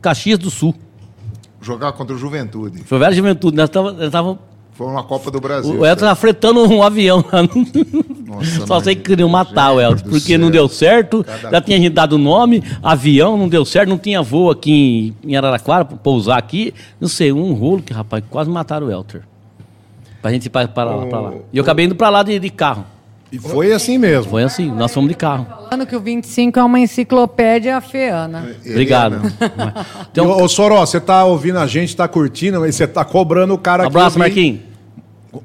Caxias 0.00 0.38
do 0.38 0.50
Sul. 0.50 0.74
Jogar 1.60 1.92
contra 1.92 2.14
o 2.14 2.18
Juventude. 2.18 2.84
Foi 2.84 2.98
velha 2.98 3.14
juventude, 3.14 3.56
nós 3.56 3.70
tava, 3.70 4.38
Foi 4.72 4.86
uma 4.86 5.02
Copa 5.02 5.30
do 5.30 5.40
Brasil. 5.40 5.80
o 5.80 5.86
Elton 5.86 6.00
tava 6.02 6.14
fretando 6.14 6.60
um 6.68 6.82
avião 6.82 7.24
lá. 7.32 7.42
Nossa, 8.26 8.66
Só 8.66 8.80
sei 8.80 8.94
que 8.94 9.02
queriam 9.02 9.28
matar 9.30 9.72
o 9.72 9.80
Elton, 9.80 10.02
porque 10.04 10.20
céu. 10.20 10.38
não 10.38 10.50
deu 10.50 10.68
certo, 10.68 11.24
Cada 11.24 11.50
já 11.50 11.60
tinha 11.62 11.78
gente 11.78 11.92
dado 11.94 12.14
o 12.14 12.18
nome, 12.18 12.62
avião 12.82 13.38
não 13.38 13.48
deu 13.48 13.64
certo, 13.64 13.88
não 13.88 13.96
tinha 13.98 14.20
voo 14.20 14.50
aqui 14.50 15.14
em, 15.24 15.30
em 15.30 15.36
Araraquara 15.36 15.86
pra 15.86 15.96
pousar 15.96 16.36
aqui, 16.36 16.74
não 17.00 17.08
sei, 17.08 17.32
um 17.32 17.54
rolo 17.54 17.80
que, 17.82 17.94
rapaz, 17.94 18.22
quase 18.28 18.50
mataram 18.50 18.88
o 18.88 18.90
Elter. 18.90 19.22
Pra 20.20 20.30
gente 20.32 20.46
ir 20.46 20.50
pra, 20.50 20.68
pra 20.68 20.84
lá, 20.84 21.06
pra 21.06 21.20
lá. 21.20 21.32
E 21.52 21.56
eu 21.56 21.62
acabei 21.62 21.86
indo 21.86 21.94
pra 21.94 22.10
lá 22.10 22.22
de, 22.22 22.38
de 22.38 22.50
carro. 22.50 22.84
E 23.34 23.38
foi 23.38 23.72
assim 23.72 23.98
mesmo. 23.98 24.30
Foi 24.30 24.44
assim, 24.44 24.70
nós 24.70 24.92
fomos 24.94 25.08
de 25.08 25.16
carro. 25.16 25.46
Falando 25.68 25.86
que 25.86 25.96
o 25.96 26.00
25 26.00 26.58
é 26.58 26.62
uma 26.62 26.78
enciclopédia 26.78 27.80
feana. 27.80 28.48
Ele 28.64 28.70
Obrigado. 28.74 29.14
é 29.16 29.18
mesmo. 29.18 29.32
Então, 30.12 30.26
Ô, 30.28 30.44
ô, 30.44 30.48
Soró, 30.48 30.86
você 30.86 31.00
tá 31.00 31.24
ouvindo 31.24 31.58
a 31.58 31.66
gente, 31.66 31.96
tá 31.96 32.06
curtindo, 32.06 32.60
mas 32.60 32.76
você 32.76 32.86
tá 32.86 33.04
cobrando 33.04 33.54
o 33.54 33.58
cara 33.58 33.84
aqui. 33.84 33.88
abraço. 33.96 34.18
Marquinhos. 34.18 34.73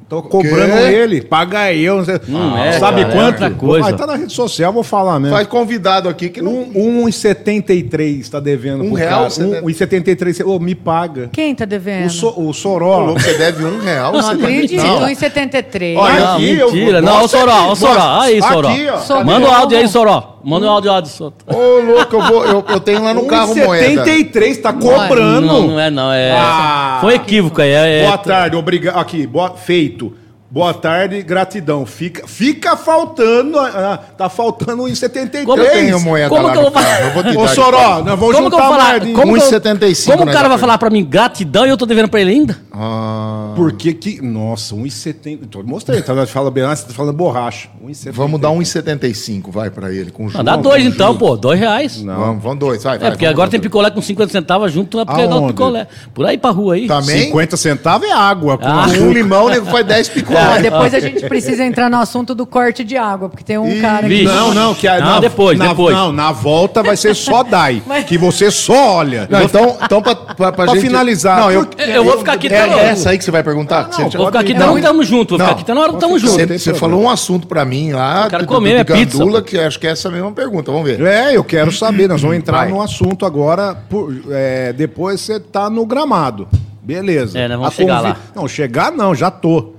Tô 0.08 0.22
cobrando 0.22 0.74
quê? 0.74 0.94
ele, 0.94 1.22
paga 1.22 1.74
eu. 1.74 1.98
Não 1.98 2.06
sei. 2.06 2.20
Não 2.28 2.58
é, 2.58 2.74
Sabe 2.80 3.02
cara, 3.02 3.14
é 3.14 3.16
quanto? 3.16 3.32
outra 3.44 3.52
coisa. 3.52 3.84
Vai 3.84 3.94
tá 3.98 4.08
na 4.08 4.16
rede 4.16 4.34
social, 4.34 4.72
vou 4.74 4.84
falar 4.84 5.20
mesmo. 5.20 5.36
Faz 5.36 5.48
convidado 5.48 6.10
aqui 6.10 6.30
que 6.30 6.42
não. 6.42 6.52
Um, 6.76 7.06
1,73 7.08 8.30
tá 8.30 8.40
devendo 8.40 8.84
Um 8.84 8.88
pro 8.90 8.96
real, 8.96 9.10
cara. 9.20 9.30
você 9.30 9.44
deve- 9.44 9.66
1,73. 9.66 10.42
Ô, 10.46 10.60
me 10.60 10.76
paga. 10.76 11.30
Quem 11.32 11.54
tá 11.56 11.66
devendo? 11.66 12.08
O, 12.08 12.10
so, 12.10 12.34
o 12.38 12.54
Soró. 12.54 13.14
Você 13.14 13.38
deve 13.38 13.64
um 13.66 13.80
real. 13.80 14.12
Não 14.14 14.30
acredito, 14.30 14.82
Não. 14.84 15.02
1,73. 15.08 15.98
Olha, 15.98 16.20
Não, 16.20 16.36
aqui, 16.36 16.58
eu- 16.58 16.72
mentira. 16.72 17.02
Não, 17.02 17.14
ô 17.14 17.20
mostra 17.22 17.40
Soró, 17.40 17.52
aqui, 17.60 17.72
ô 17.72 17.76
Soró. 17.76 18.20
Aí, 18.22 18.42
Soró. 18.42 18.70
Aqui, 18.70 18.88
ó. 18.88 18.98
Só- 19.00 19.24
Manda 19.24 19.48
o 19.48 19.52
áudio 19.52 19.78
aí, 19.78 19.88
Soró. 19.88 20.39
Manda 20.44 20.66
o 20.68 20.70
áudio, 20.70 20.92
áudio. 20.92 21.12
Soró. 21.12 21.34
Ô, 21.48 21.80
louco, 21.82 22.16
eu, 22.16 22.22
vou, 22.22 22.46
eu, 22.46 22.66
eu 22.68 22.80
tenho 22.80 23.04
lá 23.04 23.14
no 23.14 23.26
carro 23.28 23.56
moeda. 23.56 24.06
1,73 24.06 24.62
tá 24.62 24.74
cobrando. 24.74 25.48
Não, 25.48 25.68
não 25.68 25.80
é 25.80 25.90
não. 25.90 26.12
É... 26.12 26.32
Ah. 26.32 26.98
Foi 27.02 27.14
um 27.14 27.16
equívoco 27.16 27.62
aí. 27.62 27.72
É, 27.72 28.00
é- 28.00 28.06
Boa 28.06 28.18
tarde, 28.18 28.56
obrigado. 28.56 28.98
Aqui, 28.98 29.26
boa, 29.28 29.52
feito. 29.52 30.14
Boa 30.52 30.74
tarde, 30.74 31.22
gratidão. 31.22 31.86
Fica, 31.86 32.26
fica 32.28 32.76
faltando, 32.76 33.60
ah, 33.60 34.00
tá 34.18 34.28
faltando 34.30 34.82
1,73. 34.82 35.46
Como 35.46 35.62
Eu 35.62 35.72
tenho 35.72 36.00
moeda 36.00 36.28
Como 36.28 36.48
lá 36.48 36.52
que 36.54 36.58
eu 36.58 36.62
vou 36.64 36.72
carro. 36.72 37.04
Eu 37.06 37.12
vou 37.14 37.24
te 37.24 37.38
Ô, 37.38 37.42
dar. 37.46 37.48
Soró, 37.54 38.04
nós 38.04 38.20
vamos 38.20 38.20
Como 38.20 38.32
que 38.32 38.36
eu 38.38 38.44
juntar 38.44 38.58
vou 38.58 38.78
falar? 38.80 39.00
Como, 39.00 39.14
que 39.14 39.40
eu- 39.42 39.60
1,75 39.62 40.12
como 40.18 40.24
o 40.28 40.34
cara 40.34 40.50
vai 40.50 40.58
falar 40.58 40.80
pra 40.80 40.90
mim 40.90 41.06
gratidão 41.06 41.68
e 41.68 41.70
eu 41.70 41.78
tô 41.78 41.86
devendo 41.86 42.10
pra 42.10 42.20
ele 42.20 42.32
ainda? 42.32 42.58
Ah, 42.74 43.54
Porque 43.56 43.94
que. 43.94 44.22
Nossa, 44.24 44.74
1,70. 44.74 45.46
Tô 45.52 45.62
mostrei, 45.62 46.02
tá? 46.02 46.26
Fala 46.26 46.50
bem, 46.50 46.64
ah, 46.64 46.76
você 46.76 46.88
tá 46.88 46.94
falando 46.96 47.16
borracha. 47.16 47.70
1,70. 47.86 48.12
vamos 48.12 48.42
dar 48.42 48.50
1,75, 48.50 49.52
vai 49.52 49.70
pra 49.70 49.94
ele. 49.94 50.10
Com 50.10 50.26
Ah, 50.26 50.30
juros, 50.30 50.46
dá 50.46 50.56
com 50.56 50.62
dois 50.64 50.82
juros. 50.82 50.96
então, 50.96 51.16
pô. 51.16 51.38
Dois 51.38 51.60
reais. 51.60 52.02
Não. 52.02 52.16
Vamos, 52.20 52.44
vamos 52.44 52.60
dois, 52.60 52.84
vai, 52.84 52.98
vai. 52.98 53.08
É, 53.08 53.12
porque 53.12 53.26
vamos 53.26 53.36
agora 53.36 53.52
tem 53.52 53.60
picolé 53.60 53.92
com 53.92 54.02
50 54.02 54.32
centavos 54.32 54.72
junto, 54.72 55.00
é 55.00 55.06
porque 55.06 55.28
dá 55.28 55.36
o 55.36 55.38
Aonde? 55.40 55.54
picolé. 55.54 55.88
Por 56.12 56.26
aí 56.26 56.40
pra 56.40 56.50
rua 56.50 56.74
aí. 56.74 56.88
Também? 56.88 57.26
50 57.26 57.56
centavos 57.56 58.10
é 58.10 58.14
água. 58.14 58.58
com 58.58 58.66
Ah. 58.66 58.88
Um 58.88 59.12
limão, 59.14 59.46
o 59.46 59.50
nego 59.50 59.68
faz 59.68 59.86
10 59.86 60.10
Ó, 60.58 60.62
depois 60.62 60.94
a 60.94 61.00
gente 61.00 61.28
precisa 61.28 61.64
entrar 61.64 61.90
no 61.90 61.98
assunto 61.98 62.34
do 62.36 62.46
corte 62.46 62.84
de 62.84 62.98
água, 62.98 63.30
porque 63.30 63.44
tem 63.44 63.58
um 63.58 63.70
Ih, 63.70 63.82
cara 63.82 64.08
que. 64.08 64.24
Não, 64.24 64.54
não, 64.54 64.74
que 64.74 64.88
a, 64.88 65.00
Não, 65.00 65.06
na, 65.16 65.20
depois, 65.20 65.58
na- 65.58 65.68
depois. 65.68 65.96
Não, 65.96 66.12
na 66.12 66.32
volta 66.32 66.82
vai 66.84 66.96
ser 66.98 67.16
só 67.16 67.44
DAI. 67.44 67.82
Mas- 67.88 68.06
Que 68.06 68.18
você 68.18 68.50
só 68.52 68.96
olha. 68.98 69.28
Não, 69.30 69.44
então, 69.44 69.78
então 69.84 70.02
pra, 70.02 70.16
pra, 70.16 70.36
pra 70.36 70.52
Pra 70.52 70.68
gente... 70.76 70.82
finalizar. 70.82 71.40
Não, 71.40 71.52
eu, 71.52 71.68
Eu 71.78 72.04
vou 72.04 72.18
ficar 72.20 72.34
aqui 72.34 72.48
É 72.48 72.60
até 72.62 72.70
na 72.70 72.76
hora. 72.78 72.86
essa 72.88 73.10
aí 73.10 73.18
que 73.18 73.24
você 73.24 73.32
vai 73.32 73.44
perguntar? 73.44 73.84
Não, 73.84 73.92
Você- 73.92 74.02
não, 74.04 74.10
Vou 74.12 74.26
ficar 74.28 74.40
aqui 74.40 74.54
Não, 74.54 74.58
até 74.60 74.66
na 74.66 74.72
hora 74.72 74.82
que 74.82 74.88
tamo 74.88 75.04
junto. 75.04 75.30
Vou 75.30 75.38
ficar 75.38 75.46
Não. 75.46 75.52
aqui 75.54 75.62
até 75.64 75.74
na 75.74 75.82
hora 75.82 75.94
que 75.94 76.00
tamo 76.00 76.20
junto. 76.20 76.48
Você, 76.60 76.74
falou 76.74 77.02
um 77.02 77.10
assunto 77.10 77.48
pra 77.48 77.66
mim 77.66 77.92
lá 77.92 78.28
quero 78.30 78.44
do- 78.44 78.48
comer 78.48 78.72
minha 78.72 78.86
pizza. 78.86 79.18
Gandula, 79.18 79.42
que 79.42 79.58
acho 79.58 79.80
que 79.80 79.88
é 79.88 79.92
essa 79.92 80.10
mesma 80.10 80.32
pergunta. 80.32 80.72
Vamos 80.72 80.88
ver. 80.88 81.02
É, 81.02 81.36
eu 81.36 81.44
quero 81.44 81.72
saber. 81.72 82.08
Nós 82.08 82.22
vamos 82.22 82.38
entrar 82.38 82.58
Vai. 82.60 82.70
no 82.70 82.82
assunto 82.82 83.26
agora. 83.26 83.76
por- 83.90 84.14
é, 84.32 84.74
depois 84.74 85.22
você 85.22 85.40
tá 85.40 85.70
no 85.70 85.86
gramado. 85.86 86.48
Beleza. 86.82 87.38
É, 87.38 87.48
nós 87.48 87.58
vamos 87.58 87.68
A 87.74 87.76
chegar 87.76 88.00
lá. 88.02 88.18
Não, 88.36 88.48
chegar 88.48 88.92
não, 88.92 89.14
já 89.14 89.30
tô. 89.30 89.74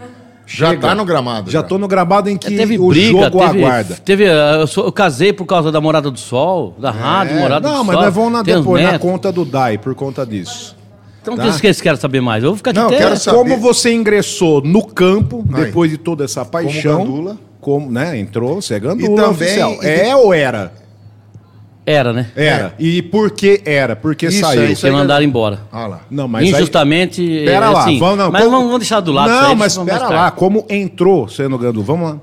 Já 0.52 0.70
Chega. 0.70 0.88
tá 0.88 0.94
no 0.96 1.04
gramado. 1.04 1.48
Já 1.48 1.62
tô 1.62 1.78
no 1.78 1.86
gramado 1.86 2.28
em 2.28 2.36
que 2.36 2.48
teve 2.56 2.76
o 2.76 2.88
briga, 2.88 3.22
jogo 3.22 3.38
teve, 3.38 3.64
aguarda. 3.64 3.94
teve 4.04 4.24
uh, 4.24 4.60
eu, 4.60 4.66
sou- 4.66 4.84
eu 4.86 4.90
casei 4.92 5.32
por 5.32 5.46
causa 5.46 5.70
da 5.70 5.80
Morada 5.80 6.10
do 6.10 6.18
Sol, 6.18 6.74
da 6.76 6.90
rádio, 6.90 7.36
É, 7.36 7.40
Morada 7.40 7.68
não, 7.68 7.78
do 7.78 7.84
mas 7.84 7.94
Sol. 7.94 8.04
nós 8.04 8.14
vamos 8.14 8.32
na, 8.32 8.42
depois 8.42 8.82
na 8.82 8.98
conta 8.98 9.30
do 9.30 9.44
DAI 9.44 9.78
por 9.78 9.94
conta 9.94 10.26
disso. 10.26 10.76
Então, 11.22 11.36
tá? 11.36 11.44
que 11.44 11.52
vocês 11.52 11.80
querem 11.80 12.00
saber 12.00 12.20
mais? 12.20 12.42
Eu 12.42 12.50
vou 12.50 12.56
ficar 12.56 12.70
aqui 12.72 12.80
Não, 12.80 12.86
até... 12.88 12.96
quero 12.98 13.16
saber. 13.16 13.36
Como 13.38 13.56
você 13.58 13.92
ingressou 13.94 14.60
no 14.60 14.84
campo, 14.84 15.44
Aí. 15.52 15.66
depois 15.66 15.88
de 15.90 15.98
toda 15.98 16.24
essa 16.24 16.44
paixão. 16.44 16.98
gandula. 17.04 17.36
Como, 17.60 17.88
né? 17.90 18.18
Entrou, 18.18 18.60
você 18.60 18.74
é 18.74 18.80
gandula 18.80 19.04
E 19.12 19.14
também- 19.16 19.30
oficial. 19.30 19.74
e- 19.82 19.86
É 19.86 20.16
ou 20.16 20.32
era? 20.34 20.72
Era, 21.90 22.12
né? 22.12 22.30
Era. 22.36 22.74
E 22.78 23.02
por 23.02 23.30
que 23.30 23.62
era? 23.64 23.96
Porque 23.96 24.26
Isso, 24.26 24.40
saiu. 24.40 24.62
é 24.62 24.64
isso 24.66 24.82
Porque 24.82 24.86
aí. 24.86 24.92
mandaram 24.92 25.24
embora. 25.24 25.60
Olha 25.72 25.86
lá. 25.86 26.00
Não, 26.10 26.28
mas 26.28 26.44
aí- 26.44 26.50
Injustamente. 26.50 27.22
Pera 27.44 27.66
é, 27.66 27.68
lá, 27.70 27.80
assim, 27.82 27.98
vamos, 27.98 28.18
não, 28.18 28.30
mas 28.30 28.42
como- 28.42 28.50
vamos, 28.52 28.66
vamos 28.66 28.80
deixar 28.80 29.00
do 29.00 29.12
lado 29.12 29.30
Não, 29.30 29.50
aí, 29.50 29.56
mas 29.56 29.74
tarde. 29.76 30.12
lá, 30.14 30.30
como 30.30 30.64
entrou 30.68 31.28
sendo 31.28 31.56
gandula? 31.58 31.84
Vamos 31.84 32.10
lá. 32.10 32.18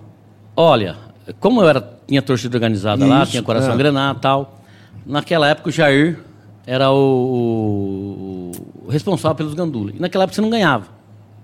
Olha, 0.55 0.95
como 1.39 1.61
eu 1.61 1.67
era, 1.69 1.81
tinha 2.07 2.21
torcida 2.21 2.55
organizada 2.55 3.05
lá, 3.05 3.23
Isso, 3.23 3.31
tinha 3.31 3.43
coração 3.43 3.73
é. 3.73 3.77
grená 3.77 4.13
e 4.17 4.21
tal, 4.21 4.61
naquela 5.05 5.47
época 5.49 5.69
o 5.69 5.71
Jair 5.71 6.19
era 6.65 6.91
o, 6.91 8.51
o 8.85 8.89
responsável 8.91 9.35
pelos 9.35 9.53
gandulas. 9.53 9.95
E 9.95 9.99
naquela 10.01 10.23
época 10.23 10.35
você 10.35 10.41
não 10.41 10.49
ganhava. 10.49 10.85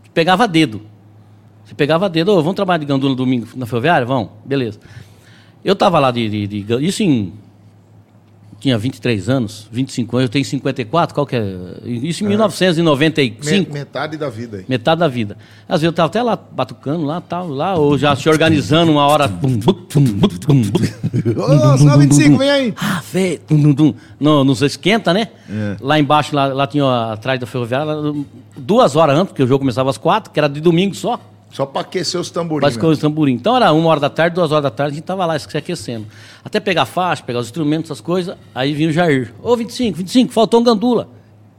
Você 0.04 0.10
pegava 0.14 0.48
dedo. 0.48 0.82
Você 1.66 1.74
pegava 1.74 2.10
dedo, 2.10 2.32
ô, 2.34 2.36
vamos 2.42 2.56
trabalhar 2.56 2.78
de 2.80 2.86
gandula 2.86 3.12
no 3.12 3.16
domingo 3.16 3.48
na 3.56 3.66
ferroviária? 3.66 4.06
Vamos, 4.06 4.30
beleza. 4.46 4.80
Eu 5.64 5.76
tava 5.76 5.98
lá 6.00 6.12
de, 6.12 6.48
de, 6.48 6.64
de 6.64 6.86
Isso 6.86 7.04
em. 7.04 7.34
Tinha 8.64 8.78
23 8.78 9.28
anos, 9.28 9.68
25 9.70 10.16
anos, 10.16 10.30
eu 10.30 10.32
tenho 10.32 10.46
54, 10.46 11.14
qual 11.14 11.26
que 11.28 11.36
é? 11.36 11.44
Isso 11.84 12.24
em 12.24 12.28
1995. 12.30 13.46
Me- 13.74 13.80
metade 13.80 14.16
da 14.16 14.30
vida 14.30 14.56
aí. 14.60 14.66
Metade 14.70 15.00
da 15.02 15.08
vida. 15.10 15.36
Às 15.68 15.82
vezes 15.82 15.84
eu 15.84 15.92
tava 15.92 16.08
até 16.08 16.24
lá 16.24 16.40
batucando, 16.50 17.04
lá, 17.04 17.20
tal, 17.20 17.50
lá, 17.50 17.76
ou 17.76 17.98
já 17.98 18.16
se 18.16 18.30
organizando 18.30 18.90
uma 18.90 19.06
hora. 19.06 19.30
Ô, 21.36 21.78
só 21.78 21.98
25, 21.98 22.38
vem 22.38 22.50
aí. 22.50 22.74
Ah, 22.78 23.02
tum, 23.46 23.74
tum. 23.74 23.94
No, 24.18 24.46
nos 24.46 24.62
esquenta, 24.62 25.14
né? 25.14 25.28
É. 25.50 25.76
Lá 25.82 26.00
embaixo, 26.00 26.34
lá, 26.34 26.46
lá 26.48 26.66
tinha 26.66 26.86
ó, 26.86 27.12
atrás 27.12 27.38
da 27.42 27.46
ferroviária, 27.46 27.86
duas 28.56 28.96
horas 28.96 29.18
antes, 29.18 29.32
porque 29.34 29.44
o 29.44 29.48
jogo 29.48 29.60
começava 29.60 29.90
às 29.90 29.98
quatro, 29.98 30.32
que 30.32 30.40
era 30.40 30.48
de 30.48 30.62
domingo 30.62 30.96
só. 30.96 31.20
Só 31.54 31.68
pra 31.68 31.82
aquecer 31.82 32.20
os 32.20 32.32
tamborins. 32.32 32.62
Quase 32.62 32.80
que 32.80 32.86
os 32.86 32.98
tamborim. 32.98 33.34
Então 33.34 33.56
era 33.56 33.72
uma 33.72 33.88
hora 33.88 34.00
da 34.00 34.10
tarde, 34.10 34.34
duas 34.36 34.52
horas 34.52 34.64
da 34.64 34.72
tarde, 34.72 34.94
a 34.94 34.96
gente 34.96 35.06
tava 35.06 35.24
lá 35.24 35.38
se 35.38 35.56
aquecendo. 35.56 36.08
Até 36.44 36.60
pegar 36.60 36.86
faixa, 36.86 37.22
pegar 37.22 37.40
os 37.40 37.46
instrumentos, 37.46 37.92
essas 37.92 38.02
coisas. 38.02 38.36
Aí 38.56 38.74
vinha 38.74 38.90
o 38.90 38.92
Jair. 38.92 39.32
Ô, 39.42 39.56
25, 39.56 40.00
25, 40.00 40.34
faltou 40.34 40.60
um 40.60 40.64
gandula. 40.64 41.08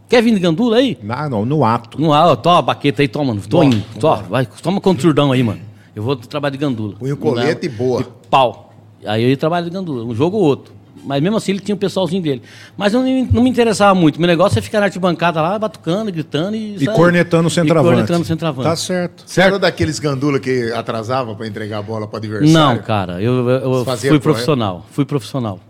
Quer 0.08 0.20
vir 0.20 0.34
de 0.34 0.40
gandula 0.40 0.78
aí? 0.78 0.98
Não, 1.00 1.30
não, 1.30 1.46
no 1.46 1.64
ato. 1.64 2.00
Não, 2.00 2.12
ah, 2.12 2.34
toma 2.34 2.58
a 2.58 2.62
baqueta 2.62 3.02
aí, 3.02 3.08
toma, 3.08 3.26
mano. 3.26 3.40
Tô 3.48 3.62
indo. 3.62 3.82
Tó, 4.00 4.16
vai, 4.16 4.44
toma 4.46 4.80
com 4.80 4.98
surdão 4.98 5.30
aí, 5.30 5.44
mano. 5.44 5.60
Eu 5.94 6.02
vou 6.02 6.16
trabalhar 6.16 6.50
de 6.50 6.58
gandula. 6.58 6.96
Põe 6.98 7.12
o 7.12 7.16
colete 7.16 7.66
e 7.66 7.68
boa. 7.68 8.00
E 8.00 8.04
pau. 8.28 8.74
Aí 9.06 9.22
eu 9.22 9.28
ia 9.28 9.36
trabalhar 9.36 9.62
de 9.62 9.70
gandula, 9.70 10.04
um 10.04 10.14
jogo 10.14 10.36
ou 10.36 10.42
outro. 10.42 10.74
Mas 11.04 11.22
mesmo 11.22 11.36
assim 11.36 11.52
ele 11.52 11.60
tinha 11.60 11.74
o 11.74 11.78
pessoalzinho 11.78 12.22
dele. 12.22 12.42
Mas 12.76 12.92
não, 12.92 13.02
me- 13.02 13.28
não 13.30 13.42
me 13.42 13.50
interessava 13.50 13.94
muito. 13.94 14.18
Meu 14.18 14.26
negócio 14.26 14.58
é 14.58 14.62
ficar 14.62 14.80
na 14.80 14.86
arquibancada 14.86 15.40
lá, 15.42 15.58
batucando, 15.58 16.10
gritando 16.10 16.56
e. 16.56 16.76
E 16.76 16.84
sabe? 16.86 16.96
cornetando 16.96 17.46
o 17.48 17.50
centroavante. 17.50 17.92
E 17.92 17.96
cornetando 17.96 18.22
o 18.22 18.24
centroavante. 18.26 18.68
Tá 18.68 18.76
certo. 18.76 19.24
Você 19.26 19.40
era 19.40 19.58
daqueles 19.58 19.98
gandula 19.98 20.40
que 20.40 20.72
atrasava 20.72 21.34
pra 21.34 21.46
entregar 21.46 21.78
a 21.78 21.82
bola 21.82 22.06
pro 22.08 22.16
adversário? 22.16 22.52
Não, 22.52 22.78
cara, 22.78 23.20
eu, 23.22 23.48
eu- 23.48 23.74
eu 23.78 23.84
fui 23.84 24.08
pro- 24.08 24.20
profissional. 24.20 24.86
Fui 24.90 25.04
profissional. 25.04 25.60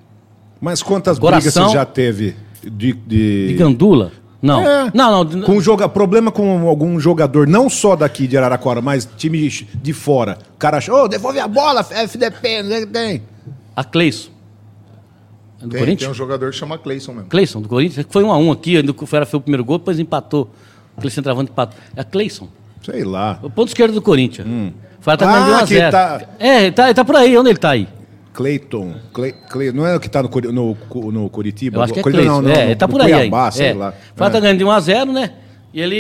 Mas 0.61 0.83
quantas 0.83 1.19
Coração- 1.19 1.51
brigas 1.53 1.73
você 1.73 1.79
já 1.79 1.85
teve 1.85 2.37
de. 2.63 2.93
de... 2.93 3.49
De 3.49 3.55
gandula? 3.55 4.13
Não. 4.41 4.61
É. 4.67 4.91
Não, 4.95 5.25
não. 5.25 5.41
Com 5.43 5.59
joga... 5.59 5.89
Problema 5.89 6.31
com 6.31 6.69
algum 6.69 7.01
jogador, 7.01 7.47
não 7.47 7.71
só 7.71 7.97
daqui 7.97 8.27
de 8.27 8.37
Araraquara, 8.37 8.83
mas 8.83 9.09
time 9.17 9.49
de 9.49 9.93
fora. 9.95 10.39
O 10.55 10.59
cara 10.59 10.77
achou, 10.77 11.05
ô, 11.05 11.09
devolve 11.09 11.41
a 11.41 11.49
bola, 11.49 11.81
FDP, 11.81 12.63
não 12.63 12.71
sei 12.71 12.83
o 12.83 12.87
que 12.87 12.93
tem. 12.93 13.23
A 13.75 13.83
Cleison. 13.83 14.29
É 15.65 15.67
do 15.67 15.71
Tem, 15.71 15.79
Corinthians? 15.81 16.01
tem 16.01 16.11
um 16.11 16.15
jogador 16.15 16.51
que 16.51 16.57
chama 16.57 16.79
Cleison 16.79 17.13
mesmo. 17.13 17.29
Cleison, 17.29 17.61
do 17.63 17.69
Corinthians. 17.69 18.07
Foi 18.11 18.23
um 18.23 18.31
a 18.33 18.37
um 18.37 18.53
aqui, 18.53 18.77
ainda 18.77 18.93
foi, 18.93 19.25
foi 19.25 19.39
o 19.39 19.41
primeiro 19.41 19.65
gol, 19.65 19.79
depois 19.79 19.99
empatou. 19.99 20.51
Aquele 20.97 21.11
centroavante 21.13 21.51
empatou. 21.51 21.79
É 21.97 22.05
Cleison. 22.05 22.49
Sei 22.83 23.03
lá. 23.03 23.39
O 23.43 23.49
ponto 23.51 23.69
esquerdo 23.69 23.95
do 23.95 24.03
Corinthians. 24.03 24.47
Foi 25.01 25.15
até 25.15 25.25
Ah, 25.25 25.29
mais 25.29 25.45
de 25.45 25.51
1 25.51 25.55
a 25.55 25.61
que 25.61 25.75
0. 25.75 25.91
tá- 25.91 26.23
É, 26.39 26.63
ele 26.63 26.73
tá, 26.73 26.85
ele 26.85 26.95
tá 26.95 27.05
por 27.05 27.17
aí. 27.17 27.37
Onde 27.37 27.51
ele 27.51 27.59
tá 27.59 27.71
aí? 27.71 27.89
Cleiton. 28.33 28.95
Cle... 29.15 29.33
Cle... 29.51 29.73
Não 29.73 29.87
é 29.87 29.95
o 29.97 30.01
que 30.01 30.09
tá 30.09 30.23
no, 30.23 30.29
no, 30.29 30.77
no 31.13 31.31
Curitiba? 31.31 31.79
Eu 31.79 31.83
acho 31.83 31.93
que 31.93 32.01
é 32.01 32.03
Cleison. 32.03 32.25
não, 32.25 32.43
não, 32.43 32.51
é, 32.51 32.55
no- 32.57 32.63
ele 32.63 32.77
tá 32.77 32.89
por 32.89 33.01
aí 33.01 33.13
Cuiabá, 33.13 33.39
ainda. 33.45 33.51
sei 33.53 33.67
é. 33.69 33.75
lá. 33.75 33.95
Foi 34.15 34.31
tá 34.31 34.39
É. 34.39 34.41
ganhando 34.41 34.59
de 34.59 34.65
1 34.65 34.71
a 34.71 34.81
0 34.81 35.13
né? 35.13 35.33
E 35.73 35.81
ele... 35.81 35.97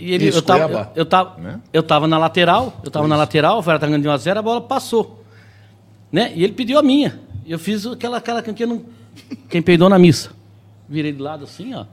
E 0.00 0.12
ele 0.14 0.28
Isso, 0.28 0.38
eu, 0.38 0.42
tava, 0.42 0.64
Cuiabá. 0.68 0.90
eu, 0.94 1.04
tava, 1.06 1.38
Né? 1.40 1.60
eu 1.72 1.82
tava 1.82 2.06
na 2.08 2.18
lateral, 2.18 2.80
eu 2.84 2.90
tava 2.90 3.06
na 3.08 3.16
lateral, 3.16 3.58
o 3.58 3.62
Vera 3.62 3.78
tá 3.78 3.86
ganhando 3.86 4.02
de 4.02 4.08
1 4.08 4.12
a 4.12 4.16
0 4.16 4.38
a 4.38 4.42
bola 4.42 4.60
passou. 4.60 5.22
Né? 6.10 6.32
E 6.34 6.44
ele 6.44 6.52
pediu 6.52 6.78
a 6.78 6.82
minha. 6.82 7.18
Eu 7.46 7.58
fiz 7.58 7.86
aquela 7.86 8.20
cara 8.20 8.42
que 8.42 8.66
não... 8.66 8.82
Quem 9.48 9.60
peidou 9.60 9.88
na 9.88 9.98
missa. 9.98 10.30
Virei 10.88 11.12
de 11.12 11.20
lado 11.20 11.44
assim, 11.44 11.74
ó. 11.74 11.84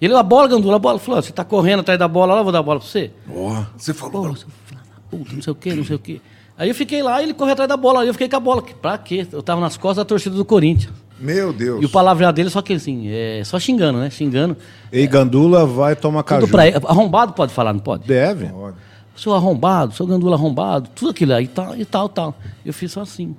E 0.00 0.04
ele, 0.04 0.14
a 0.14 0.22
bola, 0.22 0.48
Gandula, 0.48 0.76
a 0.76 0.78
bola. 0.78 0.98
Falou, 0.98 1.22
você 1.22 1.32
tá 1.32 1.44
correndo 1.44 1.80
atrás 1.80 1.98
da 1.98 2.08
bola 2.08 2.34
lá, 2.34 2.40
eu 2.40 2.44
vou 2.44 2.52
dar 2.52 2.58
a 2.58 2.62
bola 2.62 2.80
pra 2.80 2.88
você. 2.88 3.12
Ó, 3.32 3.64
você 3.76 3.94
Pô, 3.94 4.10
falou. 4.10 4.32
da 4.32 4.80
puta, 5.10 5.32
não 5.32 5.42
sei 5.42 5.52
o 5.52 5.54
quê, 5.54 5.74
não 5.74 5.84
sei 5.84 5.96
o 5.96 5.98
quê. 5.98 6.20
Aí 6.58 6.68
eu 6.68 6.74
fiquei 6.74 7.02
lá, 7.02 7.22
ele 7.22 7.32
correu 7.34 7.52
atrás 7.52 7.68
da 7.68 7.76
bola, 7.76 8.02
aí 8.02 8.08
eu 8.08 8.12
fiquei 8.12 8.28
com 8.28 8.36
a 8.36 8.40
bola. 8.40 8.62
Pra 8.62 8.98
quê? 8.98 9.26
Eu 9.30 9.42
tava 9.42 9.60
nas 9.60 9.76
costas 9.76 9.98
da 9.98 10.04
torcida 10.04 10.34
do 10.34 10.44
Corinthians. 10.44 10.92
Meu 11.18 11.52
Deus. 11.52 11.80
E 11.82 11.86
o 11.86 11.88
palavreado 11.88 12.34
dele, 12.34 12.50
só 12.50 12.60
que 12.60 12.72
assim, 12.72 13.08
é 13.08 13.42
só 13.44 13.58
xingando, 13.60 14.00
né? 14.00 14.10
Xingando. 14.10 14.56
Ei, 14.90 15.06
Gandula 15.06 15.64
vai 15.64 15.94
tomar 15.94 16.24
caju. 16.24 16.48
Pra 16.48 16.66
ele. 16.66 16.76
Arrombado 16.84 17.32
pode 17.32 17.52
falar, 17.52 17.72
não 17.72 17.80
pode? 17.80 18.06
Deve. 18.06 18.50
Olha. 18.52 18.74
Seu 19.14 19.34
arrombado, 19.34 19.94
seu 19.94 20.06
gandula 20.06 20.34
arrombado, 20.36 20.88
tudo 20.94 21.10
aquilo 21.10 21.34
aí, 21.34 21.46
tal, 21.46 21.76
e 21.76 21.84
tal, 21.84 22.08
tal. 22.08 22.34
Eu 22.64 22.72
fiz 22.72 22.90
só 22.90 23.02
assim. 23.02 23.36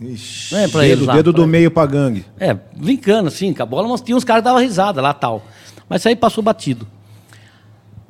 Ixi. 0.00 0.54
Não 0.54 0.60
é 0.60 0.68
pra 0.68 0.80
Dedo, 0.82 1.04
lá, 1.06 1.14
dedo 1.16 1.32
pra- 1.32 1.42
do 1.42 1.46
meio 1.48 1.70
pra 1.70 1.86
gangue. 1.86 2.24
É, 2.38 2.52
brincando 2.76 3.28
assim, 3.28 3.52
com 3.54 3.62
a 3.62 3.66
bola, 3.66 3.88
mas 3.88 4.00
tinha 4.00 4.16
uns 4.16 4.24
caras 4.24 4.42
que 4.42 4.44
davam 4.44 4.60
risada 4.60 5.00
lá 5.00 5.14
tal. 5.14 5.42
Mas 5.88 6.00
isso 6.02 6.08
aí 6.08 6.16
passou 6.16 6.42
batido. 6.42 6.86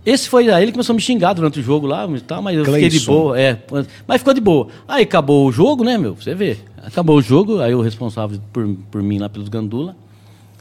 Esse 0.05 0.28
foi 0.28 0.51
aí, 0.51 0.62
ele 0.62 0.72
começou 0.72 0.93
a 0.93 0.97
me 0.97 1.01
xingar 1.01 1.32
durante 1.32 1.61
o 1.61 1.62
jogo 1.62 1.87
lá, 1.87 2.07
mas 2.07 2.22
eu 2.57 2.64
fiquei 2.64 2.89
de 2.91 3.01
boa. 3.01 3.41
É, 3.41 3.59
mas 4.07 4.18
ficou 4.18 4.35
de 4.35 4.41
boa. 4.41 4.68
Aí 4.87 5.03
acabou 5.05 5.47
o 5.47 5.53
jogo, 5.53 5.82
né, 5.82 5.97
meu? 5.97 6.14
Você 6.14 6.35
vê. 6.35 6.59
Acabou 6.82 7.16
o 7.16 7.22
jogo, 7.22 7.61
aí 7.61 7.74
o 7.74 7.80
responsável 7.80 8.39
por, 8.53 8.66
por 8.91 9.03
mim 9.03 9.18
lá 9.18 9.28
pelos 9.30 9.49
Gandula. 9.49 9.97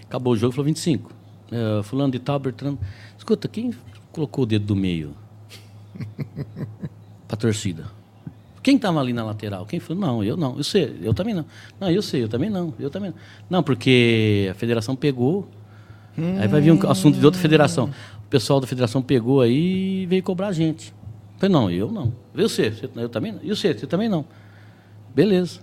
Acabou 0.07 0.33
o 0.33 0.37
jogo, 0.37 0.53
falou 0.53 0.65
25. 0.65 1.11
É, 1.51 1.83
fulano 1.83 2.11
de 2.11 2.19
tal, 2.19 2.39
Bertrand. 2.39 2.77
Escuta, 3.17 3.47
quem 3.49 3.73
colocou 4.13 4.43
o 4.43 4.47
dedo 4.47 4.65
do 4.65 4.75
meio 4.77 5.13
pra 7.27 7.35
torcida? 7.37 7.85
Quem 8.63 8.77
estava 8.77 8.99
ali 8.99 9.11
na 9.13 9.23
lateral? 9.25 9.65
Quem 9.65 9.79
falou? 9.79 10.01
Não, 10.01 10.23
eu 10.23 10.35
não. 10.37 10.55
Eu 10.57 10.63
sei, 10.63 10.95
eu 11.03 11.13
também 11.13 11.33
não. 11.35 11.45
Não, 11.79 11.91
eu 11.91 12.01
sei, 12.01 12.23
eu 12.23 12.29
também 12.29 12.49
não. 12.49 12.73
Eu 12.79 12.89
também 12.89 13.09
não. 13.11 13.17
Não, 13.49 13.61
porque 13.61 14.47
a 14.49 14.53
federação 14.55 14.95
pegou. 14.95 15.47
Aí 16.39 16.47
vai 16.47 16.61
vir 16.61 16.71
um 16.71 16.89
assunto 16.89 17.19
de 17.19 17.25
outra 17.25 17.41
federação. 17.41 17.89
O 18.25 18.29
pessoal 18.29 18.59
da 18.61 18.65
federação 18.67 19.01
pegou 19.01 19.41
aí 19.41 20.03
e 20.03 20.05
veio 20.05 20.23
cobrar 20.23 20.47
a 20.47 20.51
gente. 20.53 20.89
Eu 21.35 21.39
falei, 21.39 21.53
não, 21.53 21.69
eu 21.69 21.91
não. 21.91 22.13
Eu 22.35 22.47
sei, 22.47 22.71
você- 22.71 22.89
eu 22.95 23.09
também 23.09 23.33
não. 23.33 23.39
E 23.43 23.49
você, 23.49 23.73
você 23.73 23.85
também 23.85 24.07
não. 24.07 24.23
Beleza. 25.13 25.59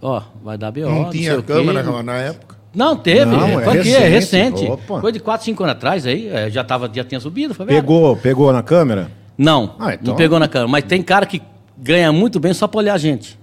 Ó, 0.00 0.22
vai 0.42 0.56
dar 0.56 0.70
BO. 0.72 0.80
Não 0.88 1.10
sei 1.12 1.20
tinha 1.20 1.38
o 1.38 1.42
quê. 1.42 1.52
câmera 1.52 2.02
na 2.02 2.16
época. 2.16 2.56
Não, 2.74 2.96
teve. 2.96 3.24
Não, 3.26 3.46
é, 3.46 3.54
é 3.54 3.64
foi 3.64 3.78
aqui, 3.80 3.94
é 3.94 4.08
recente. 4.08 4.52
recente. 4.62 4.70
Opa. 4.70 5.00
Coisa 5.00 5.12
de 5.12 5.20
4, 5.20 5.44
5 5.44 5.62
anos 5.64 5.76
atrás 5.76 6.06
aí, 6.06 6.28
é, 6.28 6.48
já, 6.50 6.62
tava, 6.64 6.88
já 6.92 7.04
tinha 7.04 7.20
subido. 7.20 7.52
Foi. 7.52 7.66
Pegou, 7.66 8.16
pegou 8.16 8.52
na 8.52 8.62
câmera? 8.62 9.10
Não, 9.36 9.74
Ah, 9.78 9.94
então- 9.94 10.08
não 10.08 10.16
pegou 10.16 10.38
na 10.38 10.46
câmera. 10.48 10.68
Mas 10.70 10.84
tem 10.84 11.02
cara 11.02 11.26
que 11.26 11.42
ganha 11.80 12.12
muito 12.12 12.38
bem 12.38 12.52
só 12.54 12.68
pra 12.68 12.78
olhar 12.78 12.94
a 12.94 12.98
gente. 12.98 13.40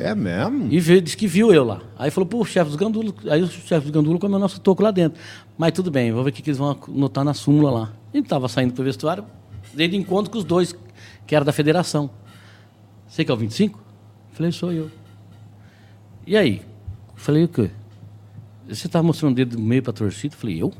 É 0.00 0.14
mesmo? 0.14 0.72
E 0.72 0.80
veio, 0.80 1.02
disse 1.02 1.16
que 1.16 1.26
viu 1.26 1.52
eu 1.52 1.62
lá. 1.62 1.82
Aí 1.98 2.10
falou, 2.10 2.26
pô, 2.26 2.42
chefe 2.42 2.70
dos 2.70 2.76
gandulos. 2.76 3.14
Aí 3.28 3.42
o 3.42 3.46
chefe 3.46 3.82
dos 3.82 3.90
gandulos 3.90 4.18
comeu 4.18 4.38
nosso 4.38 4.58
toco 4.58 4.82
lá 4.82 4.90
dentro. 4.90 5.20
Mas 5.58 5.72
tudo 5.72 5.90
bem, 5.90 6.10
vou 6.10 6.24
ver 6.24 6.30
o 6.30 6.32
que, 6.32 6.40
que 6.40 6.48
eles 6.48 6.58
vão 6.58 6.76
notar 6.88 7.22
na 7.22 7.34
súmula 7.34 7.70
lá. 7.70 7.92
Ele 8.12 8.26
tava 8.26 8.48
saindo 8.48 8.72
pro 8.72 8.82
vestuário, 8.82 9.24
dei 9.74 9.88
de 9.88 9.96
encontro 9.96 10.32
com 10.32 10.38
os 10.38 10.44
dois, 10.44 10.74
que 11.26 11.36
era 11.36 11.44
da 11.44 11.52
federação. 11.52 12.10
Você 13.06 13.24
que 13.24 13.30
é 13.30 13.34
o 13.34 13.36
25? 13.36 13.78
Falei, 14.32 14.52
sou 14.52 14.72
eu. 14.72 14.90
E 16.26 16.34
aí? 16.34 16.62
Falei, 17.14 17.44
o 17.44 17.48
quê? 17.48 17.70
Você 18.66 18.88
tá 18.88 19.02
mostrando 19.02 19.32
o 19.32 19.34
dedo 19.36 19.56
do 19.56 19.62
meio 19.62 19.82
pra 19.82 19.92
torcida? 19.92 20.34
Falei, 20.34 20.62
eu? 20.62 20.72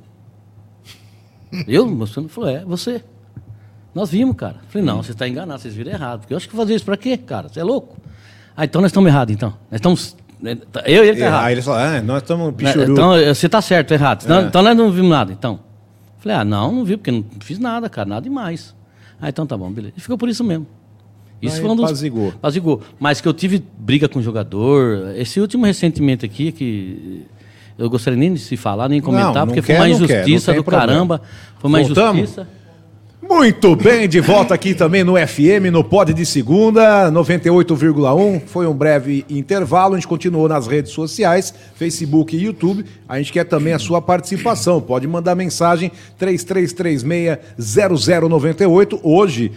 Eu 1.68 1.86
mostrando? 1.86 2.28
Falou, 2.28 2.48
é, 2.48 2.64
você. 2.64 3.04
Nós 3.94 4.10
vimos, 4.10 4.36
cara. 4.36 4.56
Falei, 4.68 4.86
não, 4.86 5.02
você 5.02 5.12
está 5.12 5.26
enganado, 5.28 5.60
vocês 5.60 5.74
viram 5.74 5.90
errado. 5.92 6.20
Porque 6.20 6.32
eu 6.32 6.36
acho 6.36 6.48
que 6.48 6.54
fazer 6.56 6.74
isso 6.74 6.84
pra 6.84 6.96
quê, 6.96 7.16
cara? 7.16 7.48
Você 7.48 7.60
é 7.60 7.64
louco? 7.64 7.96
Ah, 8.56 8.64
então 8.64 8.80
nós 8.80 8.90
estamos 8.90 9.08
errados, 9.08 9.34
então. 9.34 9.50
Nós 9.70 9.78
estamos. 9.78 10.16
né, 10.40 10.56
Eu 10.86 11.04
e 11.04 11.08
ele 11.08 11.18
tá 11.18 11.24
É, 11.24 11.28
errado. 11.28 11.44
aí 11.46 11.52
eles 11.54 11.64
falaram, 11.64 11.98
ah, 11.98 12.02
nós 12.02 12.22
estamos 12.22 12.46
Né, 12.48 12.52
pichuru. 12.56 12.92
Então, 12.92 13.12
você 13.34 13.48
tá 13.48 13.60
certo, 13.60 13.92
errado. 13.92 14.22
Então, 14.24 14.38
É. 14.40 14.42
então 14.44 14.62
nós 14.62 14.76
não 14.76 14.90
vimos 14.92 15.10
nada, 15.10 15.32
então. 15.32 15.60
Falei, 16.18 16.36
ah, 16.38 16.44
não, 16.44 16.70
não 16.72 16.84
vi, 16.84 16.96
porque 16.96 17.10
não 17.10 17.24
fiz 17.40 17.58
nada, 17.58 17.88
cara, 17.88 18.08
nada 18.08 18.22
demais. 18.22 18.74
Ah, 19.20 19.28
então 19.28 19.46
tá 19.46 19.56
bom, 19.56 19.70
beleza. 19.70 19.94
E 19.96 20.00
ficou 20.00 20.16
por 20.18 20.28
isso 20.28 20.44
mesmo. 20.44 20.66
Isso 21.42 21.56
Aí 21.56 21.62
foi 21.62 21.70
um 21.70 21.76
dos. 21.76 21.86
apazigou. 21.86 22.28
Apazigou. 22.28 22.82
Mas 22.98 23.20
que 23.20 23.26
eu 23.26 23.32
tive 23.32 23.64
briga 23.78 24.06
com 24.08 24.18
o 24.18 24.22
jogador. 24.22 25.12
Esse 25.16 25.40
último 25.40 25.64
ressentimento 25.64 26.24
aqui, 26.26 26.52
que 26.52 27.26
eu 27.78 27.88
gostaria 27.88 28.18
nem 28.18 28.34
de 28.34 28.40
se 28.40 28.58
falar, 28.58 28.90
nem 28.90 29.00
comentar, 29.00 29.34
não 29.34 29.46
porque 29.46 29.62
quer, 29.62 29.78
foi 29.78 29.86
uma 29.90 29.98
não 29.98 30.06
quer, 30.06 30.12
não 30.12 30.20
injustiça 30.28 30.52
tem 30.52 30.60
do 30.60 30.64
problema. 30.64 30.86
caramba. 30.92 31.22
Foi 31.58 31.68
uma 31.70 31.80
Voltamos? 31.82 32.18
injustiça. 32.18 32.48
Muito 33.30 33.74
bem, 33.76 34.08
de 34.08 34.18
volta 34.18 34.54
aqui 34.54 34.74
também 34.74 35.04
no 35.04 35.14
FM, 35.14 35.70
no 35.70 35.84
Pod 35.84 36.12
de 36.12 36.26
Segunda, 36.26 37.12
98,1. 37.12 38.42
Foi 38.44 38.66
um 38.66 38.74
breve 38.74 39.24
intervalo, 39.30 39.94
a 39.94 39.96
gente 39.96 40.08
continuou 40.08 40.48
nas 40.48 40.66
redes 40.66 40.90
sociais, 40.90 41.54
Facebook 41.76 42.36
e 42.36 42.42
YouTube. 42.42 42.84
A 43.08 43.18
gente 43.18 43.32
quer 43.32 43.44
também 43.44 43.72
a 43.72 43.78
sua 43.78 44.02
participação. 44.02 44.80
Pode 44.80 45.06
mandar 45.06 45.36
mensagem 45.36 45.92
3336-0098. 46.18 48.98
Hoje, 49.00 49.52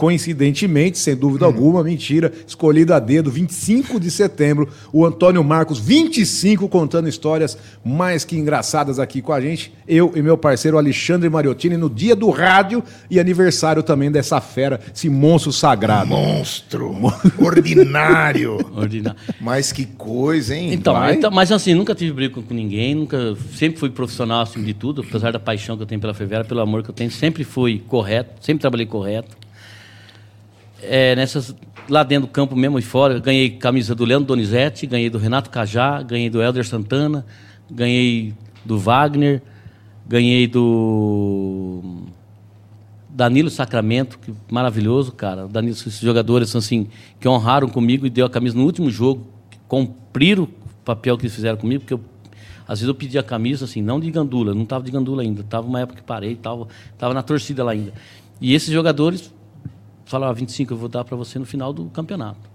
coincidentemente, 0.00 0.96
sem 0.96 1.14
dúvida 1.14 1.44
alguma, 1.44 1.84
mentira, 1.84 2.32
escolhido 2.46 2.94
a 2.94 2.98
dedo, 2.98 3.30
25 3.30 4.00
de 4.00 4.10
setembro, 4.10 4.66
o 4.94 5.04
Antônio 5.04 5.44
Marcos, 5.44 5.78
25, 5.78 6.70
contando 6.70 7.06
histórias 7.06 7.58
mais 7.84 8.24
que 8.24 8.34
engraçadas 8.34 8.98
aqui 8.98 9.20
com 9.20 9.30
a 9.30 9.42
gente. 9.42 9.74
Eu 9.86 10.10
e 10.16 10.22
meu 10.22 10.38
parceiro 10.38 10.78
Alexandre 10.78 11.28
Mariottini, 11.28 11.76
no 11.76 11.90
dia 11.90 12.16
do 12.16 12.30
rádio 12.30 12.82
e 13.10 13.20
aniversário 13.20 13.82
também 13.82 14.10
dessa 14.10 14.40
fera, 14.40 14.80
esse 14.90 15.10
monstro 15.10 15.52
sagrado. 15.52 16.08
Monstro. 16.08 16.96
Ordinário. 17.38 18.56
Ordinário. 18.74 19.20
Mas 19.38 19.70
que 19.70 19.84
coisa, 19.84 20.56
hein? 20.56 20.72
Então, 20.72 21.10
então, 21.10 21.30
mas 21.30 21.52
assim, 21.52 21.74
nunca 21.74 21.94
tive 21.94 22.14
briga 22.14 22.36
com, 22.36 22.42
com 22.42 22.54
ninguém, 22.54 22.94
nunca, 22.94 23.36
sempre 23.52 23.78
fui 23.78 23.90
profissional 23.90 24.40
acima 24.40 24.64
de 24.64 24.72
tudo, 24.72 25.04
apesar 25.06 25.30
da 25.30 25.38
paixão 25.38 25.76
que 25.76 25.82
eu 25.82 25.86
tenho 25.86 26.00
pela 26.00 26.14
Fevera, 26.14 26.42
pelo 26.42 26.60
amor 26.60 26.82
que 26.82 26.88
eu 26.88 26.94
tenho, 26.94 27.10
sempre 27.10 27.44
fui 27.44 27.82
correto, 27.86 28.42
sempre 28.42 28.62
trabalhei 28.62 28.86
correto. 28.86 29.39
É, 30.82 31.14
nessas, 31.14 31.54
lá 31.88 32.02
dentro 32.02 32.26
do 32.26 32.32
campo 32.32 32.56
mesmo 32.56 32.78
e 32.78 32.82
fora, 32.82 33.18
ganhei 33.18 33.50
camisa 33.50 33.94
do 33.94 34.04
Leandro 34.04 34.28
Donizete, 34.28 34.86
ganhei 34.86 35.10
do 35.10 35.18
Renato 35.18 35.50
Cajá, 35.50 36.02
ganhei 36.02 36.30
do 36.30 36.42
Helder 36.42 36.66
Santana, 36.66 37.26
ganhei 37.70 38.34
do 38.64 38.78
Wagner, 38.78 39.42
ganhei 40.06 40.46
do 40.46 41.82
Danilo 43.08 43.50
Sacramento, 43.50 44.18
que 44.18 44.32
maravilhoso, 44.50 45.12
cara. 45.12 45.46
Danilo, 45.46 45.74
esses 45.74 46.00
jogadores 46.00 46.54
assim 46.56 46.88
que 47.18 47.28
honraram 47.28 47.68
comigo 47.68 48.06
e 48.06 48.10
deu 48.10 48.26
a 48.26 48.30
camisa 48.30 48.56
no 48.56 48.64
último 48.64 48.90
jogo, 48.90 49.26
cumpriram 49.68 50.44
o 50.44 50.48
papel 50.84 51.18
que 51.18 51.24
eles 51.24 51.34
fizeram 51.34 51.58
comigo, 51.58 51.80
porque 51.80 51.94
eu, 51.94 52.00
às 52.66 52.78
vezes 52.78 52.88
eu 52.88 52.94
pedi 52.94 53.18
a 53.18 53.22
camisa 53.22 53.64
assim, 53.64 53.82
não 53.82 54.00
de 54.00 54.10
gandula, 54.10 54.54
não 54.54 54.62
estava 54.62 54.84
de 54.84 54.90
gandula 54.90 55.22
ainda, 55.22 55.42
tava 55.42 55.66
uma 55.66 55.80
época 55.80 56.00
que 56.00 56.06
parei, 56.06 56.34
tava, 56.36 56.66
tava 56.96 57.12
na 57.12 57.22
torcida 57.22 57.62
lá 57.62 57.72
ainda. 57.72 57.92
E 58.40 58.54
esses 58.54 58.72
jogadores 58.72 59.32
falaram, 60.10 60.30
ah, 60.32 60.34
25 60.34 60.72
eu 60.72 60.76
vou 60.76 60.88
dar 60.88 61.04
para 61.04 61.16
você 61.16 61.38
no 61.38 61.46
final 61.46 61.72
do 61.72 61.86
campeonato. 61.86 62.50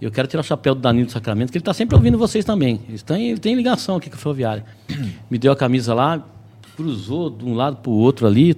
Eu 0.00 0.10
quero 0.12 0.28
tirar 0.28 0.40
o 0.40 0.44
chapéu 0.44 0.74
do 0.74 0.80
Danilo 0.80 1.10
Sacramento, 1.10 1.50
que 1.50 1.58
ele 1.58 1.62
está 1.62 1.74
sempre 1.74 1.96
ouvindo 1.96 2.16
vocês 2.16 2.44
também. 2.44 2.80
Ele 2.88 2.98
tem, 2.98 3.30
ele 3.30 3.40
tem 3.40 3.54
ligação 3.54 3.96
aqui 3.96 4.08
com 4.08 4.16
a 4.16 4.18
Ferroviária. 4.18 4.64
Me 5.30 5.38
deu 5.38 5.50
a 5.50 5.56
camisa 5.56 5.92
lá, 5.92 6.22
cruzou 6.76 7.30
de 7.30 7.44
um 7.44 7.54
lado 7.54 7.78
para 7.78 7.90
o 7.90 7.94
outro 7.94 8.26
ali 8.26 8.56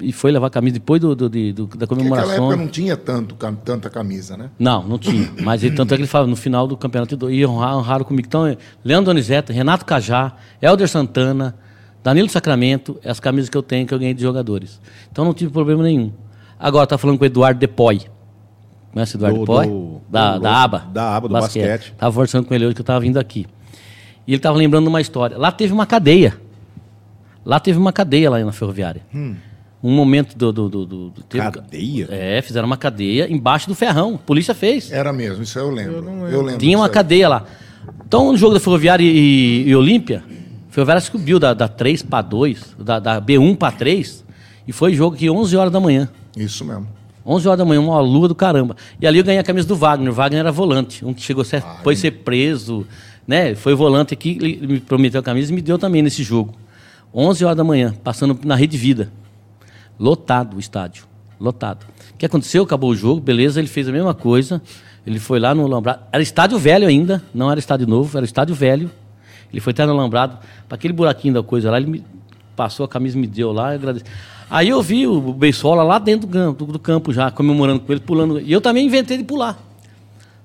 e 0.00 0.12
foi 0.12 0.30
levar 0.30 0.46
a 0.46 0.50
camisa 0.50 0.74
depois 0.74 1.00
do, 1.00 1.14
do- 1.14 1.28
do- 1.28 1.52
da 1.52 1.52
Porque 1.66 1.74
naquela 1.76 1.86
comemoração. 1.88 2.34
época 2.46 2.56
não 2.56 2.68
tinha 2.68 2.96
tanto, 2.96 3.34
tanta 3.64 3.90
camisa, 3.90 4.36
né? 4.36 4.48
Não, 4.58 4.86
não 4.86 4.96
tinha. 4.98 5.30
Mas 5.42 5.64
ele, 5.64 5.74
tanto 5.74 5.92
é 5.92 5.96
que 5.96 6.02
ele 6.02 6.08
fala, 6.08 6.26
no 6.28 6.36
final 6.36 6.66
do 6.68 6.76
campeonato, 6.76 7.30
e 7.30 7.44
honraram, 7.44 7.78
honraram 7.78 8.04
comigo. 8.04 8.26
Então, 8.28 8.56
Leandro 8.84 9.06
Donizete, 9.06 9.52
Renato 9.52 9.84
Cajá, 9.84 10.32
Helder 10.62 10.88
Santana, 10.88 11.54
Danilo 12.02 12.28
Sacramento, 12.30 12.98
é 13.02 13.10
as 13.10 13.18
camisas 13.20 13.50
que 13.50 13.56
eu 13.56 13.62
tenho 13.62 13.86
que 13.86 13.92
eu 13.92 13.98
ganhei 13.98 14.14
de 14.14 14.22
jogadores. 14.22 14.80
Então 15.10 15.24
não 15.24 15.34
tive 15.34 15.52
problema 15.52 15.82
nenhum. 15.82 16.12
Agora 16.60 16.86
tá 16.86 16.98
falando 16.98 17.16
com 17.18 17.24
o 17.24 17.26
Eduardo 17.26 17.58
Depoy. 17.58 18.02
Conhece 18.92 19.16
o 19.16 19.18
Eduardo 19.18 19.38
Do- 19.38 19.40
Depoy? 19.46 19.66
do- 19.66 20.00
da, 20.08 20.34
do- 20.36 20.40
da 20.42 20.62
aba. 20.62 20.78
da 20.92 21.16
aba 21.16 21.28
do 21.28 21.32
basquete. 21.32 21.94
Tava 21.96 22.12
conversando 22.12 22.44
com 22.46 22.54
ele 22.54 22.66
hoje 22.66 22.74
que 22.74 22.80
eu 22.80 22.84
tava 22.84 23.00
vindo 23.00 23.18
aqui. 23.18 23.46
E 24.26 24.32
ele 24.34 24.40
tava 24.40 24.56
lembrando 24.58 24.84
de 24.84 24.88
uma 24.90 25.00
história. 25.00 25.38
Lá 25.38 25.50
teve 25.50 25.72
uma 25.72 25.86
cadeia. 25.86 26.36
Lá 27.44 27.58
teve 27.58 27.78
uma 27.78 27.92
cadeia 27.92 28.28
lá 28.30 28.38
na 28.44 28.52
ferroviária. 28.52 29.02
Um 29.82 29.90
momento 29.94 30.36
do. 30.36 30.52
do, 30.52 30.68
do, 30.68 30.86
do- 30.86 31.10
do- 31.10 31.22
teve- 31.22 31.50
Cadeia? 31.50 32.06
É, 32.10 32.42
fizeram 32.42 32.66
uma 32.66 32.76
cadeia 32.76 33.32
embaixo 33.32 33.66
do 33.66 33.74
ferrão. 33.74 34.16
A 34.16 34.18
polícia 34.18 34.54
fez. 34.54 34.92
Era 34.92 35.10
mesmo, 35.12 35.42
isso 35.42 35.58
eu 35.58 35.70
lembro. 35.70 36.04
Eu, 36.28 36.42
lembro. 36.42 36.58
Tinha 36.58 36.76
uma 36.76 36.84
disso 36.86 36.98
aí. 36.98 37.02
cadeia 37.02 37.28
lá. 37.28 37.44
Então, 38.06 38.30
no 38.30 38.36
jogo 38.36 38.52
da 38.52 38.60
Ferroviária 38.60 39.02
e, 39.02 39.64
e 39.66 39.74
Olímpia, 39.74 40.22
a 40.68 40.72
Ferroviária 40.72 41.00
subiu 41.00 41.38
da, 41.38 41.54
da 41.54 41.66
3 41.66 42.02
para 42.02 42.20
2, 42.22 42.76
da, 42.78 42.98
da 42.98 43.22
B1 43.22 43.56
para 43.56 43.72
3, 43.72 44.22
e 44.68 44.72
foi 44.72 44.92
jogo 44.92 45.16
aqui 45.16 45.30
11 45.30 45.56
horas 45.56 45.72
da 45.72 45.80
manhã. 45.80 46.08
Isso 46.36 46.64
mesmo. 46.64 46.88
11 47.24 47.48
horas 47.48 47.58
da 47.58 47.64
manhã, 47.64 47.80
uma 47.80 48.00
lua 48.00 48.28
do 48.28 48.34
caramba. 48.34 48.76
E 49.00 49.06
ali 49.06 49.18
eu 49.18 49.24
ganhei 49.24 49.40
a 49.40 49.44
camisa 49.44 49.68
do 49.68 49.76
Wagner. 49.76 50.10
O 50.10 50.14
Wagner 50.14 50.40
era 50.40 50.52
volante, 50.52 51.04
um 51.04 51.12
que 51.12 51.22
chegou 51.22 51.42
a 51.42 51.44
ser, 51.44 51.62
foi 51.82 51.94
ser 51.94 52.10
preso, 52.10 52.86
né? 53.26 53.54
Foi 53.54 53.74
volante 53.74 54.14
aqui, 54.14 54.38
ele 54.40 54.66
me 54.66 54.80
prometeu 54.80 55.20
a 55.20 55.22
camisa 55.22 55.52
e 55.52 55.54
me 55.54 55.60
deu 55.60 55.78
também 55.78 56.02
nesse 56.02 56.22
jogo. 56.22 56.54
11 57.14 57.44
horas 57.44 57.56
da 57.56 57.64
manhã, 57.64 57.94
passando 58.02 58.38
na 58.44 58.54
Rede 58.54 58.76
Vida. 58.76 59.12
Lotado 59.98 60.56
o 60.56 60.60
estádio, 60.60 61.04
lotado. 61.38 61.84
O 62.14 62.16
que 62.16 62.24
aconteceu? 62.24 62.62
Acabou 62.62 62.90
o 62.90 62.96
jogo, 62.96 63.20
beleza, 63.20 63.60
ele 63.60 63.68
fez 63.68 63.88
a 63.88 63.92
mesma 63.92 64.14
coisa. 64.14 64.62
Ele 65.06 65.18
foi 65.18 65.38
lá 65.38 65.54
no 65.54 65.64
Alambrado. 65.64 66.02
Era 66.12 66.22
estádio 66.22 66.58
velho 66.58 66.86
ainda, 66.86 67.22
não 67.34 67.50
era 67.50 67.58
estádio 67.58 67.86
novo, 67.86 68.16
era 68.16 68.24
estádio 68.24 68.54
velho. 68.54 68.90
Ele 69.52 69.60
foi 69.60 69.72
até 69.72 69.84
no 69.84 69.92
Alambrado, 69.92 70.38
para 70.68 70.76
aquele 70.76 70.92
buraquinho 70.92 71.34
da 71.34 71.42
coisa 71.42 71.70
lá, 71.70 71.78
ele 71.78 71.90
me 71.90 72.04
passou 72.54 72.84
a 72.84 72.88
camisa 72.88 73.16
e 73.16 73.20
me 73.20 73.26
deu 73.26 73.52
lá, 73.52 73.72
eu 73.72 73.76
agradeço. 73.76 74.04
Aí 74.50 74.68
eu 74.68 74.82
vi 74.82 75.06
o 75.06 75.32
Beisola 75.32 75.82
lá 75.84 75.98
dentro 75.98 76.26
do 76.26 76.32
campo, 76.32 76.64
do 76.66 76.78
campo 76.78 77.12
já, 77.12 77.30
comemorando 77.30 77.80
com 77.80 77.92
ele, 77.92 78.00
pulando. 78.00 78.40
E 78.40 78.50
eu 78.50 78.60
também 78.60 78.84
inventei 78.86 79.16
de 79.16 79.22
pular. 79.24 79.56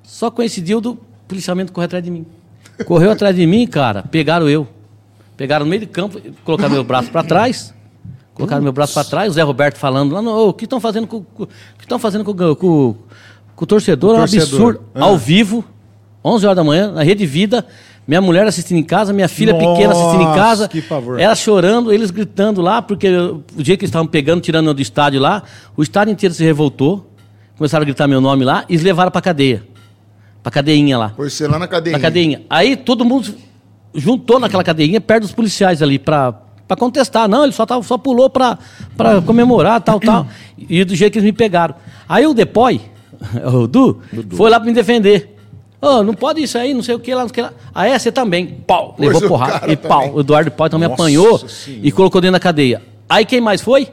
Só 0.03 0.29
coincidiu 0.29 0.79
do 0.79 0.95
policiamento 1.27 1.71
correr 1.73 1.85
atrás 1.85 2.03
de 2.03 2.11
mim. 2.11 2.25
Correu 2.85 3.11
atrás 3.11 3.35
de 3.35 3.45
mim, 3.47 3.65
cara, 3.65 4.03
pegaram 4.03 4.47
eu. 4.47 4.67
Pegaram 5.35 5.65
no 5.65 5.69
meio 5.69 5.81
de 5.81 5.87
campo, 5.87 6.21
colocaram 6.43 6.71
meu 6.73 6.83
braço 6.83 7.09
para 7.09 7.23
trás. 7.23 7.73
Colocaram 8.33 8.61
meu 8.61 8.71
braço 8.73 8.93
para 8.93 9.03
trás, 9.05 9.31
o 9.31 9.33
Zé 9.33 9.41
Roberto 9.41 9.77
falando 9.77 10.13
lá, 10.13 10.21
"Ô, 10.21 10.49
o 10.49 10.53
que 10.53 10.65
estão 10.65 10.79
fazendo 10.79 11.07
com, 11.07 11.23
que 11.23 11.47
estão 11.83 11.97
fazendo 11.97 12.23
com, 12.25 12.31
o- 12.31 12.55
com, 12.55 12.95
com 13.55 13.63
o 13.63 13.65
torcedor? 13.67 14.11
O 14.11 14.15
é 14.17 14.19
um 14.19 14.23
absurdo. 14.23 14.81
Ah. 14.93 15.03
Ao 15.05 15.17
vivo, 15.17 15.63
11 16.25 16.45
horas 16.47 16.55
da 16.55 16.63
manhã, 16.63 16.91
na 16.91 17.03
Rede 17.03 17.23
Vida, 17.23 17.63
minha 18.07 18.19
mulher 18.19 18.47
assistindo 18.47 18.79
em 18.79 18.83
casa, 18.83 19.13
minha 19.13 19.27
filha 19.27 19.53
pequena 19.53 19.93
assistindo 19.93 20.21
em 20.21 20.25
Nossa, 20.25 20.39
casa. 20.39 20.67
que 20.67 20.81
pavor. 20.81 21.19
Ela 21.19 21.35
chorando, 21.35 21.93
eles 21.93 22.09
gritando 22.09 22.61
lá, 22.61 22.81
porque 22.81 23.07
o 23.07 23.43
dia 23.57 23.77
que 23.77 23.83
eles 23.83 23.89
estavam 23.89 24.07
pegando, 24.07 24.41
tirando 24.41 24.73
do 24.73 24.81
estádio 24.81 25.21
lá, 25.21 25.43
o 25.77 25.83
estádio 25.83 26.11
inteiro 26.11 26.33
se 26.33 26.43
revoltou, 26.43 27.07
começaram 27.55 27.83
a 27.83 27.85
gritar 27.85 28.07
meu 28.07 28.19
nome 28.19 28.43
lá 28.43 28.65
e 28.67 28.73
eles 28.73 28.83
levaram 28.83 29.11
pra 29.11 29.21
cadeia. 29.21 29.63
Pra 30.41 30.51
cadeinha 30.51 30.97
lá. 30.97 31.09
Por 31.09 31.29
ser 31.29 31.47
lá 31.47 31.59
na 31.59 31.67
cadeinha. 31.67 31.97
Na 31.97 32.01
cadeinha. 32.01 32.41
Aí 32.49 32.75
todo 32.75 33.05
mundo 33.05 33.33
juntou 33.93 34.39
naquela 34.39 34.63
cadeinha 34.63 34.99
perto 34.99 35.23
dos 35.23 35.31
policiais 35.31 35.81
ali 35.81 35.99
pra, 35.99 36.33
pra 36.67 36.75
contestar. 36.75 37.27
Não, 37.27 37.43
ele 37.43 37.53
só, 37.53 37.67
tava, 37.67 37.83
só 37.83 37.97
pulou 37.99 38.31
pra, 38.31 38.57
pra 38.97 39.21
comemorar, 39.21 39.79
tal, 39.81 39.99
tal. 39.99 40.27
E 40.57 40.83
do 40.83 40.95
jeito 40.95 41.13
que 41.13 41.19
eles 41.19 41.25
me 41.25 41.33
pegaram. 41.33 41.75
Aí 42.09 42.25
o 42.25 42.33
Depoy, 42.33 42.81
o 43.53 43.67
Du, 43.67 43.99
foi 44.31 44.49
lá 44.49 44.59
pra 44.59 44.65
me 44.67 44.73
defender. 44.73 45.34
Ô, 45.85 46.03
não 46.03 46.13
pode 46.15 46.41
isso 46.41 46.57
aí, 46.57 46.73
não 46.73 46.81
sei 46.81 46.95
o 46.95 46.99
que 46.99 47.13
lá, 47.13 47.21
não 47.21 47.27
sei 47.27 47.31
o 47.31 47.33
que 47.35 47.41
lá. 47.41 47.53
Ah, 47.73 47.87
é? 47.87 47.97
Você 47.97 48.11
também. 48.11 48.47
Pau. 48.65 48.95
Pois 48.97 49.13
Levou 49.13 49.29
porrada. 49.29 49.71
E 49.71 49.75
pau. 49.77 50.01
também. 50.01 50.15
O 50.15 50.19
Eduardo 50.21 50.49
Pau 50.51 50.65
então 50.67 50.79
me 50.79 50.87
Nossa 50.87 51.01
apanhou 51.01 51.37
Senhora. 51.47 51.81
e 51.87 51.91
colocou 51.91 52.19
dentro 52.19 52.33
da 52.33 52.39
cadeia. 52.39 52.81
Aí 53.07 53.23
quem 53.23 53.39
mais 53.39 53.61
foi? 53.61 53.87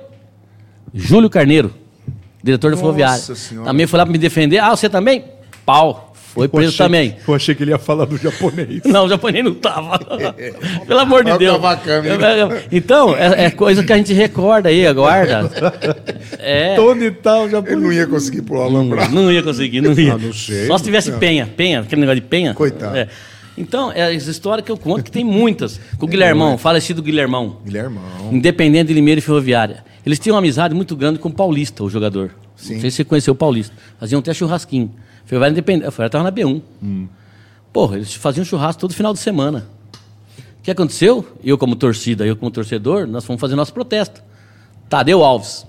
Júlio 0.94 1.28
Carneiro, 1.28 1.72
diretor 2.42 2.70
da 2.70 2.76
Nossa 2.76 2.82
Ferroviária. 2.82 3.18
Senhora. 3.34 3.66
Também 3.66 3.86
foi 3.86 3.98
lá 3.98 4.06
pra 4.06 4.12
me 4.12 4.18
defender. 4.18 4.58
Ah, 4.58 4.70
você 4.70 4.88
também? 4.88 5.24
Pau. 5.66 6.11
Foi 6.34 6.46
Eu 6.46 6.48
preso 6.48 6.68
achei- 6.70 6.86
também. 6.86 7.16
Eu 7.28 7.34
achei 7.34 7.54
que 7.54 7.62
ele 7.62 7.72
ia 7.72 7.78
falar 7.78 8.06
do 8.06 8.16
japonês. 8.16 8.80
Não, 8.86 9.04
o 9.04 9.08
japonês 9.08 9.44
não 9.44 9.52
tava. 9.54 9.98
Pelo 10.86 11.00
amor 11.00 11.24
de 11.24 11.36
Deus. 11.36 11.58
Então, 12.70 13.14
é, 13.14 13.44
é 13.46 13.50
coisa 13.50 13.82
que 13.84 13.92
a 13.92 13.96
gente 13.98 14.12
recorda 14.14 14.68
aí, 14.68 14.86
aguarda. 14.86 15.50
É. 16.44 16.78
Onde 16.80 17.10
tá 17.12 17.38
o 17.40 17.42
Ele 17.44 17.50
japonês? 17.52 17.80
não 17.82 17.92
ia 17.92 18.06
conseguir 18.06 18.42
pular 18.42 18.66
o 18.66 18.70
Não, 18.70 18.80
alambrado. 18.80 19.14
não 19.14 19.30
ia 19.30 19.42
conseguir, 19.42 19.80
não 19.80 19.92
ia. 19.92 20.14
Ah, 20.14 20.18
não 20.18 20.32
sei. 20.32 20.66
Só 20.66 20.76
se 20.78 20.84
tivesse 20.84 21.12
penha, 21.12 21.48
penha, 21.56 21.80
aquele 21.80 22.00
negócio 22.00 22.20
de 22.20 22.26
penha. 22.26 22.52
Coitado. 22.54 22.96
É. 22.96 23.06
Então, 23.56 23.92
é 23.92 24.12
essa 24.14 24.30
história 24.30 24.62
que 24.62 24.72
eu 24.72 24.76
conto, 24.76 25.04
que 25.04 25.10
tem 25.10 25.22
muitas. 25.22 25.78
Com 25.98 26.06
o 26.06 26.08
Guilhermão, 26.08 26.56
falecido 26.58 27.00
Guilhermão. 27.02 27.58
Guilhermão. 27.64 28.02
Independente 28.32 28.88
de 28.88 28.94
Limeira 28.94 29.18
e 29.18 29.22
Ferroviária. 29.22 29.84
Eles 30.04 30.18
tinham 30.18 30.34
uma 30.34 30.40
amizade 30.40 30.74
muito 30.74 30.96
grande 30.96 31.18
com 31.18 31.28
o 31.28 31.32
Paulista, 31.32 31.84
o 31.84 31.90
jogador. 31.90 32.30
Sim. 32.56 32.74
Não 32.74 32.80
sei 32.80 32.90
se 32.90 32.96
você 32.96 33.04
conheceu 33.04 33.32
o 33.34 33.36
Paulista. 33.36 33.74
Faziam 34.00 34.18
até 34.18 34.32
churrasquinho. 34.34 34.90
Ferroviária 35.32 35.52
Independente. 35.52 35.86
A 35.86 36.06
estava 36.06 36.24
na 36.24 36.30
B1. 36.30 36.60
Porra, 37.72 37.96
eles 37.96 38.12
faziam 38.12 38.44
churrasco 38.44 38.78
todo 38.82 38.92
final 38.92 39.14
de 39.14 39.18
semana. 39.18 39.64
O 40.58 40.62
que 40.62 40.70
aconteceu? 40.70 41.26
Eu, 41.42 41.56
como 41.56 41.74
torcida, 41.74 42.26
eu, 42.26 42.36
como 42.36 42.50
torcedor, 42.50 43.06
nós 43.06 43.24
fomos 43.24 43.40
fazer 43.40 43.56
nosso 43.56 43.72
protesto. 43.72 44.22
Tadeu 44.90 45.24
Alves. 45.24 45.66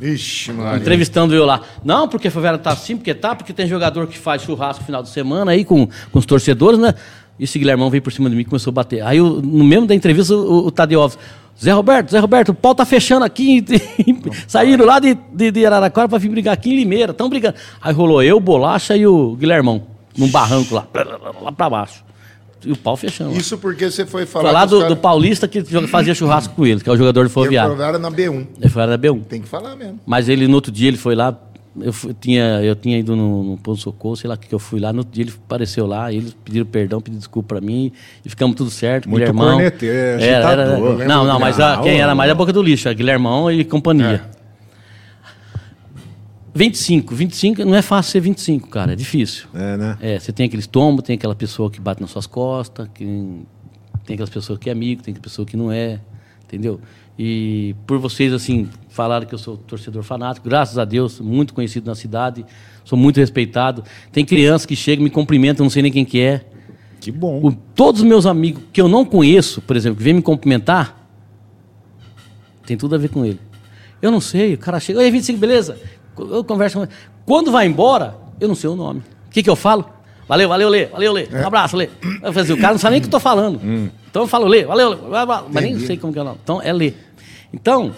Ixi, 0.00 0.52
mano. 0.52 0.78
Entrevistando 0.78 1.34
eu 1.34 1.44
lá. 1.44 1.60
Não, 1.84 2.08
porque 2.08 2.28
a 2.28 2.30
favela 2.30 2.56
tá 2.56 2.70
assim, 2.72 2.96
porque 2.96 3.12
tá, 3.12 3.34
porque 3.34 3.52
tem 3.52 3.66
jogador 3.66 4.06
que 4.06 4.16
faz 4.16 4.42
churrasco 4.42 4.80
no 4.80 4.86
final 4.86 5.02
de 5.02 5.10
semana 5.10 5.52
aí 5.52 5.62
com, 5.62 5.86
com 5.86 6.18
os 6.18 6.24
torcedores, 6.24 6.80
né? 6.80 6.94
E 7.42 7.44
esse 7.44 7.58
Guilhermão 7.58 7.90
veio 7.90 8.00
por 8.00 8.12
cima 8.12 8.30
de 8.30 8.36
mim 8.36 8.42
e 8.42 8.44
começou 8.44 8.70
a 8.70 8.74
bater. 8.74 9.02
Aí, 9.02 9.18
eu, 9.18 9.42
no 9.42 9.64
mesmo 9.64 9.84
da 9.84 9.96
entrevista, 9.96 10.32
o, 10.32 10.66
o 10.66 10.70
Tadeu 10.70 11.02
Alves. 11.02 11.18
Zé 11.60 11.72
Roberto, 11.72 12.10
Zé 12.12 12.20
Roberto, 12.20 12.50
o 12.50 12.54
pau 12.54 12.72
tá 12.72 12.84
fechando 12.86 13.24
aqui. 13.24 13.64
Saíram 14.46 14.86
lá 14.86 15.00
de, 15.00 15.18
de, 15.34 15.50
de 15.50 15.66
Araraquara 15.66 16.08
pra 16.08 16.18
vir 16.18 16.28
brigar 16.28 16.54
aqui 16.54 16.70
em 16.72 16.76
Limeira. 16.76 17.10
Estão 17.10 17.28
brigando. 17.28 17.56
Aí 17.80 17.92
rolou 17.92 18.22
eu, 18.22 18.38
Bolacha 18.38 18.96
e 18.96 19.04
o 19.08 19.34
Guilhermão. 19.34 19.82
Num 20.16 20.28
barranco 20.28 20.72
lá. 20.76 20.86
Lá 21.42 21.50
pra 21.50 21.68
baixo. 21.68 22.04
E 22.64 22.70
o 22.70 22.76
pau 22.76 22.96
fechando. 22.96 23.36
Isso 23.36 23.58
porque 23.58 23.90
você 23.90 24.06
foi 24.06 24.24
falar 24.24 24.64
os 24.66 24.70
do, 24.70 24.78
caras- 24.78 24.94
do 24.94 25.00
Paulista 25.00 25.48
que 25.48 25.64
fazia 25.88 26.14
churrasco 26.14 26.54
com 26.54 26.64
ele, 26.64 26.80
que 26.80 26.88
é 26.88 26.92
o 26.92 26.96
jogador 26.96 27.24
do 27.24 27.30
Ferroviário. 27.30 27.72
Ferroviária 27.76 27.98
na 27.98 28.08
B1. 28.10 28.46
Ele 28.60 28.68
foi 28.70 28.86
da 28.86 28.96
B1. 28.96 29.24
Tem 29.24 29.40
que 29.42 29.48
falar 29.48 29.74
mesmo. 29.74 29.98
Mas 30.06 30.28
ele, 30.28 30.46
no 30.46 30.54
outro 30.54 30.70
dia, 30.70 30.86
ele 30.86 30.96
foi 30.96 31.16
lá. 31.16 31.36
Eu, 31.80 31.92
fui- 31.92 32.14
tinha, 32.20 32.60
eu 32.62 32.76
tinha 32.76 32.98
ido 32.98 33.16
no, 33.16 33.42
no 33.42 33.56
Ponto 33.56 33.80
Socorro, 33.80 34.14
sei 34.14 34.28
lá 34.28 34.36
que 34.36 34.52
eu 34.54 34.58
fui 34.58 34.78
lá. 34.78 34.92
No 34.92 34.98
outro 34.98 35.14
dia 35.14 35.24
ele 35.24 35.32
apareceu 35.32 35.86
lá, 35.86 36.12
eles 36.12 36.36
pediram 36.44 36.66
perdão, 36.66 37.00
pediram 37.00 37.18
desculpa 37.18 37.48
pra 37.56 37.60
mim, 37.62 37.90
e 38.24 38.28
ficamos 38.28 38.54
tudo 38.56 38.70
certo. 38.70 39.08
Muito 39.08 39.20
Guilhermão. 39.20 39.58
é 39.58 39.70
Era, 40.22 40.50
era-. 40.52 40.62
Eu 40.78 40.98
não, 40.98 41.06
não, 41.06 41.22
lembro 41.24 41.40
mas 41.40 41.58
a- 41.58 41.78
quem 41.82 41.98
era 41.98 42.14
mais 42.14 42.30
a 42.30 42.34
boca 42.34 42.52
do 42.52 42.62
lixo, 42.62 42.88
é 42.88 42.94
Guilhermão 42.94 43.50
e 43.50 43.64
companhia. 43.64 44.22
25, 46.54 47.14
25, 47.14 47.64
não 47.64 47.74
é 47.74 47.80
fácil 47.80 48.12
ser 48.12 48.20
25, 48.20 48.68
cara, 48.68 48.92
é 48.92 48.96
difícil. 48.96 49.46
É, 49.54 49.76
né? 49.78 49.96
É, 50.02 50.18
você 50.18 50.30
tem 50.32 50.44
aqueles 50.46 50.66
tombos, 50.66 51.02
tem 51.04 51.14
aquela 51.16 51.34
pessoa 51.34 51.70
que 51.70 51.80
bate 51.80 52.02
nas 52.02 52.10
suas 52.10 52.26
costas, 52.26 52.86
que 52.94 53.04
tem 54.04 54.12
aquelas 54.14 54.28
pessoas 54.28 54.58
que 54.58 54.68
é 54.68 54.72
amigo, 54.72 55.02
tem 55.02 55.12
aquela 55.12 55.22
pessoa 55.22 55.46
que 55.46 55.56
não 55.56 55.72
é, 55.72 55.98
entendeu? 56.44 56.78
E 57.24 57.76
por 57.86 57.98
vocês, 57.98 58.32
assim, 58.32 58.68
falaram 58.88 59.24
que 59.24 59.32
eu 59.32 59.38
sou 59.38 59.56
torcedor 59.56 60.02
fanático, 60.02 60.48
graças 60.48 60.76
a 60.76 60.84
Deus, 60.84 61.20
muito 61.20 61.54
conhecido 61.54 61.86
na 61.86 61.94
cidade, 61.94 62.44
sou 62.82 62.98
muito 62.98 63.18
respeitado. 63.18 63.84
Tem 64.10 64.24
crianças 64.24 64.66
que 64.66 64.74
chegam, 64.74 65.04
me 65.04 65.10
cumprimentam, 65.10 65.62
não 65.62 65.70
sei 65.70 65.82
nem 65.82 65.92
quem 65.92 66.04
que 66.04 66.20
é. 66.20 66.44
Que 67.00 67.12
bom. 67.12 67.38
O- 67.40 67.52
todos 67.52 68.00
os 68.00 68.06
meus 68.08 68.26
amigos 68.26 68.64
que 68.72 68.80
eu 68.80 68.88
não 68.88 69.04
conheço, 69.04 69.60
por 69.62 69.76
exemplo, 69.76 69.98
que 69.98 70.02
vêm 70.02 70.14
me 70.14 70.22
cumprimentar, 70.22 70.98
tem 72.66 72.76
tudo 72.76 72.96
a 72.96 72.98
ver 72.98 73.08
com 73.08 73.24
ele. 73.24 73.38
Eu 74.00 74.10
não 74.10 74.20
sei, 74.20 74.54
o 74.54 74.58
cara 74.58 74.80
chega, 74.80 74.98
oi, 74.98 75.08
25, 75.08 75.38
beleza? 75.38 75.78
Eu 76.18 76.42
converso 76.42 76.78
com 76.78 76.82
ele. 76.82 76.92
Quando 77.24 77.52
vai 77.52 77.66
embora, 77.68 78.16
eu 78.40 78.48
não 78.48 78.56
sei 78.56 78.68
o 78.68 78.74
nome. 78.74 79.00
O 79.28 79.30
que, 79.30 79.44
que 79.44 79.50
eu 79.50 79.54
falo? 79.54 79.88
Valeu, 80.28 80.48
valeu, 80.48 80.68
Lê, 80.68 80.86
valeu, 80.86 81.12
Lê. 81.12 81.28
Um 81.32 81.46
abraço, 81.46 81.76
Lê. 81.76 81.88
Eu 82.22 82.32
falei 82.32 82.42
assim, 82.42 82.52
o 82.52 82.58
cara 82.60 82.72
não 82.72 82.78
sabe 82.80 82.92
nem 82.94 82.98
o 82.98 83.02
que 83.02 83.06
eu 83.08 83.10
tô 83.12 83.20
falando. 83.20 83.60
Então 84.10 84.22
eu 84.22 84.26
falo, 84.28 84.46
Lê, 84.46 84.64
valeu, 84.64 84.90
Lê, 84.90 84.98
mas 85.50 85.64
nem 85.64 85.78
sei 85.86 85.96
como 85.96 86.12
que 86.12 86.18
é 86.18 86.22
o 86.22 86.24
nome. 86.24 86.38
Então 86.42 86.60
é 86.62 86.72
Lê. 86.72 86.94
Então, 87.52 87.94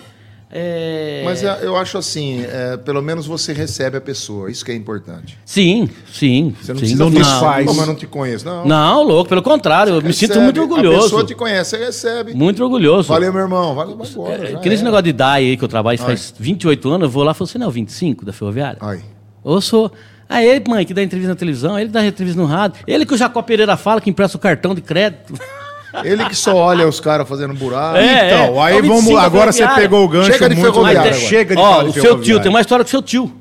é... 0.56 1.22
Mas 1.24 1.42
é, 1.42 1.58
eu 1.62 1.76
acho 1.76 1.98
assim, 1.98 2.44
é, 2.44 2.76
pelo 2.76 3.02
menos 3.02 3.26
você 3.26 3.52
recebe 3.52 3.96
a 3.96 4.00
pessoa, 4.00 4.48
isso 4.48 4.64
que 4.64 4.70
é 4.70 4.74
importante. 4.76 5.36
Sim, 5.44 5.90
sim. 6.12 6.54
Você 6.62 6.72
não 6.72 6.78
sim. 6.78 6.80
precisa 6.80 7.04
não 7.04 7.10
desfaz. 7.10 7.66
"Pô, 7.66 7.74
mas 7.74 7.86
não 7.88 7.94
te 7.96 8.06
conheço. 8.06 8.44
Não. 8.44 8.64
Não, 8.64 9.02
louco, 9.02 9.28
pelo 9.28 9.42
contrário, 9.42 9.94
eu 9.94 10.00
me 10.00 10.12
sinto 10.12 10.28
Recebe. 10.28 10.44
muito 10.44 10.60
A 10.60 10.62
orgulhoso. 10.62 11.02
pessoa 11.02 11.24
te 11.24 11.34
conhece, 11.34 11.70
você 11.70 11.84
recebe. 11.84 12.34
Muito 12.34 12.62
orgulhoso. 12.62 13.08
Valeu, 13.08 13.32
meu 13.32 13.42
irmão. 13.42 13.74
Valeu, 13.74 13.96
vai 13.96 14.06
embora. 14.06 14.50
É, 14.52 14.56
que 14.58 14.68
nesse 14.68 14.84
negócio 14.84 15.02
de 15.02 15.12
DAI 15.12 15.42
aí 15.44 15.56
que 15.56 15.64
eu 15.64 15.68
trabalho 15.68 15.98
faz 15.98 16.32
28 16.38 16.88
anos, 16.88 17.06
eu 17.06 17.10
vou 17.10 17.24
lá 17.24 17.32
e 17.32 17.34
falo, 17.34 17.48
você 17.48 17.58
não 17.58 17.66
é 17.66 17.68
o 17.68 17.72
25 17.72 18.24
da 18.24 18.32
Ferroviária? 18.32 18.78
Ai. 18.80 19.00
Eu 19.44 19.60
sou. 19.60 19.90
Ah, 20.28 20.42
ele, 20.42 20.64
mãe, 20.68 20.86
que 20.86 20.94
dá 20.94 21.02
entrevista 21.02 21.30
na 21.32 21.36
televisão, 21.36 21.76
ele 21.78 21.90
dá 21.90 22.06
entrevista 22.06 22.40
no 22.40 22.46
rádio, 22.46 22.78
ele 22.86 23.04
que 23.04 23.12
o 23.12 23.16
Jacó 23.16 23.42
Pereira 23.42 23.76
fala 23.76 24.00
que 24.00 24.08
empresta 24.08 24.36
o 24.36 24.40
cartão 24.40 24.72
de 24.72 24.80
crédito. 24.80 25.34
Ele 26.04 26.24
que 26.26 26.34
só 26.36 26.54
olha 26.54 26.86
os 26.86 27.00
caras 27.00 27.28
fazendo 27.28 27.54
buraco. 27.54 27.96
É, 27.96 28.26
Então, 28.44 28.62
aí 28.62 28.76
é 28.76 28.78
o 28.78 28.82
25 28.82 29.02
vamos. 29.04 29.20
Agora 29.24 29.52
você 29.52 29.66
pegou 29.68 30.04
o 30.04 30.08
gancho 30.08 30.32
Chega 30.32 30.48
de 30.48 30.54
muito 30.56 30.72
ferroviária. 30.72 31.12
Chega 31.14 31.56
de 31.56 31.60
Ó, 31.62 31.84
o 31.84 31.92
seu 31.92 32.20
tio, 32.20 32.40
tem 32.40 32.50
uma 32.50 32.60
história 32.60 32.84
com 32.84 32.88
o 32.88 32.90
seu 32.90 33.02
tio. 33.02 33.32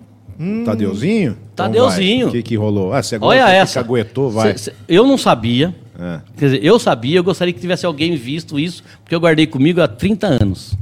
Tadeuzinho? 0.65 1.37
Então 1.53 1.65
Tadeuzinho. 1.67 2.25
vai. 2.25 2.29
O 2.29 2.31
que, 2.31 2.43
que 2.43 2.55
rolou? 2.55 2.91
Ah, 2.93 3.03
você 3.03 3.15
agora 3.15 3.37
Olha 3.39 3.45
que 3.45 3.51
essa. 3.57 3.83
caguetou, 3.83 4.29
vai. 4.31 4.51
Cê- 4.53 4.57
cê- 4.57 4.73
eu 4.87 5.05
não 5.05 5.17
sabia. 5.17 5.75
É. 5.99 6.19
Quer 6.37 6.45
dizer, 6.45 6.65
eu 6.65 6.79
sabia, 6.79 7.17
eu 7.19 7.23
gostaria 7.23 7.53
que 7.53 7.59
tivesse 7.59 7.85
alguém 7.85 8.15
visto 8.15 8.59
isso, 8.59 8.83
porque 9.03 9.13
eu 9.13 9.19
guardei 9.19 9.45
comigo 9.45 9.79
há 9.81 9.87
30 9.87 10.25
anos. 10.27 10.75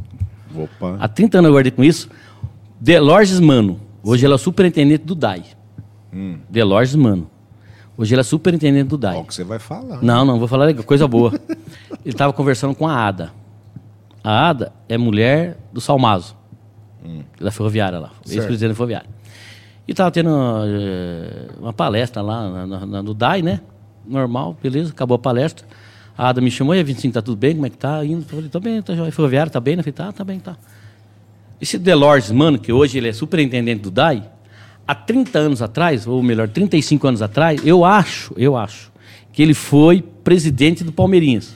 Opa. 0.55 0.95
Há 0.99 1.07
30 1.07 1.39
anos 1.39 1.49
eu 1.49 1.53
guardei 1.53 1.71
com 1.71 1.83
isso. 1.83 2.09
Delorges 2.79 3.39
Mano. 3.39 3.79
Hoje 4.03 4.25
ela 4.25 4.35
é 4.35 4.37
superintendente 4.37 5.03
do 5.05 5.13
DAI. 5.13 5.43
Hum. 6.13 6.37
Delorges 6.49 6.95
Mano. 6.95 7.29
Hoje 8.01 8.15
ela 8.15 8.21
é 8.21 8.23
superintendente 8.23 8.89
do 8.89 8.97
DAI. 8.97 9.17
O 9.19 9.23
que 9.25 9.35
você 9.35 9.43
vai 9.43 9.59
falar. 9.59 10.01
Não, 10.01 10.25
não, 10.25 10.39
vou 10.39 10.47
falar 10.47 10.73
coisa 10.83 11.07
boa. 11.07 11.31
Ele 12.03 12.15
estava 12.15 12.33
conversando 12.33 12.73
com 12.73 12.87
a 12.87 12.95
Ada. 12.95 13.31
A 14.23 14.49
Ada 14.49 14.73
é 14.89 14.97
mulher 14.97 15.57
do 15.71 15.79
Salmazo, 15.79 16.35
da 17.39 17.51
ferroviária 17.51 17.99
lá, 17.99 18.09
ex-presidente 18.27 18.69
da 18.69 18.75
ferroviária. 18.75 19.07
E 19.87 19.91
estava 19.91 20.09
tendo 20.09 20.29
eh, 20.65 21.47
uma 21.59 21.73
palestra 21.73 22.23
lá 22.23 22.49
na, 22.49 22.65
na- 22.67 22.85
na- 22.87 23.03
no 23.03 23.13
DAI, 23.13 23.43
né? 23.43 23.61
Normal, 24.03 24.57
beleza, 24.61 24.91
acabou 24.91 25.13
a 25.15 25.19
palestra. 25.19 25.67
A 26.17 26.29
Ada 26.29 26.41
me 26.41 26.49
chamou, 26.49 26.73
e 26.73 26.79
aí, 26.79 26.83
25, 26.83 27.13
tá 27.13 27.21
tudo 27.21 27.37
bem? 27.37 27.53
Como 27.53 27.67
é 27.67 27.69
que 27.69 27.77
tá? 27.77 28.03
Indo, 28.03 28.21
eu 28.23 28.27
falei, 28.29 28.49
tô 28.49 28.59
bem, 28.59 28.81
tá 28.81 28.95
joia. 28.95 29.11
Ferroviária, 29.11 29.51
tá 29.51 29.59
bem? 29.59 29.75
Eu 29.75 29.79
falei, 29.83 29.93
tá, 29.93 30.11
tá 30.11 30.23
bem, 30.23 30.39
tá. 30.39 30.55
Esse 31.59 31.77
Delors, 31.77 32.31
mano, 32.31 32.57
que 32.57 32.73
hoje 32.73 32.97
ele 32.97 33.09
é 33.09 33.13
superintendente 33.13 33.81
do 33.83 33.91
DAI, 33.91 34.23
há 34.87 34.95
30 34.95 35.37
anos 35.39 35.61
atrás, 35.61 36.05
ou 36.07 36.21
melhor, 36.23 36.47
35 36.49 37.07
anos 37.07 37.21
atrás, 37.21 37.61
eu 37.65 37.83
acho, 37.85 38.33
eu 38.37 38.55
acho, 38.57 38.91
que 39.31 39.41
ele 39.41 39.53
foi 39.53 40.01
presidente 40.01 40.83
do 40.83 40.91
Palmeirinhas, 40.91 41.55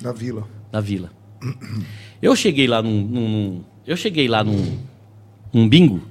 Da 0.00 0.12
vila. 0.12 0.46
da 0.70 0.80
Vila. 0.80 1.10
Eu 2.20 2.34
cheguei 2.36 2.66
lá 2.66 2.82
num, 2.82 3.00
num- 3.02 3.28
num- 3.28 3.64
eu 3.86 3.96
cheguei 3.96 4.28
lá 4.28 4.42
num, 4.44 4.78
num 5.52 5.68
bingo, 5.68 6.02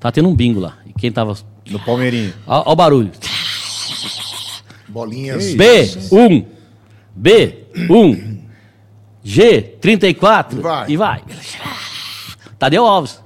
tá 0.00 0.10
tendo 0.12 0.28
um 0.28 0.34
bingo 0.34 0.60
lá, 0.60 0.78
e 0.86 0.92
quem 0.92 1.10
tava, 1.12 1.34
No 1.70 1.78
Palmeirinho. 1.80 2.32
ó, 2.46 2.62
ó 2.66 2.72
o 2.72 2.76
barulho, 2.76 3.10
Bolinhas. 4.88 5.54
B1, 5.54 6.46
B1, 7.18 8.38
G34 9.24 10.60
Vai. 10.60 10.90
e 10.90 10.96
vai. 10.96 11.22
Tadeu 12.58 12.86
Alves. 12.86 13.20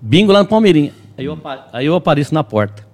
Bingo 0.00 0.30
lá 0.32 0.40
no 0.42 0.48
Palmeirinha. 0.48 0.92
Aí 1.16 1.24
eu, 1.26 1.38
aí 1.72 1.86
eu 1.86 1.94
apareço 1.94 2.34
na 2.34 2.42
porta. 2.42 2.84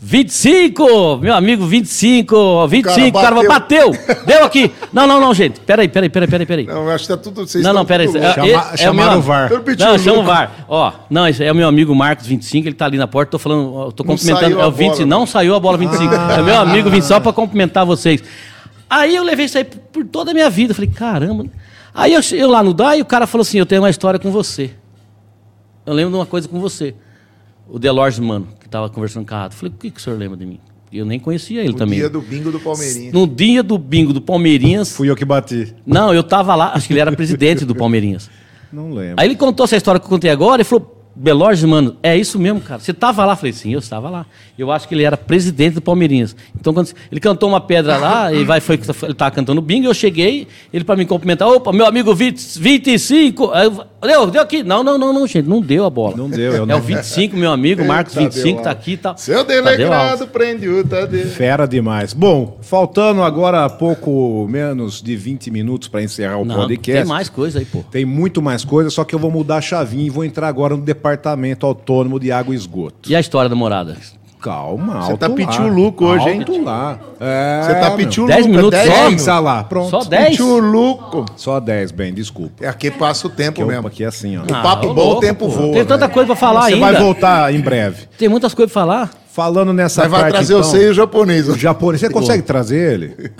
25! 0.00 1.16
Meu 1.18 1.34
amigo, 1.34 1.66
25! 1.66 2.68
25, 2.68 3.18
o 3.18 3.20
cara, 3.20 3.34
bateu. 3.42 3.90
bateu. 3.92 4.24
Deu 4.26 4.44
aqui! 4.44 4.70
Não, 4.92 5.06
não, 5.08 5.20
não, 5.20 5.34
gente. 5.34 5.58
Peraí, 5.60 5.88
peraí, 5.88 6.08
peraí, 6.08 6.28
peraí, 6.28 6.46
peraí. 6.46 6.66
Não, 6.66 6.84
eu 6.84 6.90
acho 6.90 7.04
que 7.04 7.08
tá 7.08 7.16
tudo. 7.16 7.44
Vocês 7.46 7.64
Não, 7.64 7.72
não, 7.72 7.84
peraí. 7.84 8.06
tudo 8.06 8.18
É. 8.18 8.32
Chama- 8.32 8.46
é- 8.48 8.52
é 8.52 8.56
o 8.56 8.76
chamaram 8.76 9.10
meu- 9.10 9.18
o 9.18 9.22
VAR. 9.22 9.50
Não, 9.78 9.98
chama 9.98 10.18
o. 10.20 10.22
VAR. 10.22 10.52
Ó, 10.68 10.92
não, 11.10 11.26
esse 11.26 11.42
é 11.44 11.50
o 11.50 11.54
meu 11.54 11.66
amigo 11.66 11.94
Marcos 11.96 12.26
25, 12.26 12.68
ele 12.68 12.74
tá 12.76 12.86
ali 12.86 12.96
na 12.96 13.08
porta, 13.08 13.32
tô 13.32 13.38
falando, 13.40 13.62
eu 13.86 13.92
tô 13.92 14.04
Não 14.04 14.10
cumprimentando. 14.16 14.44
saiu 14.46 14.60
É 14.60 14.62
a 14.62 14.68
o 14.68 14.70
20, 14.72 14.92
bola, 14.94 15.06
não 15.06 15.26
saiu 15.26 15.54
a 15.56 15.60
bola 15.60 15.76
25. 15.76 16.14
É 16.14 16.42
meu 16.42 16.60
amigo 16.60 16.88
20 16.90 17.02
só 17.02 17.18
pra 17.18 17.32
cumprimentar 17.32 17.84
vocês. 17.84 18.22
Aí 18.88 19.16
eu 19.16 19.24
levei 19.24 19.46
isso 19.46 19.58
aí 19.58 19.64
por- 19.64 19.78
por 19.80 20.04
toda 20.06 20.30
a 20.30 20.34
minha 20.34 20.48
vida. 20.48 20.74
Falei, 20.74 20.90
caramba. 20.90 21.44
Aí 21.92 22.14
eu, 22.14 22.20
eu 22.32 22.48
lá 22.48 22.62
no 22.62 22.72
DAI, 22.72 23.00
o 23.00 23.04
cara 23.04 23.26
falou 23.26 23.42
assim: 23.42 23.58
Eu 23.58 23.66
tenho 23.66 23.82
uma 23.82 23.90
história 23.90 24.18
com 24.20 24.30
você. 24.30 24.70
Eu 25.84 25.92
lembro 25.92 26.12
de 26.12 26.16
uma 26.18 26.26
coisa 26.26 26.46
com 26.48 26.60
você. 26.60 26.94
O 27.68 27.78
Delors, 27.78 28.18
mano, 28.18 28.48
que 28.60 28.68
tava 28.68 28.88
conversando 28.88 29.26
com 29.26 29.34
a 29.34 29.38
Rato. 29.42 29.54
Falei, 29.54 29.72
o 29.74 29.78
que, 29.78 29.90
que 29.90 30.00
o 30.00 30.02
senhor 30.02 30.18
lembra 30.18 30.36
de 30.36 30.46
mim? 30.46 30.58
Eu 30.90 31.04
nem 31.04 31.20
conhecia 31.20 31.60
ele 31.60 31.72
No 31.72 31.76
também. 31.76 31.98
dia 31.98 32.08
do 32.08 32.20
bingo 32.20 32.50
do 32.50 32.58
Palmeirinha. 32.58 33.12
No 33.12 33.26
dia 33.26 33.62
do 33.62 33.76
bingo 33.76 34.12
do 34.12 34.22
Palmeirinhas. 34.22 34.90
Fui 34.90 35.10
eu 35.10 35.14
que 35.14 35.24
bati. 35.24 35.74
Não, 35.86 36.14
eu 36.14 36.22
tava 36.22 36.54
lá, 36.54 36.72
acho 36.74 36.86
que 36.86 36.94
ele 36.94 37.00
era 37.00 37.12
presidente 37.12 37.64
do 37.66 37.74
Palmeirinhas. 37.74 38.30
Não 38.72 38.92
lembro. 38.92 39.16
Aí 39.18 39.28
ele 39.28 39.36
contou 39.36 39.64
essa 39.64 39.76
história 39.76 40.00
que 40.00 40.06
eu 40.06 40.10
contei 40.10 40.30
agora 40.30 40.62
e 40.62 40.64
falou: 40.64 40.98
Belorge, 41.14 41.66
mano, 41.66 41.96
é 42.02 42.16
isso 42.16 42.38
mesmo, 42.38 42.60
cara. 42.60 42.80
Você 42.80 42.94
tava 42.94 43.24
lá? 43.24 43.34
Falei, 43.34 43.52
sim, 43.52 43.72
eu 43.72 43.80
estava 43.80 44.08
lá. 44.08 44.24
Eu 44.56 44.70
acho 44.70 44.86
que 44.86 44.94
ele 44.94 45.02
era 45.02 45.16
presidente 45.16 45.74
do 45.74 45.82
Palmeirinhas. 45.82 46.36
Então, 46.58 46.72
quando 46.72 46.90
ele 47.10 47.20
cantou 47.20 47.48
uma 47.48 47.60
pedra 47.60 47.96
lá, 47.96 48.32
e 48.32 48.44
vai, 48.44 48.60
foi, 48.60 48.78
ele 49.02 49.14
tava 49.14 49.30
cantando 49.32 49.60
bingo, 49.60 49.88
eu 49.88 49.94
cheguei, 49.94 50.46
ele 50.72 50.84
para 50.84 50.96
me 50.96 51.04
cumprimentar, 51.04 51.48
opa, 51.48 51.72
meu 51.72 51.86
amigo 51.86 52.14
20, 52.14 52.58
25. 52.60 53.50
Aí 53.52 53.64
eu, 53.66 53.84
deu, 54.06 54.26
deu 54.30 54.42
aqui. 54.42 54.62
Não, 54.62 54.82
não, 54.84 54.96
não, 54.96 55.12
não, 55.12 55.26
gente, 55.26 55.48
não 55.48 55.60
deu 55.60 55.84
a 55.84 55.90
bola. 55.90 56.16
Não 56.16 56.28
deu, 56.30 56.52
eu 56.52 56.62
É 56.62 56.66
não- 56.66 56.78
o 56.78 56.80
25, 56.80 57.36
meu 57.36 57.50
amigo, 57.50 57.84
Marcos 57.84 58.14
Tadeu 58.14 58.30
25, 58.30 58.62
tá 58.62 58.70
aqui 58.70 58.96
tal. 58.96 59.16
Seu 59.18 59.44
Tadeu 59.44 59.62
delegado 59.64 60.10
Alves. 60.10 60.28
prende 60.28 60.68
o 60.68 60.84
Tadeu. 60.86 61.26
Fera 61.26 61.66
demais. 61.66 62.12
Bom, 62.12 62.58
faltando 62.62 63.22
agora 63.22 63.68
pouco 63.68 64.46
menos 64.48 65.02
de 65.02 65.16
20 65.16 65.50
minutos 65.50 65.88
para 65.88 66.02
encerrar 66.02 66.36
o 66.38 66.44
Não, 66.44 66.54
podcast. 66.54 67.02
tem 67.02 67.08
mais 67.08 67.28
coisa 67.28 67.58
aí, 67.58 67.64
pô. 67.64 67.82
Tem 67.90 68.04
muito 68.04 68.40
mais 68.40 68.64
coisa, 68.64 68.88
só 68.90 69.04
que 69.04 69.14
eu 69.14 69.18
vou 69.18 69.30
mudar 69.30 69.56
a 69.56 69.60
chavinha 69.60 70.06
e 70.06 70.10
vou 70.10 70.24
entrar 70.24 70.48
agora 70.48 70.76
no 70.76 70.82
Departamento 70.82 71.66
Autônomo 71.66 72.20
de 72.20 72.30
Água 72.30 72.54
e 72.54 72.56
Esgoto. 72.56 73.10
E 73.10 73.16
a 73.16 73.20
história 73.20 73.48
da 73.48 73.56
morada? 73.56 73.96
Calma, 74.40 75.02
Você 75.02 75.10
alto 75.12 75.20
tá 75.20 75.28
lá. 75.28 75.34
pituluco 75.34 76.04
hoje, 76.04 76.28
hein? 76.28 76.38
Alto 76.40 76.62
lá. 76.64 76.98
É, 77.20 77.60
Você 77.64 77.74
tá 77.74 77.88
meu. 77.88 77.96
pituluco. 77.96 78.32
Dez 78.32 78.46
minutos 78.46 78.70
dez 78.70 78.86
só? 78.86 78.94
minutos. 78.94 79.14
Pensa 79.14 79.38
lá, 79.40 79.64
pronto. 79.64 79.90
Só 79.90 80.04
10? 80.04 80.30
Pituluco. 80.30 81.26
Só 81.36 81.58
10, 81.60 81.90
bem, 81.90 82.14
desculpa. 82.14 82.64
É 82.64 82.68
aqui 82.68 82.90
passa 82.90 83.26
o 83.26 83.30
tempo 83.30 83.56
Que 83.56 83.62
eu, 83.62 83.66
mesmo. 83.66 83.88
aqui 83.88 84.04
é 84.04 84.06
assim, 84.06 84.36
ó. 84.36 84.42
O 84.42 84.46
papo 84.46 84.94
bom, 84.94 85.14
o 85.16 85.20
tempo 85.20 85.46
pô. 85.46 85.50
voa. 85.50 85.72
Tem 85.74 85.84
tanta 85.84 86.06
né? 86.06 86.12
coisa 86.14 86.26
pra 86.28 86.36
falar 86.36 86.62
Você 86.66 86.74
ainda. 86.74 86.86
vai 86.92 87.02
voltar 87.02 87.52
em 87.54 87.60
breve. 87.60 88.06
Tem 88.16 88.28
muitas 88.28 88.54
coisas 88.54 88.72
pra 88.72 88.82
falar. 88.82 89.10
Falando 89.32 89.72
nessa 89.72 90.02
Mas 90.02 90.10
vai 90.10 90.20
parte, 90.22 90.32
trazer 90.34 90.52
então, 90.54 90.62
você 90.64 90.86
e 90.86 90.88
o 90.90 90.94
japonês. 90.94 91.48
o 91.48 91.56
japonês. 91.58 92.00
Você 92.00 92.10
consegue 92.10 92.42
trazer 92.42 92.92
ele? 92.94 93.32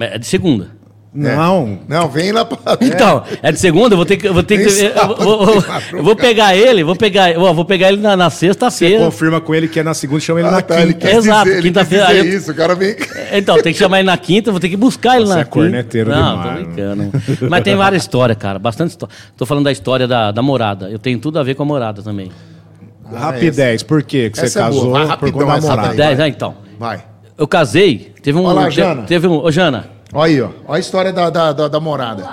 É 0.00 0.18
de 0.18 0.26
segunda. 0.26 0.75
Não. 1.16 1.78
Não, 1.88 2.08
vem 2.08 2.30
lá 2.30 2.44
pra. 2.44 2.58
Então, 2.80 3.22
é 3.42 3.50
de 3.50 3.58
segunda, 3.58 3.94
eu 3.94 3.96
vou 3.96 4.04
ter 4.04 4.16
que. 4.18 4.26
Eu 4.28 4.34
vou, 4.34 4.42
ter 4.42 4.58
que 4.58 4.82
eu 4.84 5.06
vou, 5.16 5.46
vou- 5.46 5.64
eu 5.94 6.02
vou 6.04 6.14
pegar 6.14 6.54
ele, 6.54 6.84
vou 6.84 6.94
pegar, 6.94 7.32
vou 7.34 7.64
pegar 7.64 7.88
ele 7.88 8.02
na, 8.02 8.16
na 8.16 8.28
Você 8.28 8.46
sexta-feira. 8.48 9.04
confirma 9.04 9.40
com 9.40 9.54
ele 9.54 9.66
que 9.66 9.80
é 9.80 9.82
na 9.82 9.94
segunda, 9.94 10.20
chama 10.20 10.40
ele 10.40 10.48
Ah, 10.48 10.52
na 10.52 10.62
tá, 10.62 10.76
quinta. 10.86 11.10
Exato, 11.10 11.48
ele 11.48 11.56
quis 11.56 11.64
quinta-feira, 11.64 12.12
eu- 12.14 12.24
isso, 12.24 12.50
o 12.50 12.54
cara 12.54 12.74
vem. 12.74 12.94
Então, 13.32 13.60
tem 13.62 13.72
que 13.72 13.78
chamar 13.78 14.00
ele 14.00 14.06
na 14.06 14.18
quinta, 14.18 14.50
vou 14.50 14.60
ter 14.60 14.68
que 14.68 14.76
buscar 14.76 15.16
ele 15.16 15.26
Você 15.26 15.34
na 15.34 15.40
é 15.40 15.44
quinta. 15.44 15.50
corneteiro 15.56 16.10
Não, 16.10 16.38
demais, 16.38 16.58
tô 16.58 16.64
brincando. 16.66 17.12
Mas 17.48 17.64
tem 17.64 17.74
várias 17.76 18.02
histórias, 18.02 18.36
cara, 18.38 18.58
bastante 18.58 18.90
história. 18.90 19.14
Tô 19.36 19.46
falando 19.46 19.64
da 19.64 19.72
história 19.72 20.06
da, 20.06 20.30
da 20.30 20.42
morada. 20.42 20.90
Eu 20.90 20.98
tenho 20.98 21.18
tudo 21.18 21.38
a 21.38 21.42
ver 21.42 21.54
com 21.54 21.62
a 21.62 21.66
morada 21.66 22.02
também. 22.02 22.30
Rapidez, 23.12 23.82
por 23.82 24.02
quê? 24.02 24.30
Que 24.30 24.38
você 24.38 24.46
Essa 24.46 24.60
é 24.60 24.62
boa. 24.70 24.74
casou 24.74 24.90
Vai 24.92 25.16
por 25.16 25.32
conta 25.32 25.46
da 25.46 25.56
essa 25.56 25.68
namorada. 25.68 25.88
daí. 25.94 25.96
Dez, 26.08 26.20
ah, 26.20 26.28
então. 26.28 26.54
Vai. 26.78 27.04
Eu 27.38 27.46
casei, 27.46 28.12
teve 28.22 28.38
um. 28.38 28.44
Olha 28.44 28.60
lá, 28.62 28.68
te- 28.68 28.74
Jana. 28.76 29.02
Teve 29.02 29.26
um. 29.28 29.44
Ô, 29.44 29.50
Jana, 29.50 29.84
Olha 30.12 30.30
aí, 30.30 30.40
ó. 30.40 30.50
Olha 30.66 30.76
a 30.76 30.78
história 30.78 31.12
da, 31.12 31.30
da, 31.30 31.52
da, 31.52 31.68
da 31.68 31.80
morada. 31.80 32.28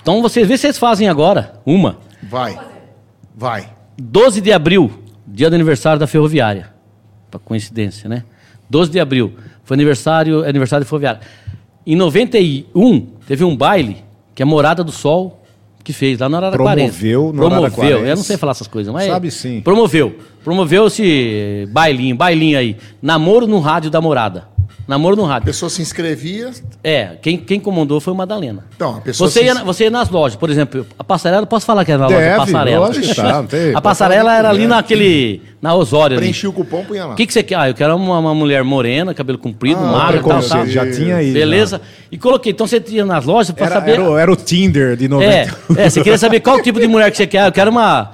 então 0.00 0.22
vocês 0.22 0.46
vê 0.46 0.56
se 0.56 0.62
vocês 0.62 0.78
fazem 0.78 1.08
agora. 1.08 1.60
Uma. 1.66 1.98
Vai. 2.22 2.58
Vai. 3.36 3.68
12 4.00 4.40
de 4.40 4.52
abril, 4.52 4.90
dia 5.26 5.50
do 5.50 5.54
aniversário 5.54 5.98
da 5.98 6.06
ferroviária. 6.06 6.70
Pra 7.30 7.38
coincidência, 7.38 8.08
né? 8.08 8.24
12 8.70 8.90
de 8.90 9.00
abril. 9.00 9.34
Foi 9.64 9.76
aniversário, 9.76 10.44
é 10.44 10.48
aniversário 10.48 10.84
da 10.84 10.88
ferroviária. 10.88 11.20
Em 11.86 11.96
91, 11.96 13.06
teve 13.26 13.44
um 13.44 13.56
baile 13.56 14.04
que 14.34 14.42
a 14.42 14.46
Morada 14.46 14.84
do 14.84 14.92
Sol 14.92 15.38
que 15.88 15.92
fez 15.94 16.18
lá 16.18 16.28
na 16.28 16.36
Araraquarense. 16.36 16.98
Promoveu 16.98 17.32
no 17.32 17.48
Promoveu. 17.48 18.06
Eu 18.06 18.14
não 18.14 18.22
sei 18.22 18.36
falar 18.36 18.52
essas 18.52 18.66
coisas, 18.66 18.92
mas. 18.92 19.06
Sabe 19.06 19.30
sim. 19.30 19.62
Promoveu. 19.62 20.18
Promoveu 20.44 20.86
esse 20.86 21.66
bailinho, 21.72 22.14
bailinho 22.14 22.58
aí. 22.58 22.76
Namoro 23.00 23.46
no 23.46 23.58
rádio 23.58 23.90
da 23.90 23.98
Morada. 23.98 24.48
Namoro 24.86 25.16
no 25.16 25.24
A 25.26 25.28
rádio. 25.28 25.46
pessoa 25.46 25.68
se 25.68 25.82
inscrevia. 25.82 26.50
É, 26.82 27.16
quem, 27.20 27.36
quem 27.36 27.60
comandou 27.60 28.00
foi 28.00 28.12
o 28.12 28.16
Madalena. 28.16 28.64
Então, 28.74 28.96
a 28.96 29.00
pessoa 29.00 29.28
Você 29.28 29.40
se- 29.40 29.44
ia, 29.46 29.54
você 29.62 29.84
ia 29.84 29.90
nas 29.90 30.08
lojas, 30.08 30.36
por 30.36 30.48
exemplo, 30.50 30.86
a 30.98 31.04
passarela, 31.04 31.44
posso 31.46 31.66
falar 31.66 31.84
que 31.84 31.92
era 31.92 32.00
na 32.02 32.06
loja 32.08 32.18
Deve, 32.18 32.36
passarela? 32.38 32.86
lógico, 32.86 33.14
tá, 33.14 33.32
não 33.32 33.46
tem- 33.46 33.72
a 33.76 33.80
passarela 33.80 34.34
era 34.34 34.48
ali 34.48 34.66
naquele. 34.66 35.42
Na 35.60 35.74
Osório 35.74 36.16
ali. 36.16 36.26
Preenchia 36.26 36.48
o 36.48 36.52
cupom, 36.52 36.84
punha 36.84 37.04
lá. 37.04 37.12
O 37.14 37.16
que, 37.16 37.26
que 37.26 37.32
você 37.32 37.42
quer? 37.42 37.56
Ah, 37.56 37.68
eu 37.68 37.74
quero 37.74 37.96
uma, 37.96 38.18
uma 38.20 38.32
mulher 38.32 38.62
morena, 38.62 39.12
cabelo 39.12 39.38
comprido, 39.38 39.80
Ah, 39.82 39.90
magra, 39.90 40.22
tal, 40.22 40.40
tal. 40.40 40.66
já 40.68 40.88
tinha 40.88 41.16
aí. 41.16 41.32
Beleza? 41.32 41.80
E 42.12 42.16
coloquei. 42.16 42.52
Então 42.52 42.64
você 42.64 42.80
ia 42.88 43.04
nas 43.04 43.24
lojas 43.24 43.50
para 43.50 43.66
Era, 43.66 43.74
saber. 43.74 43.90
era, 43.94 44.02
o- 44.08 44.16
era 44.16 44.32
o 44.32 44.36
Tinder 44.36 44.96
de 44.96 45.08
90. 45.08 45.32
É, 45.34 45.48
é, 45.76 45.90
você 45.90 46.00
queria 46.00 46.16
saber 46.16 46.38
qual 46.40 46.62
tipo 46.62 46.78
de 46.78 46.86
mulher 46.86 47.10
que 47.10 47.16
você 47.16 47.26
quer. 47.26 47.44
Eu 47.48 47.50
quero 47.50 47.72
uma, 47.72 48.12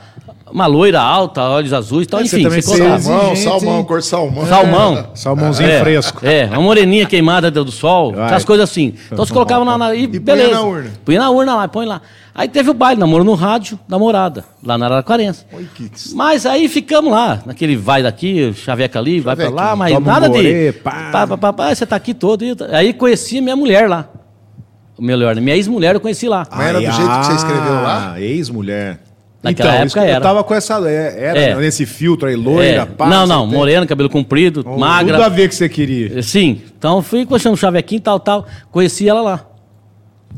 uma 0.54 0.66
loira 0.66 1.00
alta, 1.00 1.42
olhos 1.42 1.72
azuis 1.72 2.06
e 2.06 2.08
tal. 2.08 2.20
É, 2.20 2.24
você 2.24 2.36
Enfim, 2.36 2.44
também 2.44 2.62
você 2.62 2.78
colocava. 2.78 3.00
Salmão, 3.02 3.36
salmão, 3.36 3.84
cor 3.84 4.02
salmão. 4.02 4.46
Salmão. 4.46 5.06
Salmãozinho 5.12 5.68
É, 5.68 5.80
fresco. 5.80 6.20
É, 6.24 6.46
uma 6.46 6.60
moreninha 6.62 7.04
queimada 7.06 7.50
do 7.50 7.72
sol, 7.72 8.12
Vai. 8.12 8.24
aquelas 8.26 8.44
coisas 8.44 8.70
assim. 8.70 8.94
Então 9.10 9.26
você 9.26 9.32
colocava 9.32 9.64
na, 9.64 9.76
na- 9.76 9.94
e, 9.96 10.06
punha 10.06 10.20
beleza. 10.20 10.52
na 10.52 10.62
urna. 10.62 10.90
Punha 11.04 11.18
na 11.18 11.30
urna 11.30 11.56
lá, 11.56 11.66
põe 11.68 11.84
lá. 11.84 12.00
Aí 12.32 12.48
teve 12.48 12.70
o 12.70 12.74
baile, 12.74 13.00
namoro 13.00 13.24
no 13.24 13.34
rádio, 13.34 13.78
namorada, 13.88 14.44
lá 14.62 14.78
na 14.78 14.86
Araraquarense. 14.86 15.44
Oi, 15.52 15.68
Mas 16.14 16.46
aí 16.46 16.68
ficamos 16.68 17.10
lá, 17.12 17.40
naquele 17.46 17.76
vai 17.76 18.02
daqui, 18.02 18.52
chaveca 18.54 18.98
ali, 18.98 19.20
vai 19.20 19.34
pra 19.36 19.50
lá, 19.50 19.74
mas 19.76 19.92
um 19.96 20.00
nada 20.00 20.28
gorê, 20.28 20.72
de. 20.72 20.78
pá. 20.78 21.10
Pá, 21.12 21.26
pá, 21.26 21.36
pá, 21.36 21.52
pá, 21.52 21.74
você 21.74 21.84
tá 21.86 21.96
aqui 21.96 22.14
todo. 22.14 22.44
e- 22.44 22.56
Aí 22.72 22.92
conheci 22.92 23.40
minha 23.40 23.56
mulher 23.56 23.88
lá. 23.88 24.08
O 24.96 25.02
melhor, 25.02 25.34
minha 25.36 25.56
ex-mulher 25.56 25.94
eu 25.96 26.00
conheci 26.00 26.28
lá. 26.28 26.46
Mas 26.50 26.66
era 26.68 26.78
do 26.78 26.84
jeito 26.92 27.18
que 27.20 27.26
você 27.26 27.32
escreveu 27.34 27.74
lá? 27.74 28.12
Ah, 28.14 28.20
ex-mulher. 28.20 29.00
Naquela 29.44 29.70
então, 29.74 29.82
época 29.84 30.00
era. 30.02 30.16
Eu 30.16 30.20
tava 30.22 30.42
com 30.42 30.54
essa. 30.54 30.74
é, 30.88 31.24
Era 31.24 31.38
É. 31.38 31.54
nesse 31.56 31.84
filtro 31.86 32.28
aí, 32.28 32.34
loira, 32.34 32.82
É, 32.82 32.86
pá. 32.86 33.06
não, 33.06 33.26
não, 33.26 33.46
tem- 33.48 33.56
morena, 33.58 33.86
cabelo 33.86 34.08
comprido, 34.08 34.64
magra. 34.78 35.14
Tudo 35.14 35.24
a 35.24 35.28
ver 35.28 35.48
que 35.48 35.54
você 35.54 35.68
queria. 35.68 36.22
Sim, 36.22 36.62
então 36.78 37.02
fui 37.02 37.26
conhecendo 37.26 37.52
o 37.52 37.56
Chavequinho, 37.56 38.00
tal, 38.00 38.18
tal. 38.18 38.46
Conheci 38.72 39.08
ela 39.08 39.20
lá. 39.20 39.46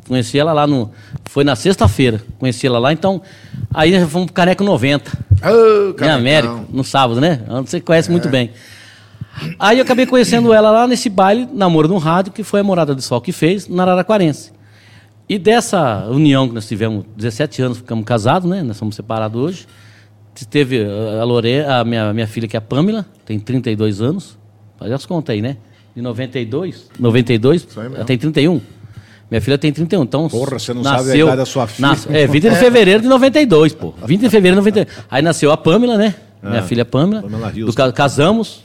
Conheci 0.09 0.39
ela 0.39 0.53
lá 0.53 0.67
no. 0.67 0.91
Foi 1.25 1.43
na 1.45 1.57
sexta-feira. 1.57 2.21
Conheci 2.39 2.67
ela 2.67 2.79
lá, 2.79 2.93
então. 2.93 3.23
Aí 3.73 3.93
fomos 4.07 4.27
pro 4.27 4.35
Caneco 4.35 4.63
90. 4.65 5.11
Ô, 5.43 5.91
Em 5.91 5.93
canecão. 5.95 6.19
América, 6.19 6.61
no 6.73 6.85
sábado, 6.85 7.21
né? 7.21 7.41
Você 7.65 7.81
conhece 7.81 8.11
muito 8.11 8.29
bem. 8.29 8.51
Aí 9.59 9.79
eu 9.79 9.85
acabei 9.85 10.07
conhecendo 10.07 10.53
ela 10.53 10.71
lá 10.71 10.87
nesse 10.87 11.09
baile, 11.11 11.47
namoro 11.53 11.89
no 11.89 11.99
rádio, 11.99 12.33
que 12.33 12.43
foi 12.43 12.61
a 12.61 12.65
Morada 12.65 12.95
do 12.95 13.03
Sol 13.03 13.21
que 13.21 13.33
fez, 13.33 13.69
na 13.69 13.83
Araraquarense. 13.83 14.51
E 15.29 15.39
dessa 15.39 16.07
união 16.09 16.47
que 16.49 16.55
nós 16.55 16.68
tivemos, 16.68 17.05
17 17.16 17.62
anos, 17.62 17.79
ficamos 17.79 18.05
casados, 18.05 18.49
né? 18.49 18.62
Nós 18.62 18.77
somos 18.77 18.95
separados 18.95 19.41
hoje. 19.41 19.66
Teve 20.51 20.83
uh, 20.83 21.20
a 21.20 21.24
Lore, 21.24 21.61
a 21.61 21.83
minha, 21.83 22.12
minha 22.12 22.27
filha, 22.27 22.47
que 22.47 22.57
é 22.57 22.59
a 22.59 22.61
Pamela, 22.61 23.07
tem 23.24 23.39
32 23.41 24.01
anos. 24.03 24.39
Faz 24.79 24.93
as 24.93 25.07
contas 25.07 25.33
aí, 25.35 25.41
né? 25.43 25.57
De 25.95 26.03
92. 26.03 26.91
92, 26.99 27.66
aí 27.77 27.83
mesmo. 27.85 27.97
ela 27.97 28.05
tem 28.05 28.18
31. 28.18 28.61
Minha 29.31 29.41
filha 29.41 29.59
tem 29.59 29.72
31, 29.72 30.03
então. 30.03 30.29
Porra, 30.29 30.59
você 30.59 30.72
não 30.74 30.85
sabe 30.85 31.11
a 31.11 31.16
idade 31.24 31.37
da 31.39 31.47
sua 31.47 31.66
filha. 31.66 31.89
nas- 31.89 32.07
é, 32.09 32.27
20 32.27 32.43
de 32.51 32.55
fevereiro 32.57 33.01
de 33.03 33.09
92, 33.09 33.72
pô. 33.72 33.95
20 34.05 34.20
de 34.20 34.29
fevereiro 34.31 34.57
de 34.62 34.70
92. 34.70 35.05
Aí 35.11 35.22
nasceu 35.22 35.51
a 35.51 35.57
Pamela, 35.57 35.97
né? 35.97 36.14
Minha 36.43 36.62
filha 36.62 36.85
Pamela. 36.85 37.22
Pamela 37.22 37.51
Do 37.51 37.62
Houston. 37.64 37.72
ca- 37.83 37.93
casamos, 37.93 38.62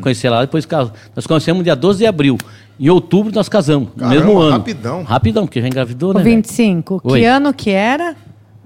conheci 0.00 0.26
ela, 0.26 0.40
depois 0.42 0.64
cas- 0.64 0.90
nós 1.14 1.26
conhecemos 1.26 1.62
dia 1.64 1.74
12 1.76 1.98
de 1.98 2.06
abril. 2.06 2.38
Em 2.78 2.88
outubro 2.88 3.32
nós 3.34 3.48
casamos, 3.48 3.88
no 3.88 3.94
Caramba, 3.96 4.14
mesmo 4.14 4.38
ano. 4.38 4.50
rapidão. 4.52 5.02
Rapidão, 5.02 5.46
porque 5.46 5.60
já 5.60 5.66
engravidou, 5.66 6.10
O 6.10 6.14
né? 6.14 6.22
velho? 6.22 6.36
25. 6.36 7.00
Oi. 7.02 7.20
Que 7.20 7.24
ano 7.26 7.52
que 7.52 7.70
era? 7.70 8.14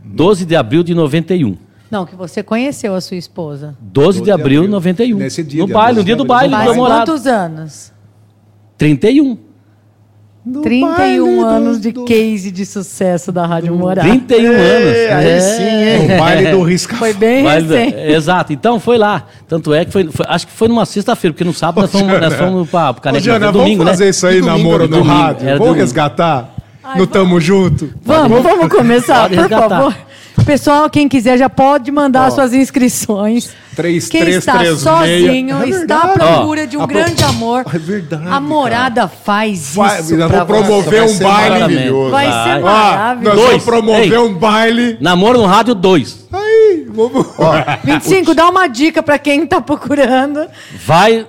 12 0.04 0.44
de 0.44 0.54
abril 0.54 0.82
de 0.82 0.94
91. 0.94 1.56
Não, 1.90 2.04
que 2.06 2.14
você 2.14 2.42
conheceu 2.42 2.94
a 2.94 3.00
sua 3.00 3.16
esposa. 3.16 3.76
12 3.80 4.18
de 4.20 4.24
de 4.26 4.30
abril 4.30 4.60
de 4.62 4.66
abril. 4.66 4.70
91. 4.70 5.16
Nesse 5.18 5.42
dia, 5.42 5.60
no 5.62 5.66
dia 5.66 5.74
baile, 5.74 5.94
12 5.96 5.98
no 6.00 6.04
dia 6.04 6.14
de 6.14 6.18
do 6.18 6.24
baile, 6.26 6.54
namorado. 6.54 7.10
quantos 7.10 7.26
anos? 7.26 7.92
31. 8.78 9.38
31 10.62 11.44
anos 11.44 11.80
de 11.80 11.92
case 11.92 12.50
de 12.50 12.66
sucesso 12.66 13.30
da 13.30 13.46
Rádio 13.46 13.74
Morada. 13.74 14.08
31 14.08 14.46
anos. 14.50 14.58
aí 15.12 15.28
É. 15.28 15.40
sim, 15.40 15.62
hein? 15.62 16.14
O 16.16 16.18
baile 16.18 16.50
do 16.50 16.62
risca. 16.62 16.96
Foi 16.96 17.12
bem 17.14 17.46
é, 17.46 18.12
exato, 18.12 18.52
então 18.52 18.80
foi 18.80 18.98
lá. 18.98 19.24
Tanto 19.46 19.72
é 19.72 19.84
que 19.84 19.92
foi, 19.92 20.08
foi- 20.10 20.26
acho 20.28 20.46
que 20.46 20.52
foi 20.52 20.66
numa 20.68 20.84
sexta-feira, 20.84 21.32
porque 21.32 21.44
no 21.44 21.54
sábado 21.54 21.82
nós 21.82 21.92
fomos, 21.92 22.20
nós 22.20 22.34
fomos 22.34 22.68
Ô, 22.74 22.94
Caneca. 23.00 23.24
Jana, 23.24 23.52
domingo, 23.52 23.78
vamos 23.84 23.90
fazer 23.92 24.04
né? 24.04 24.10
isso 24.10 24.26
aí, 24.26 24.40
Domingo, 24.40 24.58
namoro 24.58 24.88
no 24.88 25.02
rádio. 25.02 25.44
Vamos 25.44 25.58
domingo. 25.58 25.74
resgatar. 25.78 26.54
no 26.96 27.06
Tamo 27.06 27.40
Junto? 27.40 27.90
Vamos, 28.04 28.42
vamos 28.42 28.68
começar, 28.68 29.28
por 29.28 29.38
resgatar. 29.38 29.68
favor. 29.68 29.96
Pessoal, 30.44 30.90
quem 30.90 31.08
quiser 31.08 31.38
já 31.38 31.48
pode 31.48 31.92
mandar 31.92 32.30
suas 32.32 32.52
inscrições. 32.52 33.50
Três, 33.74 34.08
Quem 34.08 34.20
três, 34.20 34.36
está 34.36 34.58
três, 34.58 34.80
sozinho, 34.80 35.58
meia. 35.58 35.64
É 35.64 35.68
está 35.80 35.98
à 36.02 36.06
verdade. 36.08 36.34
procura 36.34 36.66
de 36.66 36.76
um 36.76 36.82
Ó, 36.82 36.86
grande 36.86 37.24
amor. 37.24 37.64
É 37.72 37.78
verdade, 37.78 38.22
A 38.28 38.38
morada 38.40 39.08
faz 39.08 39.74
Vai, 39.74 40.00
isso. 40.00 40.16
vamos 40.16 40.44
promover 40.44 41.00
vai 41.00 41.02
um 41.02 41.08
ser 41.08 41.24
baile. 41.24 41.50
maravilhoso. 41.54 42.10
Vai 42.10 42.26
ser 42.26 42.32
Ó, 42.32 42.60
nós 42.60 42.62
maravilhoso. 42.62 43.36
vamos 43.36 43.50
Dois. 43.50 43.62
promover 43.64 44.12
Ei. 44.12 44.18
um 44.18 44.34
baile. 44.34 44.98
Namoro 45.00 45.38
no 45.38 45.46
rádio 45.46 45.74
2. 45.74 46.26
Aí, 46.32 46.86
vamos. 46.90 47.26
25, 47.84 48.34
dá 48.34 48.48
uma 48.50 48.66
dica 48.68 49.02
pra 49.02 49.18
quem 49.18 49.46
tá 49.46 49.60
procurando. 49.60 50.46
Vai 50.86 51.26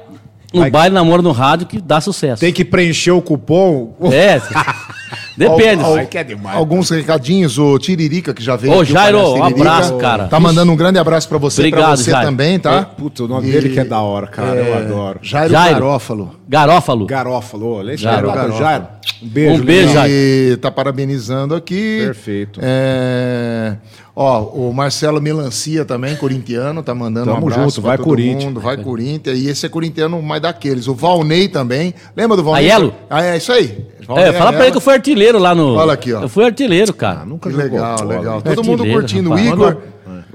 no 0.54 0.60
Vai. 0.62 0.70
baile 0.70 0.94
namoro 0.94 1.22
no 1.24 1.32
rádio 1.32 1.66
que 1.66 1.80
dá 1.82 2.00
sucesso. 2.02 2.42
Tem 2.42 2.52
que 2.54 2.64
preencher 2.66 3.12
o 3.12 3.22
cupom. 3.22 3.96
É. 4.12 4.40
Depende. 5.36 5.84
Al- 5.84 5.96
Ai, 5.96 6.06
que 6.06 6.18
é 6.18 6.24
demais. 6.24 6.56
Alguns 6.58 6.90
recadinhos, 6.90 7.58
o 7.58 7.78
Tiririca, 7.80 8.34
que 8.34 8.44
já 8.44 8.56
veio. 8.56 8.74
Ô, 8.76 8.84
Jairo, 8.86 9.34
um 9.36 9.44
abraço, 9.44 9.98
cara. 9.98 10.28
Tá 10.28 10.40
mandando 10.40 10.72
um 10.72 10.76
grande 10.76 11.00
abraço 11.00 11.28
pra 11.28 11.38
você, 11.38 11.62
pra 11.62 11.70
Obrigado, 11.70 11.98
você 11.98 12.12
Jairo. 12.12 12.28
também, 12.28 12.60
tá? 12.60 12.84
Putz, 12.84 13.20
o 13.20 13.28
nome 13.28 13.48
E- 13.50 13.52
dele 13.52 13.70
que 13.70 13.80
é 13.80 13.86
da 13.86 14.00
hora, 14.02 14.28
cara. 14.28 14.56
Eu 14.56 14.74
É, 14.74 14.78
adoro. 14.78 15.20
Jairo, 15.22 15.52
Jairo. 15.52 15.74
Garófalo. 15.80 16.36
Garófalo. 16.48 17.06
Garófalo. 17.06 17.74
Olha, 17.74 17.98
Jairo, 17.98 18.28
Jairo, 18.28 18.28
Garófalo. 18.28 18.60
Jairo. 18.64 18.88
Um 19.22 19.28
beijo. 19.28 19.62
Um 19.62 19.66
beijo. 19.66 19.94
E 20.08 20.58
tá 20.58 20.70
parabenizando 20.72 21.56
aqui. 21.56 22.02
Perfeito. 22.06 22.60
É, 22.62 23.78
Ó, 24.16 24.44
o 24.44 24.72
Marcelo 24.72 25.20
Melancia 25.20 25.84
também, 25.84 26.16
corintiano, 26.16 26.84
tá 26.84 26.94
mandando 26.94 27.32
Tamo 27.32 27.46
um 27.46 27.50
abraço 27.50 27.62
junto, 27.78 27.82
pra 27.82 27.88
vai 27.90 27.98
todo 27.98 28.06
Corinthians. 28.06 28.44
mundo. 28.44 28.60
Vai 28.60 28.78
Corinthians. 28.78 29.40
E 29.40 29.48
esse 29.48 29.66
é 29.66 29.70
corintiano 29.70 30.22
mais 30.22 30.40
daqueles. 30.42 30.88
O 30.88 30.94
Valnei 30.94 31.48
também. 31.48 31.96
Lembra 32.16 32.38
do 32.38 32.44
Valnei? 32.44 32.70
Aiello? 32.70 32.94
Ah, 33.10 33.24
é 33.24 33.38
isso 33.38 33.52
aí. 33.52 33.86
É, 34.18 34.32
fala 34.34 34.54
pra 34.54 34.64
ele 34.64 34.72
que 34.72 34.78
eu 34.78 34.82
fui 34.82 34.94
artilheiro 34.94 35.40
lá 35.40 35.56
no. 35.56 35.76
Olha 35.76 35.94
aqui, 35.94 36.14
ó. 36.14 36.22
Eu 36.22 36.30
fui 36.30 36.46
artilheiro, 36.46 36.94
cara. 36.94 37.22
Ah, 37.22 37.26
nunca 37.26 37.50
Que 37.50 37.56
jogou 37.56 37.72
legal, 37.72 38.06
legal. 38.06 38.42
É 38.46 38.54
Todo 38.54 38.64
mundo 38.64 38.86
curtindo. 38.86 39.32
O. 39.34 39.40
Igor. 39.40 39.78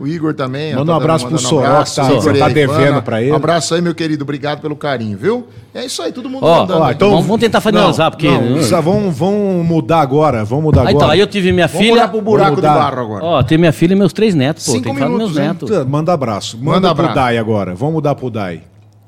O 0.01 0.07
Igor 0.07 0.33
também. 0.33 0.71
Manda 0.75 0.83
um 0.93 0.97
tá 0.97 0.97
abraço 0.97 1.27
pro 1.27 1.39
Soró, 1.39 1.83
que 1.83 1.95
tá- 1.97 2.05
Igor 2.07 2.23
você 2.23 2.35
tá 2.35 2.49
devendo 2.49 3.03
pra 3.03 3.21
ele. 3.21 3.33
Um 3.33 3.37
abraço 3.37 3.75
aí, 3.75 3.81
meu 3.83 3.95
querido. 3.95 4.23
Obrigado 4.23 4.61
pelo 4.61 4.77
carinho, 4.77 5.19
viu? 5.19 5.47
É 5.75 5.85
isso 5.85 6.01
aí, 6.03 6.13
todo 6.13 6.29
mundo 6.31 6.45
Ó, 6.45 6.61
mandando. 6.61 6.81
ó, 6.81 6.85
aí. 6.85 6.95
então- 6.95 7.11
Vamos- 7.11 7.27
vamos 7.27 7.41
tentar 7.41 7.61
finalizar, 7.61 8.05
não, 8.07 8.11
porque- 8.13 8.29
não, 8.31 8.53
precisa- 8.55 8.81
vamos, 8.81 9.17
vamos 9.19 9.67
mudar 9.67 10.01
agora. 10.01 10.45
Vamos 10.45 10.65
mudar 10.67 10.81
Ah, 10.81 10.83
agora. 10.89 10.97
então, 10.97 11.11
aí 11.11 11.21
eu 11.21 11.27
tive 11.27 11.53
minha 11.53 11.67
Vamos 11.67 11.81
filha. 11.83 11.93
olhar 11.95 12.09
pro 12.09 12.21
buraco 12.21 12.51
do 12.53 12.57
mudar. 12.57 12.75
barro 12.75 13.01
agora. 13.01 13.25
Ó, 13.25 13.43
tem 13.43 13.59
minha 13.59 13.73
filha 13.73 13.93
e 13.93 13.97
meus 13.97 14.13
três 14.13 14.35
netos, 14.35 14.65
pô. 14.65 14.73
Cinco 14.73 14.85
tem 14.85 14.93
que 14.95 14.99
falar 15.01 15.11
dos 15.11 15.19
meus 15.19 15.33
minutos, 15.37 15.71
netos. 15.71 15.87
Manda 15.89 16.13
abraço. 16.13 16.57
Manda, 16.59 16.71
Manda 16.71 16.95
pro 16.95 17.05
abraço. 17.07 17.15
Dai 17.17 17.39
agora. 17.39 17.75
Vamos 17.75 17.95
mudar 17.95 18.15
pro 18.15 18.31
Dai. 18.31 18.63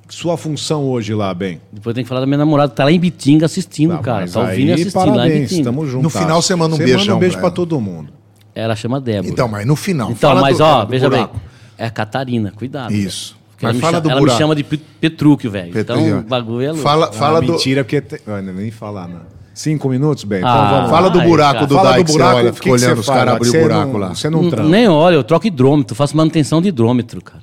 Sua 0.09 0.37
função 0.37 0.87
hoje 0.89 1.15
lá, 1.15 1.33
bem. 1.33 1.61
Depois 1.73 1.95
tem 1.95 2.03
que 2.03 2.09
falar 2.09 2.21
da 2.21 2.27
minha 2.27 2.39
namorada, 2.39 2.73
tá 2.73 2.83
lá 2.83 2.91
em 2.91 2.99
Bitinga 2.99 3.47
assistindo, 3.47 3.93
Tá, 3.93 3.99
cara. 3.99 4.27
Tá 4.29 4.41
ouvindo 4.41 4.69
e 4.71 4.73
assistindo 4.73 4.97
lá 4.97 5.07
em 5.07 5.11
parabéns, 5.15 5.41
Bitinga. 5.51 5.65
tamo 5.65 5.87
junto. 5.87 6.03
No 6.03 6.11
final 6.11 6.43
você 6.43 6.55
manda 6.57 6.75
um 6.75 6.79
Você 6.79 6.85
beijão 6.85 7.01
manda 7.01 7.15
um 7.15 7.19
beijo 7.21 7.39
ela. 7.39 7.51
todo 7.53 7.81
mundo. 7.81 8.09
Ela 8.55 8.75
chama 8.77 9.01
Débora. 9.01 9.29
Então, 9.33 9.49
mas 9.49 9.67
no 9.67 9.77
final. 9.77 10.11
Então, 10.11 10.31
fala 10.31 10.41
mas 10.41 10.59
do- 10.59 10.65
ó, 10.65 10.85
do 10.85 10.91
veja 10.91 11.09
buraco. 11.09 11.35
bem. 11.37 11.43
É 11.79 11.87
a 11.87 11.91
Catarina, 11.91 12.53
cuidado. 12.57 12.93
Isso. 12.93 13.39
Mas 13.63 13.75
me, 13.75 13.81
fala 13.81 13.93
chama, 13.93 14.01
do 14.01 14.11
ela 14.11 14.21
me 14.21 14.25
buraco. 14.27 14.39
chama 14.39 14.55
de 14.57 14.65
Pe- 14.65 14.81
Petrúquio, 15.01 15.51
velho. 15.51 15.79
Então, 15.79 16.19
o 16.19 16.23
bagulho 16.23 16.63
é 16.63 16.69
louco. 16.69 16.83
Fala, 16.83 17.13
fala 17.13 17.39
ah, 17.39 17.41
do. 17.43 17.53
mentira, 17.53 17.85
porque. 17.85 18.01
Te... 18.01 18.21
Não, 18.27 18.41
nem 18.41 18.71
falar, 18.71 19.07
não. 19.09 19.21
Cinco 19.53 19.89
minutos, 19.91 20.25
bem. 20.25 20.39
Então 20.39 20.51
Ah, 20.51 20.71
vamos 20.71 20.91
lá. 20.91 20.97
Fala 20.97 21.11
do 21.11 21.21
buraco 21.21 21.67
do 21.67 21.75
Fala 21.75 21.91
Dai, 21.91 22.03
do 22.03 22.07
que 22.07 22.13
buraco, 22.13 22.31
você 22.33 22.39
olha, 22.39 22.53
fica 22.55 22.63
que, 22.63 22.69
que 22.79 22.85
olhando 22.85 22.99
os 23.01 23.07
caras 23.07 23.35
abrir 23.35 23.49
o 23.51 23.61
buraco 23.63 23.93
não- 23.93 23.99
lá. 24.01 24.15
Você 24.15 24.31
não 24.31 24.49
trampa. 24.49 24.69
Nem 24.69 24.89
olha, 24.89 25.15
eu 25.17 25.25
troco 25.25 25.47
hidrômetro, 25.47 25.95
faço 25.95 26.17
manutenção 26.17 26.63
de 26.63 26.69
hidrômetro, 26.69 27.21
cara. 27.23 27.43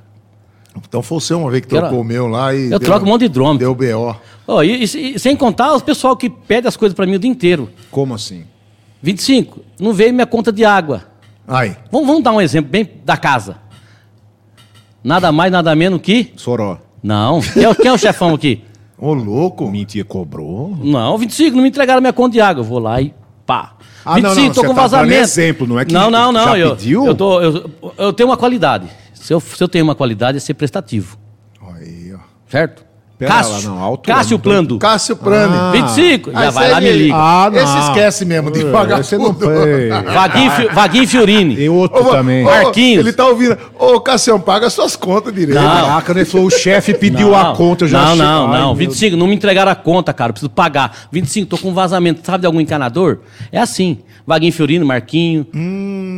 Então 0.87 1.01
foi 1.03 1.19
você 1.19 1.33
uma 1.33 1.49
vez 1.51 1.61
que 1.63 1.69
Quero- 1.69 1.81
trocou 1.81 2.01
o 2.01 2.03
meu 2.03 2.27
lá 2.27 2.53
e. 2.55 2.71
Eu 2.71 2.79
troco 2.79 3.05
um 3.05 3.09
monte 3.09 3.19
de 3.21 3.25
hidrômetro. 3.25 3.59
Deu 3.59 3.75
BO. 3.75 4.15
Ó, 4.47 4.63
e, 4.63 4.83
e- 4.83 5.15
e 5.15 5.19
sem 5.19 5.35
contar 5.35 5.75
os 5.75 5.81
pessoal 5.83 6.15
que 6.17 6.29
pede 6.29 6.67
as 6.67 6.75
coisas 6.77 6.95
pra 6.95 7.05
mim 7.05 7.15
o 7.15 7.19
dia 7.19 7.29
inteiro. 7.29 7.69
Como 7.91 8.13
assim? 8.15 8.45
25, 9.01 9.61
não 9.79 9.93
veio 9.93 10.13
minha 10.13 10.25
conta 10.25 10.51
de 10.51 10.65
água. 10.65 11.03
Aí. 11.47 11.75
Vamos, 11.91 12.07
vamos 12.07 12.23
dar 12.23 12.31
um 12.33 12.41
exemplo 12.41 12.69
bem 12.71 12.89
da 13.05 13.15
casa. 13.15 13.57
Nada 15.03 15.31
mais, 15.31 15.51
nada 15.51 15.73
menos 15.75 16.01
que. 16.01 16.33
Soró. 16.35 16.79
Não. 17.01 17.39
Quem 17.41 17.63
é, 17.63 17.69
o- 17.69 17.75
quem 17.75 17.87
é 17.87 17.93
o 17.93 17.97
chefão 17.97 18.33
aqui? 18.33 18.63
Ô, 18.97 19.13
louco. 19.13 19.69
Mentira, 19.69 20.03
cobrou? 20.03 20.75
Não, 20.81 21.17
25, 21.17 21.55
não 21.55 21.63
me 21.63 21.69
entregaram 21.69 22.01
minha 22.01 22.11
conta 22.13 22.33
de 22.33 22.41
água. 22.41 22.61
Eu 22.61 22.65
vou 22.65 22.79
lá 22.79 22.99
e 22.99 23.13
pá. 23.45 23.75
Ah, 24.03 24.19
não, 24.19 24.33
não, 24.33 24.51
tô 24.51 24.61
com 24.63 24.73
tá 24.73 24.81
vazamento. 24.81 25.21
exemplo, 25.21 25.67
não 25.67 25.79
é 25.79 25.85
que 25.85 25.93
Não, 25.93 26.09
não, 26.09 26.31
não. 26.31 26.43
já 26.45 26.57
eu, 26.57 26.75
pediu? 26.75 27.05
Eu, 27.05 27.15
tô- 27.15 27.41
eu, 27.41 27.71
eu 27.97 28.13
tenho 28.13 28.29
uma 28.29 28.37
qualidade. 28.37 28.87
Se 29.13 29.33
eu, 29.33 29.39
se 29.39 29.61
eu 29.61 29.67
tenho 29.67 29.83
uma 29.83 29.95
qualidade, 29.95 30.37
é 30.37 30.39
ser 30.39 30.53
prestativo. 30.53 31.17
Aí, 31.75 32.13
ó. 32.13 32.19
Certo? 32.49 32.85
Pera 33.19 33.31
Cássio. 33.33 33.73
lá, 33.73 33.79
não, 33.81 33.97
Cássio 33.97 34.37
Plando. 34.37 34.77
Cássio 34.77 35.15
Prane. 35.15 35.55
Ah. 35.55 35.71
25. 35.71 36.29
Ah, 36.35 36.43
já 36.43 36.49
vai 36.51 36.69
lá, 36.71 36.79
me 36.79 36.91
liga. 36.91 37.15
Ah, 37.15 37.49
não. 37.51 37.59
Esse 37.59 37.77
esquece 37.89 38.25
mesmo 38.25 38.51
de 38.51 38.63
pagar 38.65 38.99
esse 39.01 39.17
não 39.17 39.33
foi. 39.33 39.89
Vaguinho, 40.13 40.51
Fi- 40.51 40.67
Vaguinho 40.67 41.07
Fiorini. 41.07 41.55
E 41.59 41.67
outro 41.67 42.03
também. 42.11 42.45
ô, 42.45 42.49
Marquinhos. 42.49 42.99
Ele 42.99 43.11
tá 43.11 43.25
ouvindo. 43.25 43.57
Ô, 43.79 43.99
Cassião, 43.99 44.39
paga 44.39 44.69
suas 44.69 44.95
contas 44.95 45.33
direito. 45.33 45.59
Não. 45.59 45.67
Caraca, 45.67 46.11
ele 46.11 46.25
falou, 46.25 46.45
o 46.45 46.51
chefe 46.51 46.93
pediu 46.93 47.29
Não, 47.31 47.35
a 47.35 47.55
conta, 47.55 47.85
eu 47.85 47.87
já 47.87 47.97
Não, 48.01 48.05
achei- 48.11 48.17
não, 48.21 48.51
Ai, 48.53 48.59
não. 48.61 48.67
meu 48.67 48.75
25, 48.75 49.17
não 49.17 49.25
me 49.25 49.33
entregaram 49.35 49.71
a 49.71 49.75
conta, 49.75 50.13
cara. 50.13 50.29
eu 50.29 50.33
Preciso 50.33 50.49
pagar. 50.51 50.95
25, 51.11 51.47
tô 51.49 51.57
com 51.57 51.73
vazamento. 51.73 52.21
Sabe 52.23 52.41
de 52.41 52.45
algum 52.45 52.61
encanador? 52.61 53.21
É 53.51 53.57
assim. 53.59 53.97
Vaguinho 54.27 54.53
Fiorino, 54.53 54.85
Marquinho. 54.85 55.47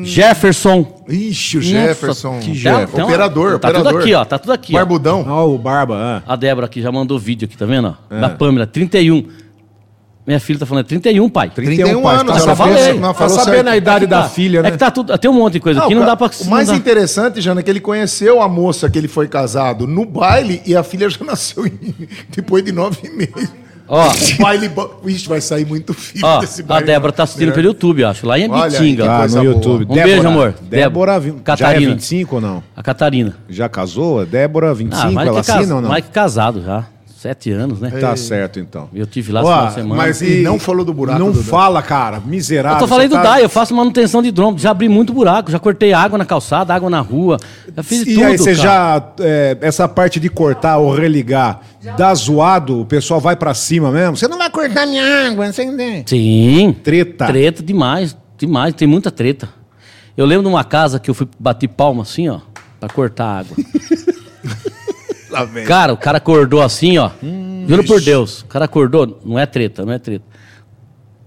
Jefferson. 0.04 0.86
Ixi, 1.10 1.58
o 1.58 1.60
Nossa, 1.62 1.70
Jefferson. 1.72 2.40
que 2.40 2.52
Jeff- 2.52 2.84
Então, 2.94 3.06
operador, 3.06 3.52
Tá 3.60 3.70
operador. 3.70 3.92
tudo 3.94 4.02
aqui, 4.04 4.14
ó. 4.14 4.26
Tá 4.26 4.38
tudo 4.38 4.52
aqui. 4.54 4.74
Barbudão. 4.74 5.26
Ó, 5.28 5.48
o 5.48 5.58
Barba, 5.58 5.96
ah. 6.28 6.34
A 6.34 6.36
Débora 6.36 6.68
aqui 6.68 6.82
já 6.82 6.92
mandou 6.92 7.18
vídeo 7.18 7.46
aqui, 7.46 7.58
tá 7.58 7.66
vendo? 7.66 7.96
ó? 8.12 8.16
É. 8.16 8.20
Da 8.20 8.30
Pâmela, 8.30 8.68
31. 8.68 9.26
Minha 10.28 10.40
filha 10.40 10.60
tá 10.60 10.66
falando, 10.68 10.86
é 10.86 10.88
31, 10.88 11.28
pai. 11.28 11.50
31 11.50 12.04
pai, 12.04 12.16
anos, 12.18 12.34
Tá 12.34 12.40
ela 12.44 12.56
sabendo, 12.56 12.76
falei. 12.78 13.00
tá 13.00 13.14
Falou 13.16 13.36
sabendo 13.40 13.54
certo. 13.56 13.68
a 13.70 13.78
idade 13.78 13.98
É 14.04 14.08
que 14.08 14.12
da 14.12 14.22
tá- 14.22 14.30
filha, 14.30 14.62
né? 14.62 14.68
É 14.68 14.72
que 14.72 14.78
tá 14.78 14.92
tudo. 14.92 15.18
Tem 15.18 15.32
um 15.32 15.34
monte 15.34 15.54
de 15.54 15.60
coisa 15.60 15.84
aqui, 15.84 15.96
não 15.96 16.06
dá 16.06 16.16
pra. 16.16 16.28
O 16.28 16.44
não 16.44 16.50
mais 16.52 16.68
dá- 16.68 16.76
interessante, 16.76 17.42
Jana, 17.42 17.62
é 17.62 17.64
que 17.64 17.70
ele 17.72 17.80
conheceu 17.80 18.40
a 18.40 18.48
moça 18.48 18.88
que 18.92 19.00
ele 19.00 19.08
foi 19.08 19.28
casado 19.28 19.88
no 19.88 20.06
baile 20.06 20.62
e 20.68 20.76
a 20.76 20.84
filha 20.84 21.10
já 21.10 21.26
nasceu 21.26 21.66
em- 21.66 21.72
depois 22.30 22.64
de 22.64 22.72
nove 22.72 23.10
meses. 23.10 23.52
Ó. 23.90 24.08
O 24.08 24.42
baile. 24.44 24.70
bo- 24.70 25.02
Ixi, 25.06 25.28
vai 25.28 25.42
sair 25.42 25.66
muito 25.66 25.94
filho 25.94 26.26
Ó, 26.26 26.40
desse 26.40 26.62
a 26.62 26.66
baile. 26.66 26.86
Débora 26.86 27.12
tá 27.12 27.24
assistindo 27.24 27.52
pelo 27.52 27.68
YouTube, 27.68 28.04
acho. 28.04 28.26
Lá 28.28 28.38
em 28.38 28.50
Olha 28.50 28.64
aí, 28.66 28.70
Bitinga. 28.72 29.04
que 29.04 29.10
Ah, 29.10 29.18
coisa 29.20 29.38
no 29.38 29.44
boa. 29.44 29.56
YouTube. 29.56 29.86
Um 29.90 29.94
beijo, 29.96 30.28
amor. 30.28 30.54
Débora, 30.62 31.20
vi- 31.20 31.30
já 31.32 31.36
é 31.36 31.42
Catarina. 31.44 31.92
25 31.94 32.36
ou 32.36 32.42
não? 32.42 32.64
A 32.76 32.84
Catarina. 32.84 33.36
Já 33.50 33.68
casou? 33.68 34.26
Débora, 34.26 34.74
25, 34.74 35.08
Ah, 35.08 35.12
mais 35.12 35.28
ela 35.28 35.42
que, 35.42 35.48
cas- 35.48 35.56
assina 35.58 35.76
ou 35.76 35.82
não? 35.82 35.90
mais 35.90 36.06
que 36.06 36.12
casado 36.12 36.62
já. 36.64 36.86
Sete 37.22 37.52
anos, 37.52 37.82
né? 37.82 37.90
Tá 38.00 38.16
certo, 38.16 38.62
então. 38.62 38.88
Eu 38.94 39.06
tive 39.06 39.34
lá 39.34 39.44
Ó, 39.44 39.66
essa 39.68 39.76
semana. 39.76 39.96
Mas 40.02 40.22
E 40.22 40.40
e 40.40 40.42
não 40.42 40.58
falou 40.58 40.86
do 40.86 40.94
buraco 40.94 41.20
Não 41.20 41.34
do 41.34 41.44
fala, 41.44 41.82
cara. 41.82 42.22
Miserável. 42.22 42.78
Eu 42.78 42.80
tô 42.80 42.88
falando 42.88 43.10
do 43.10 43.16
tá- 43.16 43.24
DAI, 43.24 43.44
eu 43.44 43.50
faço 43.50 43.76
manutenção 43.76 44.22
de 44.22 44.30
hidrômetro. 44.30 44.64
Já 44.64 44.72
abri 44.72 44.88
muito 44.88 45.12
buraco, 45.12 45.52
já 45.52 45.60
cortei 45.60 45.92
água 45.92 46.18
na 46.18 46.24
calçada, 46.24 46.74
água 46.74 46.90
na 46.90 47.02
rua. 47.02 47.36
Já 47.76 47.84
fiz 47.84 48.04
E 48.04 48.14
tudo. 48.14 48.26
aí 48.26 48.38
você 48.38 48.56
cara. 48.56 48.64
já. 48.64 49.04
é, 49.20 49.58
essa 49.60 49.86
parte 49.86 50.18
de 50.18 50.30
cortar 50.30 50.78
ou 50.78 50.96
religar, 50.96 51.60
dá 51.98 52.14
zoado, 52.16 52.80
o 52.80 52.86
pessoal 52.86 53.20
vai 53.20 53.36
pra 53.36 53.54
cima 53.54 53.92
mesmo? 53.92 54.16
Você 54.16 54.30
não 54.30 54.38
vai 54.38 54.50
cortar 54.50 54.86
minha 54.88 55.28
água, 55.28 55.46
não 55.46 55.52
sei 55.54 55.66
entender. 55.66 56.04
Sim. 56.06 56.74
Treta. 56.82 57.26
Treta 57.28 57.62
demais, 57.62 58.16
demais, 58.38 58.74
tem 58.74 58.88
muita 58.88 59.12
treta. 59.12 59.50
Eu 60.16 60.26
lembro 60.26 60.44
de 60.44 60.50
uma 60.50 60.64
casa 60.64 61.02
que 61.02 61.10
eu 61.10 61.14
fui 61.14 61.28
bater 61.38 61.68
palma 61.68 62.04
assim, 62.04 62.30
ó, 62.30 62.40
pra 62.80 62.88
cortar 62.88 63.26
a 63.26 63.40
água. 63.40 63.58
Vem. 65.44 65.66
Cara, 65.66 65.94
o 65.94 65.98
cara 65.98 66.18
acordou 66.18 66.62
assim, 66.62 66.98
ó. 66.98 67.12
Juro 67.68 67.84
por 67.84 68.02
Deus. 68.02 68.42
O 68.42 68.46
cara 68.48 68.66
acordou, 68.66 69.20
não 69.24 69.38
é 69.38 69.46
treta, 69.46 69.86
não 69.86 69.94
é 69.94 70.00
treta. 70.00 70.26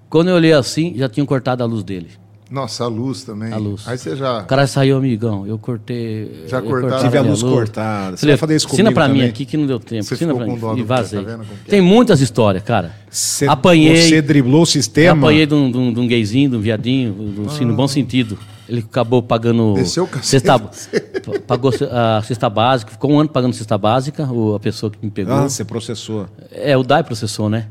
Quando 0.09 0.29
eu 0.29 0.35
olhei 0.35 0.53
assim, 0.53 0.95
já 0.97 1.09
tinham 1.09 1.27
cortado 1.27 1.63
a 1.63 1.67
luz 1.67 1.83
dele. 1.83 2.11
Nossa, 2.53 2.85
a 2.85 2.87
luz 2.87 3.25
também. 3.25 3.51
A 3.51 3.57
luz. 3.57 3.83
Aí 3.89 3.97
você 3.97 4.15
já. 4.15 4.41
O 4.41 4.45
cara 4.45 4.67
saiu, 4.67 4.99
amigão. 4.99 5.47
Eu 5.47 5.59
cortei. 5.59 6.45
Já 6.47 6.59
eu 6.59 6.63
cortaram 6.65 6.81
cortava 6.83 7.03
Tive 7.05 7.17
a 7.19 7.23
minha 7.23 7.33
luz 7.33 7.43
cortada. 7.43 8.17
Você 8.17 8.21
Falei, 8.21 8.35
vai 8.35 8.39
fazer 8.41 8.57
isso 8.57 8.67
Ensina 8.67 8.83
comigo 8.93 8.95
pra 8.95 9.09
mim 9.09 9.25
aqui 9.25 9.47
que 9.47 9.57
não 9.57 9.67
deu 9.67 9.81
tempo. 9.81 10.03
Você 10.05 10.15
Ensina 10.15 10.35
ficou 10.35 10.57
pra 10.59 10.75
mim. 10.75 10.81
E 10.81 10.83
vazei. 10.83 11.25
tá 11.25 11.33
é? 11.33 11.39
Tem 11.71 11.81
muitas 11.81 12.21
histórias, 12.21 12.63
cara. 12.63 12.95
Cê- 13.11 13.47
Apanhei. 13.49 13.97
Você 14.09 14.21
driblou 14.21 14.63
o 14.63 14.67
sistema. 14.67 15.19
apanhei 15.27 15.47
de 15.47 15.55
um, 15.55 15.71
de 15.71 15.79
um- 15.79 15.93
de 15.95 16.01
um 16.01 16.07
gayzinho, 16.07 16.51
de 16.51 16.57
um 16.57 16.61
viadinho, 16.61 17.13
do, 17.13 17.47
assim, 17.47 17.65
no 17.65 17.75
bom 17.75 17.89
sentido. 17.89 18.39
Ele 18.69 18.81
acabou 18.81 19.23
pagando. 19.23 19.73
Desceu 19.75 20.05
o 20.05 20.07
cacete. 20.07 20.29
cesta, 20.29 20.59
pa- 21.25 21.41
Pagou 21.47 21.71
a 21.91 22.23
cesta 22.23 22.49
básica, 22.51 22.93
ficou 22.93 23.11
um 23.13 23.19
ano 23.19 23.29
pagando 23.31 23.55
cesta 23.55 23.77
básica, 23.79 24.25
o, 24.31 24.55
a 24.55 24.61
pessoa 24.61 24.91
que 24.91 24.99
me 25.03 25.11
pegou. 25.11 25.33
Ah, 25.35 25.49
você 25.49 25.65
processou. 25.65 26.27
É, 26.51 26.77
o 26.77 26.83
DAI 26.83 27.03
processou, 27.03 27.49
né? 27.49 27.67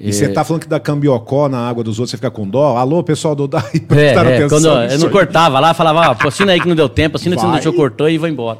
E 0.00 0.12
você 0.12 0.28
tá 0.28 0.44
falando 0.44 0.62
que 0.62 0.68
dá 0.68 0.78
cambiocó 0.78 1.48
na 1.48 1.68
água 1.68 1.82
dos 1.82 1.98
outros, 1.98 2.12
você 2.12 2.16
fica 2.16 2.30
com 2.30 2.46
dó? 2.48 2.76
Alô, 2.76 3.02
pessoal 3.02 3.34
do 3.34 3.48
DAI, 3.48 3.62
É, 3.90 4.04
é, 4.06 4.14
atenção 4.16 4.48
quando 4.48 4.92
eu, 4.92 4.98
não 5.00 5.10
cortava 5.10 5.58
lá, 5.58 5.74
falava, 5.74 6.16
ó, 6.22 6.28
assina 6.28 6.52
aí 6.52 6.60
que 6.60 6.68
não 6.68 6.76
deu 6.76 6.88
tempo, 6.88 7.16
assina 7.16 7.34
que 7.34 7.40
você 7.40 7.46
não 7.46 7.54
deixou, 7.54 7.72
cortou 7.72 8.08
e 8.08 8.16
vai 8.18 8.30
embora. 8.30 8.58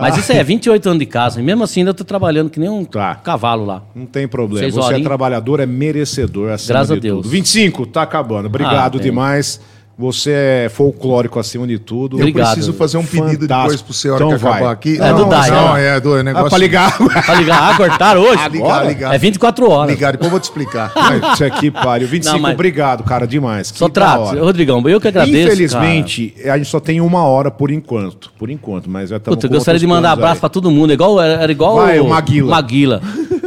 Mas 0.00 0.16
isso 0.16 0.30
é 0.30 0.44
28 0.44 0.88
anos 0.88 1.00
de 1.00 1.06
casa, 1.06 1.40
e 1.40 1.42
mesmo 1.42 1.64
assim 1.64 1.80
ainda 1.80 1.92
tô 1.92 2.04
trabalhando 2.04 2.48
que 2.48 2.60
nem 2.60 2.68
um 2.68 2.84
Tá. 2.84 3.16
cavalo 3.16 3.64
lá. 3.64 3.82
Não 3.96 4.06
tem 4.06 4.28
problema. 4.28 4.60
Seis 4.60 4.74
Você 4.74 4.94
é 4.94 5.00
trabalhador, 5.00 5.58
é 5.58 5.66
merecedor 5.66 6.50
acima 6.52 6.74
Graças 6.74 6.88
de 6.92 6.98
a 6.98 7.00
Deus. 7.00 7.22
tudo. 7.22 7.28
25, 7.28 7.84
tá 7.86 8.02
acabando. 8.02 8.46
Obrigado 8.46 8.76
Ah, 8.96 8.98
bem. 8.98 9.00
demais. 9.10 9.60
Você 10.00 10.30
é 10.30 10.68
folclórico 10.72 11.40
acima 11.40 11.66
de 11.66 11.76
tudo. 11.76 12.14
Eu 12.16 12.20
Obrigado. 12.20 12.52
preciso 12.52 12.72
fazer 12.72 12.98
um 12.98 13.04
pedido 13.04 13.40
Fantástico. 13.40 13.62
depois 13.64 13.82
pro 13.82 13.92
senhor 13.92 14.14
Então 14.14 14.28
que 14.30 14.36
vai. 14.36 14.52
acabar 14.52 14.70
aqui. 14.70 14.96
É 15.00 15.12
do 15.12 15.18
não, 15.18 15.28
Dai, 15.28 15.50
não, 15.50 15.74
né? 15.74 15.96
é 15.96 16.00
do 16.00 16.22
negócio. 16.22 16.46
Ah, 16.46 16.50
pra 16.50 16.58
ligar. 16.58 16.96
Pra 17.26 17.34
ligar, 17.34 17.72
ah, 17.72 17.76
cortaram 17.76 18.20
hoje? 18.20 18.38
Ah, 18.40 18.46
ligar, 18.48 18.64
Bora. 18.68 18.86
ligar. 18.86 19.14
É 19.14 19.18
24 19.18 19.68
horas. 19.68 19.90
Ligar, 19.92 20.12
depois 20.12 20.26
eu 20.26 20.30
vou 20.30 20.38
te 20.38 20.44
explicar. 20.44 20.92
Isso 21.34 21.44
aqui, 21.44 21.68
pariu. 21.72 22.06
25, 22.06 22.36
Não, 22.36 22.42
mas- 22.42 22.54
obrigado, 22.54 23.02
cara, 23.02 23.26
demais. 23.26 23.72
Só 23.74 23.86
Que 23.88 23.92
trato. 23.94 24.38
Rodrigão, 24.38 24.88
eu 24.88 25.00
que 25.00 25.08
agradeço. 25.08 25.36
Infelizmente, 25.52 26.32
a 26.44 26.56
gente 26.56 26.70
só 26.70 26.78
tem 26.78 27.00
uma 27.00 27.24
hora 27.24 27.50
por 27.50 27.68
enquanto. 27.68 28.30
Por 28.38 28.50
enquanto, 28.50 28.88
mas 28.88 29.10
já 29.10 29.16
Cara. 29.16 29.18
estamos 29.18 29.36
Puta, 29.38 29.46
eu 29.48 29.50
gostaria 29.58 29.80
de 29.80 29.86
mandar 29.88 30.12
abraço 30.12 30.38
pra 30.38 30.48
todo 30.48 30.70
mundo. 30.70 30.92
Igual, 30.92 31.20
era 31.20 31.42
era 31.42 31.50
igual 31.50 31.74
Vai, 31.74 31.98
o 31.98 32.08
Maguila. 32.08 32.50
Maguila. 32.54 33.02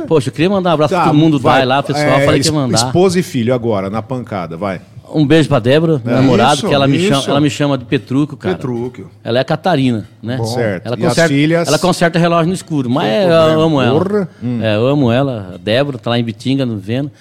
Poxa, 0.06 0.28
eu 0.28 0.34
queria 0.34 0.50
mandar 0.50 0.72
um 0.72 0.74
abraço 0.74 0.94
pra 0.94 1.06
todo 1.06 1.14
mundo. 1.14 1.40
Vai, 1.40 1.66
lá, 1.66 1.82
pessoal. 1.82 2.06
É, 2.06 2.26
falei 2.26 2.42
que 2.42 2.48
ia 2.48 2.54
mandar. 2.54 2.76
Esposa 2.76 3.18
e 3.18 3.24
filho 3.24 3.54
agora, 3.54 3.90
na 3.90 4.02
pancada, 4.02 4.58
vai. 4.58 4.82
Um 5.14 5.26
beijo 5.26 5.50
pra 5.50 5.60
Débora, 5.60 6.02
minha 6.04 6.18
namorada, 6.18 6.56
Isso, 6.56 6.68
que 6.68 6.74
ela 6.74 6.88
me, 6.88 6.98
isso. 6.98 7.08
chama, 7.08 7.24
ela 7.28 7.42
me 7.42 7.50
chama 7.50 7.78
de 7.78 7.86
Petrúquio, 7.86 8.38
cara. 8.38 8.56
Petrúquio. 8.56 9.10
Ela 9.24 9.40
é 9.40 9.42
a 9.42 9.44
Catarina, 9.44 10.08
né? 10.22 10.38
Certo. 10.44 10.86
Ela 10.86 10.98
conserta, 10.98 11.28
filhas? 11.34 11.68
ela 11.68 11.80
conserta 11.80 12.20
relógio 12.20 12.48
no 12.48 12.54
escuro, 12.54 12.90
mas 12.90 13.08
é, 13.08 13.26
eu 13.28 13.62
amo 13.62 13.82
ela. 13.82 14.00
Porra. 14.00 14.30
Hum. 14.42 14.60
É, 14.62 14.76
eu 14.76 14.88
amo 14.88 15.12
ela. 15.12 15.52
A 15.56 15.58
Débora 15.58 15.98
tá 15.98 16.10
lá 16.10 16.20
em 16.20 16.24
Bitinga, 16.24 16.66
no 16.66 16.78
vendo. 16.78 17.12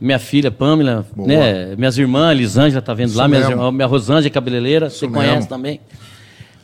Minha 0.00 0.18
filha, 0.18 0.50
Pamela, 0.50 1.04
né? 1.16 1.74
Minhas 1.76 1.98
irmãs, 1.98 2.30
Elisângela 2.32 2.80
tá 2.80 2.94
vendo 2.94 3.16
lá. 3.16 3.26
Minhas 3.26 3.44
mesmo. 3.46 3.60
irmãs, 3.60 3.74
minha 3.74 3.86
Rosângela, 3.86 4.30
cabeleireira, 4.30 4.90
você 4.90 5.06
mesmo. 5.06 5.20
conhece 5.20 5.48
também. 5.48 5.80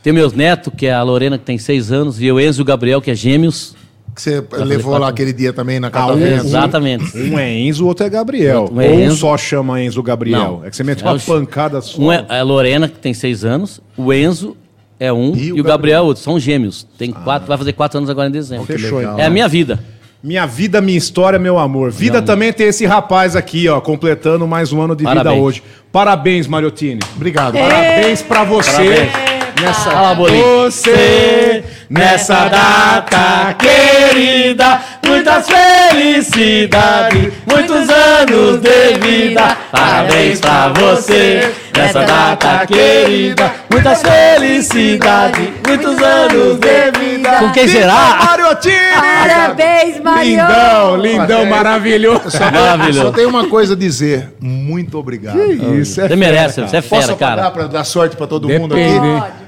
Tem 0.03 0.13
meus 0.13 0.33
netos, 0.33 0.73
que 0.77 0.87
é 0.87 0.93
a 0.93 1.03
Lorena, 1.03 1.39
que 1.39 1.45
tem 1.45 1.59
seis 1.59 1.91
anos, 1.91 2.21
e 2.21 2.31
o 2.31 2.39
Enzo 2.39 2.61
e 2.61 2.63
o 2.63 2.65
Gabriel, 2.65 3.01
que 3.01 3.11
é 3.11 3.15
gêmeos. 3.15 3.75
Que 4.15 4.23
você 4.23 4.45
levou 4.53 4.97
lá 4.97 5.09
aquele 5.09 5.33
dia 5.33 5.53
também 5.53 5.81
na 5.81 5.91
Ah, 5.93 6.07
um-. 6.09 6.19
Exatamente. 6.25 7.17
Um 7.19 7.39
é 7.39 7.53
Enzo, 7.59 7.85
o 7.85 7.89
outro 7.89 8.07
é 8.07 8.09
Gabriel. 8.11 8.71
Um 8.73 8.81
é 8.81 8.89
Ou 8.89 9.01
Enzo. 9.01 9.17
só 9.17 9.37
chama 9.37 9.83
Enzo 9.83 10.03
Gabriel. 10.03 10.39
Não. 10.39 10.65
É 10.65 10.71
que 10.71 10.77
você 10.77 10.85
meteu 10.85 11.07
É 11.07 11.11
uma 11.11 11.17
o- 11.17 11.21
pancada 11.21 11.81
só. 11.81 12.01
Um 12.01 12.13
é 12.13 12.25
a 12.29 12.43
Lorena, 12.43 12.87
que 12.89 12.99
tem 12.99 13.13
seis 13.13 13.45
anos, 13.45 13.81
o 13.97 14.13
Enzo 14.13 14.57
é 15.01 15.13
um, 15.13 15.35
E 15.35 15.47
e, 15.49 15.53
o 15.53 15.59
o 15.61 15.63
Gabriel 15.65 15.99
é 15.99 16.03
outro. 16.03 16.23
São 16.23 16.39
gêmeos. 16.39 16.87
Tem 16.97 17.11
quatro, 17.11 17.49
vai 17.49 17.59
fazer 17.59 17.73
quatro 17.73 17.99
anos 17.99 18.09
agora 18.09 18.29
em 18.29 18.33
dezembro. 18.33 18.67
Fechou, 18.67 18.99
legal. 18.99 19.15
então. 19.15 19.25
É 19.25 19.27
a 19.27 19.31
minha 19.31 19.49
vida. 19.49 19.81
Minha 20.23 20.47
vida, 20.47 20.81
minha 20.81 20.97
história, 20.97 21.39
meu 21.39 21.59
amor. 21.59 21.91
Vida 21.91 22.23
também 22.23 22.51
tem 22.53 22.69
esse 22.69 22.87
rapaz 22.87 23.37
aqui, 23.37 23.69
ó, 23.69 23.79
completando 23.81 24.47
mais 24.47 24.73
um 24.73 24.81
ano 24.81 24.95
de 24.97 25.03
vida 25.05 25.17
Parabéns. 25.17 25.43
hoje. 25.43 25.63
Parabéns, 25.93 26.47
Mariottini. 26.47 27.01
Obrigado. 27.15 27.55
Parabéns 27.59 28.23
pra 28.23 28.43
você. 28.45 28.71
Parabéns. 28.73 29.34
Nessa... 29.61 29.91
Fala, 29.91 30.15
Bolinho. 30.15 30.45
Você, 30.65 31.65
nessa 31.89 32.49
data 32.49 33.55
querida, 33.55 34.81
muitas 35.07 35.47
felicidades, 35.49 37.33
muitos 37.47 37.89
anos 37.89 38.61
de 38.61 38.99
vida. 39.01 39.57
Parabéns 39.71 40.41
pra 40.41 40.69
você, 40.69 41.53
nessa 41.77 42.01
data 42.05 42.67
querida, 42.67 43.53
muitas 43.71 44.03
felicidades, 44.03 45.49
muitos 45.67 46.03
anos 46.03 46.59
de 46.59 46.91
vida. 46.99 47.31
Com 47.39 47.53
quem 47.53 47.69
será? 47.69 48.19
Mariottini! 48.25 48.75
Parabéns, 49.21 50.01
Mario! 50.01 50.31
Lindão, 50.31 50.97
lindão, 50.97 51.47
maravilhoso. 51.47 52.31
Só 52.31 52.51
Maravilhoso. 52.51 53.13
tenho 53.13 53.29
uma 53.29 53.47
coisa 53.49 53.75
a 53.75 53.77
dizer. 53.77 54.35
Muito 54.41 54.99
obrigado. 54.99 55.39
Isso, 55.81 56.01
é 56.01 56.09
Você 56.09 56.17
merece, 56.17 56.61
você 56.61 56.77
é 56.77 56.83
Posso 56.83 57.03
fera, 57.03 57.13
apagar 57.15 57.37
cara. 57.37 57.51
pra 57.51 57.67
dar 57.67 57.85
sorte 57.85 58.17
pra 58.17 58.27
todo 58.27 58.49
mundo 58.49 58.75
Depende. 58.75 59.17
aqui? 59.19 59.44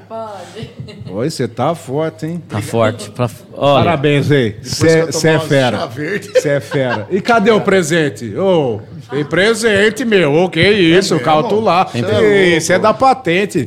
Oi, 1.16 1.30
você 1.30 1.48
tá 1.48 1.74
forte, 1.74 2.26
hein? 2.26 2.42
Tá 2.46 2.60
forte. 2.60 3.10
Pra... 3.10 3.26
Olha, 3.54 3.84
Parabéns, 3.84 4.30
eu 4.30 4.52
Você 4.62 5.28
é 5.28 5.38
fera. 5.40 5.86
Você 5.86 6.48
é 6.50 6.60
fera. 6.60 7.08
E 7.10 7.22
cadê 7.22 7.50
o 7.50 7.58
presente? 7.62 8.36
Ô, 8.36 8.82
tem 9.08 9.24
presente, 9.24 10.04
meu. 10.04 10.34
O 10.34 10.50
que 10.50 10.60
isso? 10.60 11.18
Calcular. 11.20 11.88
Cê 11.88 12.00
é 12.00 12.02
louco. 12.02 12.24
Isso 12.58 12.72
é 12.74 12.78
da 12.78 12.92
patente. 12.92 13.64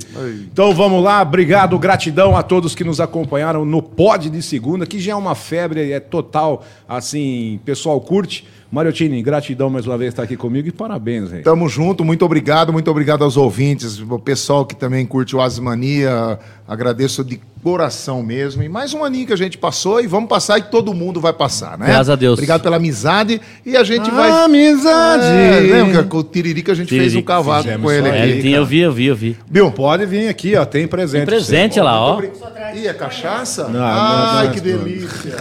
Então 0.54 0.76
vamos 0.76 1.04
lá. 1.04 1.24
Obrigado, 1.24 1.80
gratidão 1.80 2.38
a 2.38 2.44
todos 2.44 2.76
que 2.76 2.84
nos 2.84 3.02
acompanharam 3.02 3.66
no 3.66 3.82
Pod 3.82 4.30
de 4.30 4.44
Segunda, 4.44 4.86
que 4.86 5.00
já 5.00 5.14
é 5.14 5.16
uma 5.16 5.34
febre, 5.34 5.92
é 5.92 6.00
total, 6.00 6.64
assim, 6.88 7.60
pessoal 7.66 8.00
curte. 8.00 8.46
Mariottini, 8.72 9.20
gratidão 9.24 9.68
mais 9.68 9.88
uma 9.88 9.98
vez 9.98 10.10
estar 10.10 10.22
aqui 10.22 10.38
comigo 10.38 10.68
e 10.68 10.72
parabéns, 10.72 11.32
Rei. 11.32 11.42
Tamo 11.42 11.68
junto, 11.68 12.06
muito 12.06 12.24
obrigado, 12.24 12.72
muito 12.72 12.90
obrigado 12.92 13.24
aos 13.24 13.36
ouvintes, 13.36 14.00
o 14.00 14.20
pessoal 14.20 14.64
que 14.64 14.76
também 14.76 15.08
curte 15.08 15.36
o 15.36 15.42
Asmania, 15.42 16.38
agradeço 16.68 17.24
de 17.24 17.42
coração 17.64 18.22
mesmo. 18.22 18.62
E 18.62 18.70
mais 18.70 18.94
um 18.94 19.04
aninho 19.04 19.26
que 19.26 19.34
a 19.34 19.36
gente 19.36 19.58
passou 19.58 20.00
e 20.00 20.06
vamos 20.06 20.30
passar 20.30 20.60
e 20.60 20.62
todo 20.62 20.94
mundo 20.94 21.20
vai 21.20 21.34
passar, 21.34 21.80
né? 21.80 21.88
Graças 21.88 22.12
a 22.12 22.16
Deus. 22.16 22.34
Obrigado 22.34 22.62
pela 22.62 22.76
amizade 22.76 23.42
e 23.66 23.76
a 23.76 23.84
gente 23.84 24.12
vai. 24.12 24.30
Amizade. 24.30 25.26
É, 25.26 25.60
lembra 25.62 26.04
que 26.04 26.10
com 26.10 26.18
o 26.18 26.24
Tiririca 26.24 26.72
a 26.72 26.76
gente 26.76 26.90
fez 26.90 27.16
um 27.16 27.22
Tiririca, 27.22 27.44
fizemos 27.44 27.82
com 27.84 27.92
ele 27.92 28.08
é, 28.08 28.12
aqui. 28.12 28.30
ele 28.30 28.42
tinha, 28.44 28.58
eu 28.58 28.66
vi, 28.68 28.80
eu 28.82 28.94
vi, 28.94 29.06
eu 29.08 29.16
vi. 29.16 29.38
Bill, 29.50 29.72
Pode 29.72 30.06
vir 30.06 30.30
aqui, 30.30 30.56
ó. 30.56 30.64
Tem 30.64 30.88
presente. 30.88 31.22
Tem 31.22 31.26
presente 31.26 31.80
lá, 31.80 32.00
ó. 32.00 32.22
Ih, 32.76 32.88
é 32.88 32.94
cachaça? 32.94 33.68
Não, 33.68 33.80
Ai, 33.84 34.46
não, 34.46 34.54
que 34.54 34.62
não, 34.62 34.78
não. 34.78 34.84
delícia. 34.86 35.38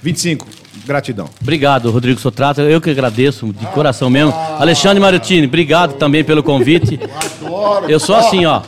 25. 0.00 0.46
Gratidão. 0.84 1.28
Obrigado, 1.40 1.90
Rodrigo 1.90 2.18
Sotrato. 2.20 2.60
Eu 2.60 2.80
que 2.80 2.90
agradeço, 2.90 3.52
de 3.52 3.66
coração 3.66 4.10
mesmo. 4.10 4.32
Alexandre 4.58 5.00
Mariottini, 5.00 5.46
obrigado 5.46 5.94
também 5.94 6.24
pelo 6.24 6.42
convite. 6.42 6.98
Adoro. 7.40 7.90
Eu 7.90 8.00
sou 8.00 8.16
assim, 8.16 8.44
ó. 8.44 8.62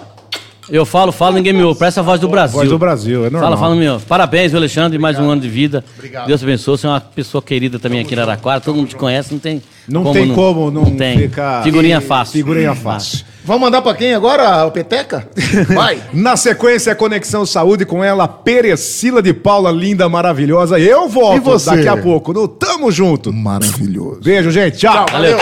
Eu 0.70 0.86
falo, 0.86 1.12
falo, 1.12 1.36
ninguém 1.36 1.52
me 1.52 1.62
ouve. 1.62 1.78
Parece 1.78 2.00
a 2.00 2.02
voz 2.02 2.18
do 2.20 2.28
Brasil. 2.28 2.56
Voz 2.56 2.68
do 2.70 2.78
Brasil, 2.78 3.26
é 3.26 3.30
normal. 3.30 3.42
Fala, 3.42 3.56
fala, 3.56 3.74
meu. 3.74 4.00
Parabéns, 4.00 4.50
viu, 4.50 4.58
Alexandre, 4.58 4.98
mais 4.98 5.18
um 5.18 5.28
ano 5.28 5.40
de 5.40 5.48
vida. 5.48 5.84
Obrigado. 5.96 6.26
Deus 6.26 6.40
te 6.40 6.44
abençoe. 6.44 6.78
Você 6.78 6.86
é 6.86 6.90
uma 6.90 7.00
pessoa 7.00 7.42
querida 7.42 7.78
também 7.78 8.00
aqui 8.00 8.14
em 8.14 8.18
Araraquara. 8.18 8.60
Todo 8.60 8.74
mundo 8.76 8.88
te 8.88 8.96
conhece, 8.96 9.30
não 9.32 9.38
tem 9.38 9.62
Não 9.86 10.12
tem 10.12 10.32
como 10.34 10.70
não, 10.70 10.86
tem. 10.96 11.18
ficar. 11.18 11.62
Figurinha 11.62 12.00
fácil. 12.00 12.32
Figurinha 12.32 12.74
fácil. 12.74 13.24
Vamos 13.44 13.60
mandar 13.60 13.82
pra 13.82 13.92
quem 13.94 14.14
agora, 14.14 14.64
o 14.64 14.70
Peteca? 14.70 15.28
Vai. 15.74 16.00
Na 16.14 16.34
sequência, 16.34 16.92
a 16.92 16.96
Conexão 16.96 17.44
Saúde 17.44 17.84
com 17.84 18.02
ela, 18.02 18.26
Perecila 18.26 19.20
de 19.20 19.34
Paula, 19.34 19.70
linda, 19.70 20.08
maravilhosa. 20.08 20.78
Eu 20.78 21.08
volto 21.10 21.36
E 21.36 21.40
você? 21.40 21.76
daqui 21.76 21.88
a 21.88 21.96
pouco 21.98 22.32
no 22.32 22.48
Tamo 22.48 22.90
Junto. 22.90 23.30
Maravilhoso. 23.30 24.20
Beijo, 24.22 24.50
gente. 24.50 24.78
Tchau. 24.78 25.04
Valeu. 25.12 25.38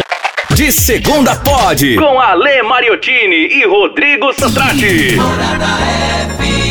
De 0.55 0.71
segunda 0.71 1.35
pode. 1.37 1.97
Com 1.97 2.21
Ale 2.21 2.63
Mariottini 2.63 3.49
e 3.51 3.65
Rodrigo 3.65 4.33
Satrati. 4.35 5.17
Morada 5.17 5.67
FM. 6.37 6.62